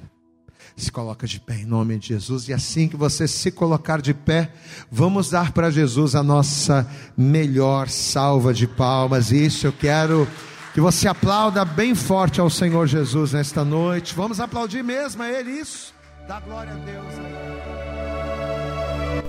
Se 0.76 0.92
coloca 0.92 1.28
de 1.28 1.40
pé 1.40 1.58
em 1.58 1.66
nome 1.66 1.98
de 1.98 2.10
Jesus, 2.10 2.48
e 2.48 2.54
assim 2.54 2.88
que 2.88 2.96
você 2.96 3.28
se 3.28 3.52
colocar 3.52 4.02
de 4.02 4.14
pé, 4.14 4.52
vamos 4.90 5.30
dar 5.30 5.52
para 5.52 5.70
Jesus 5.70 6.16
a 6.16 6.24
nossa 6.24 6.90
melhor 7.18 7.90
salva 7.90 8.54
de 8.54 8.68
palmas. 8.68 9.32
Isso 9.32 9.68
eu 9.68 9.74
quero 9.74 10.28
que 10.74 10.80
você 10.80 11.08
aplauda 11.08 11.66
bem 11.66 11.94
forte 11.94 12.40
ao 12.40 12.50
Senhor 12.50 12.88
Jesus 12.88 13.34
nesta 13.34 13.66
noite. 13.66 14.16
Vamos 14.16 14.40
aplaudir 14.40 14.84
mesmo 14.84 15.22
a 15.22 15.30
Ele, 15.30 15.52
isso. 15.52 15.94
Dá 16.28 16.40
glória 16.40 16.74
a 16.74 16.78
Deus. 16.78 17.06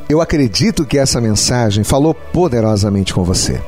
Eu 0.08 0.20
acredito 0.20 0.84
que 0.84 0.98
essa 0.98 1.20
mensagem 1.20 1.82
falou 1.82 2.14
poderosamente 2.14 3.12
com 3.12 3.24
você. 3.24 3.60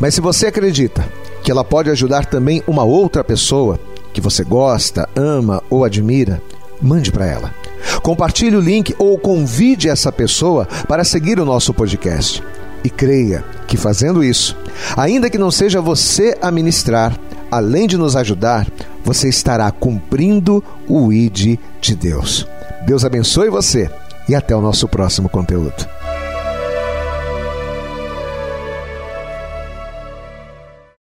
Mas 0.00 0.14
se 0.14 0.20
você 0.20 0.46
acredita 0.46 1.06
que 1.42 1.50
ela 1.50 1.64
pode 1.64 1.90
ajudar 1.90 2.26
também 2.26 2.62
uma 2.66 2.84
outra 2.84 3.22
pessoa 3.22 3.78
que 4.12 4.20
você 4.20 4.44
gosta, 4.44 5.08
ama 5.14 5.62
ou 5.68 5.84
admira, 5.84 6.40
mande 6.80 7.10
para 7.10 7.26
ela. 7.26 7.54
Compartilhe 8.02 8.56
o 8.56 8.60
link 8.60 8.94
ou 8.98 9.18
convide 9.18 9.88
essa 9.88 10.10
pessoa 10.12 10.66
para 10.88 11.04
seguir 11.04 11.38
o 11.38 11.44
nosso 11.44 11.74
podcast. 11.74 12.42
E 12.82 12.90
creia 12.90 13.44
que 13.66 13.76
fazendo 13.76 14.22
isso, 14.22 14.56
ainda 14.96 15.30
que 15.30 15.38
não 15.38 15.50
seja 15.50 15.80
você 15.80 16.36
a 16.40 16.50
ministrar, 16.50 17.18
além 17.50 17.86
de 17.86 17.96
nos 17.96 18.14
ajudar, 18.14 18.66
você 19.02 19.28
estará 19.28 19.70
cumprindo 19.70 20.62
o 20.86 21.12
ID 21.12 21.58
de 21.80 21.94
Deus. 21.94 22.46
Deus 22.86 23.04
abençoe 23.04 23.48
você 23.48 23.90
e 24.28 24.34
até 24.34 24.54
o 24.54 24.60
nosso 24.60 24.86
próximo 24.86 25.28
conteúdo. 25.28 26.03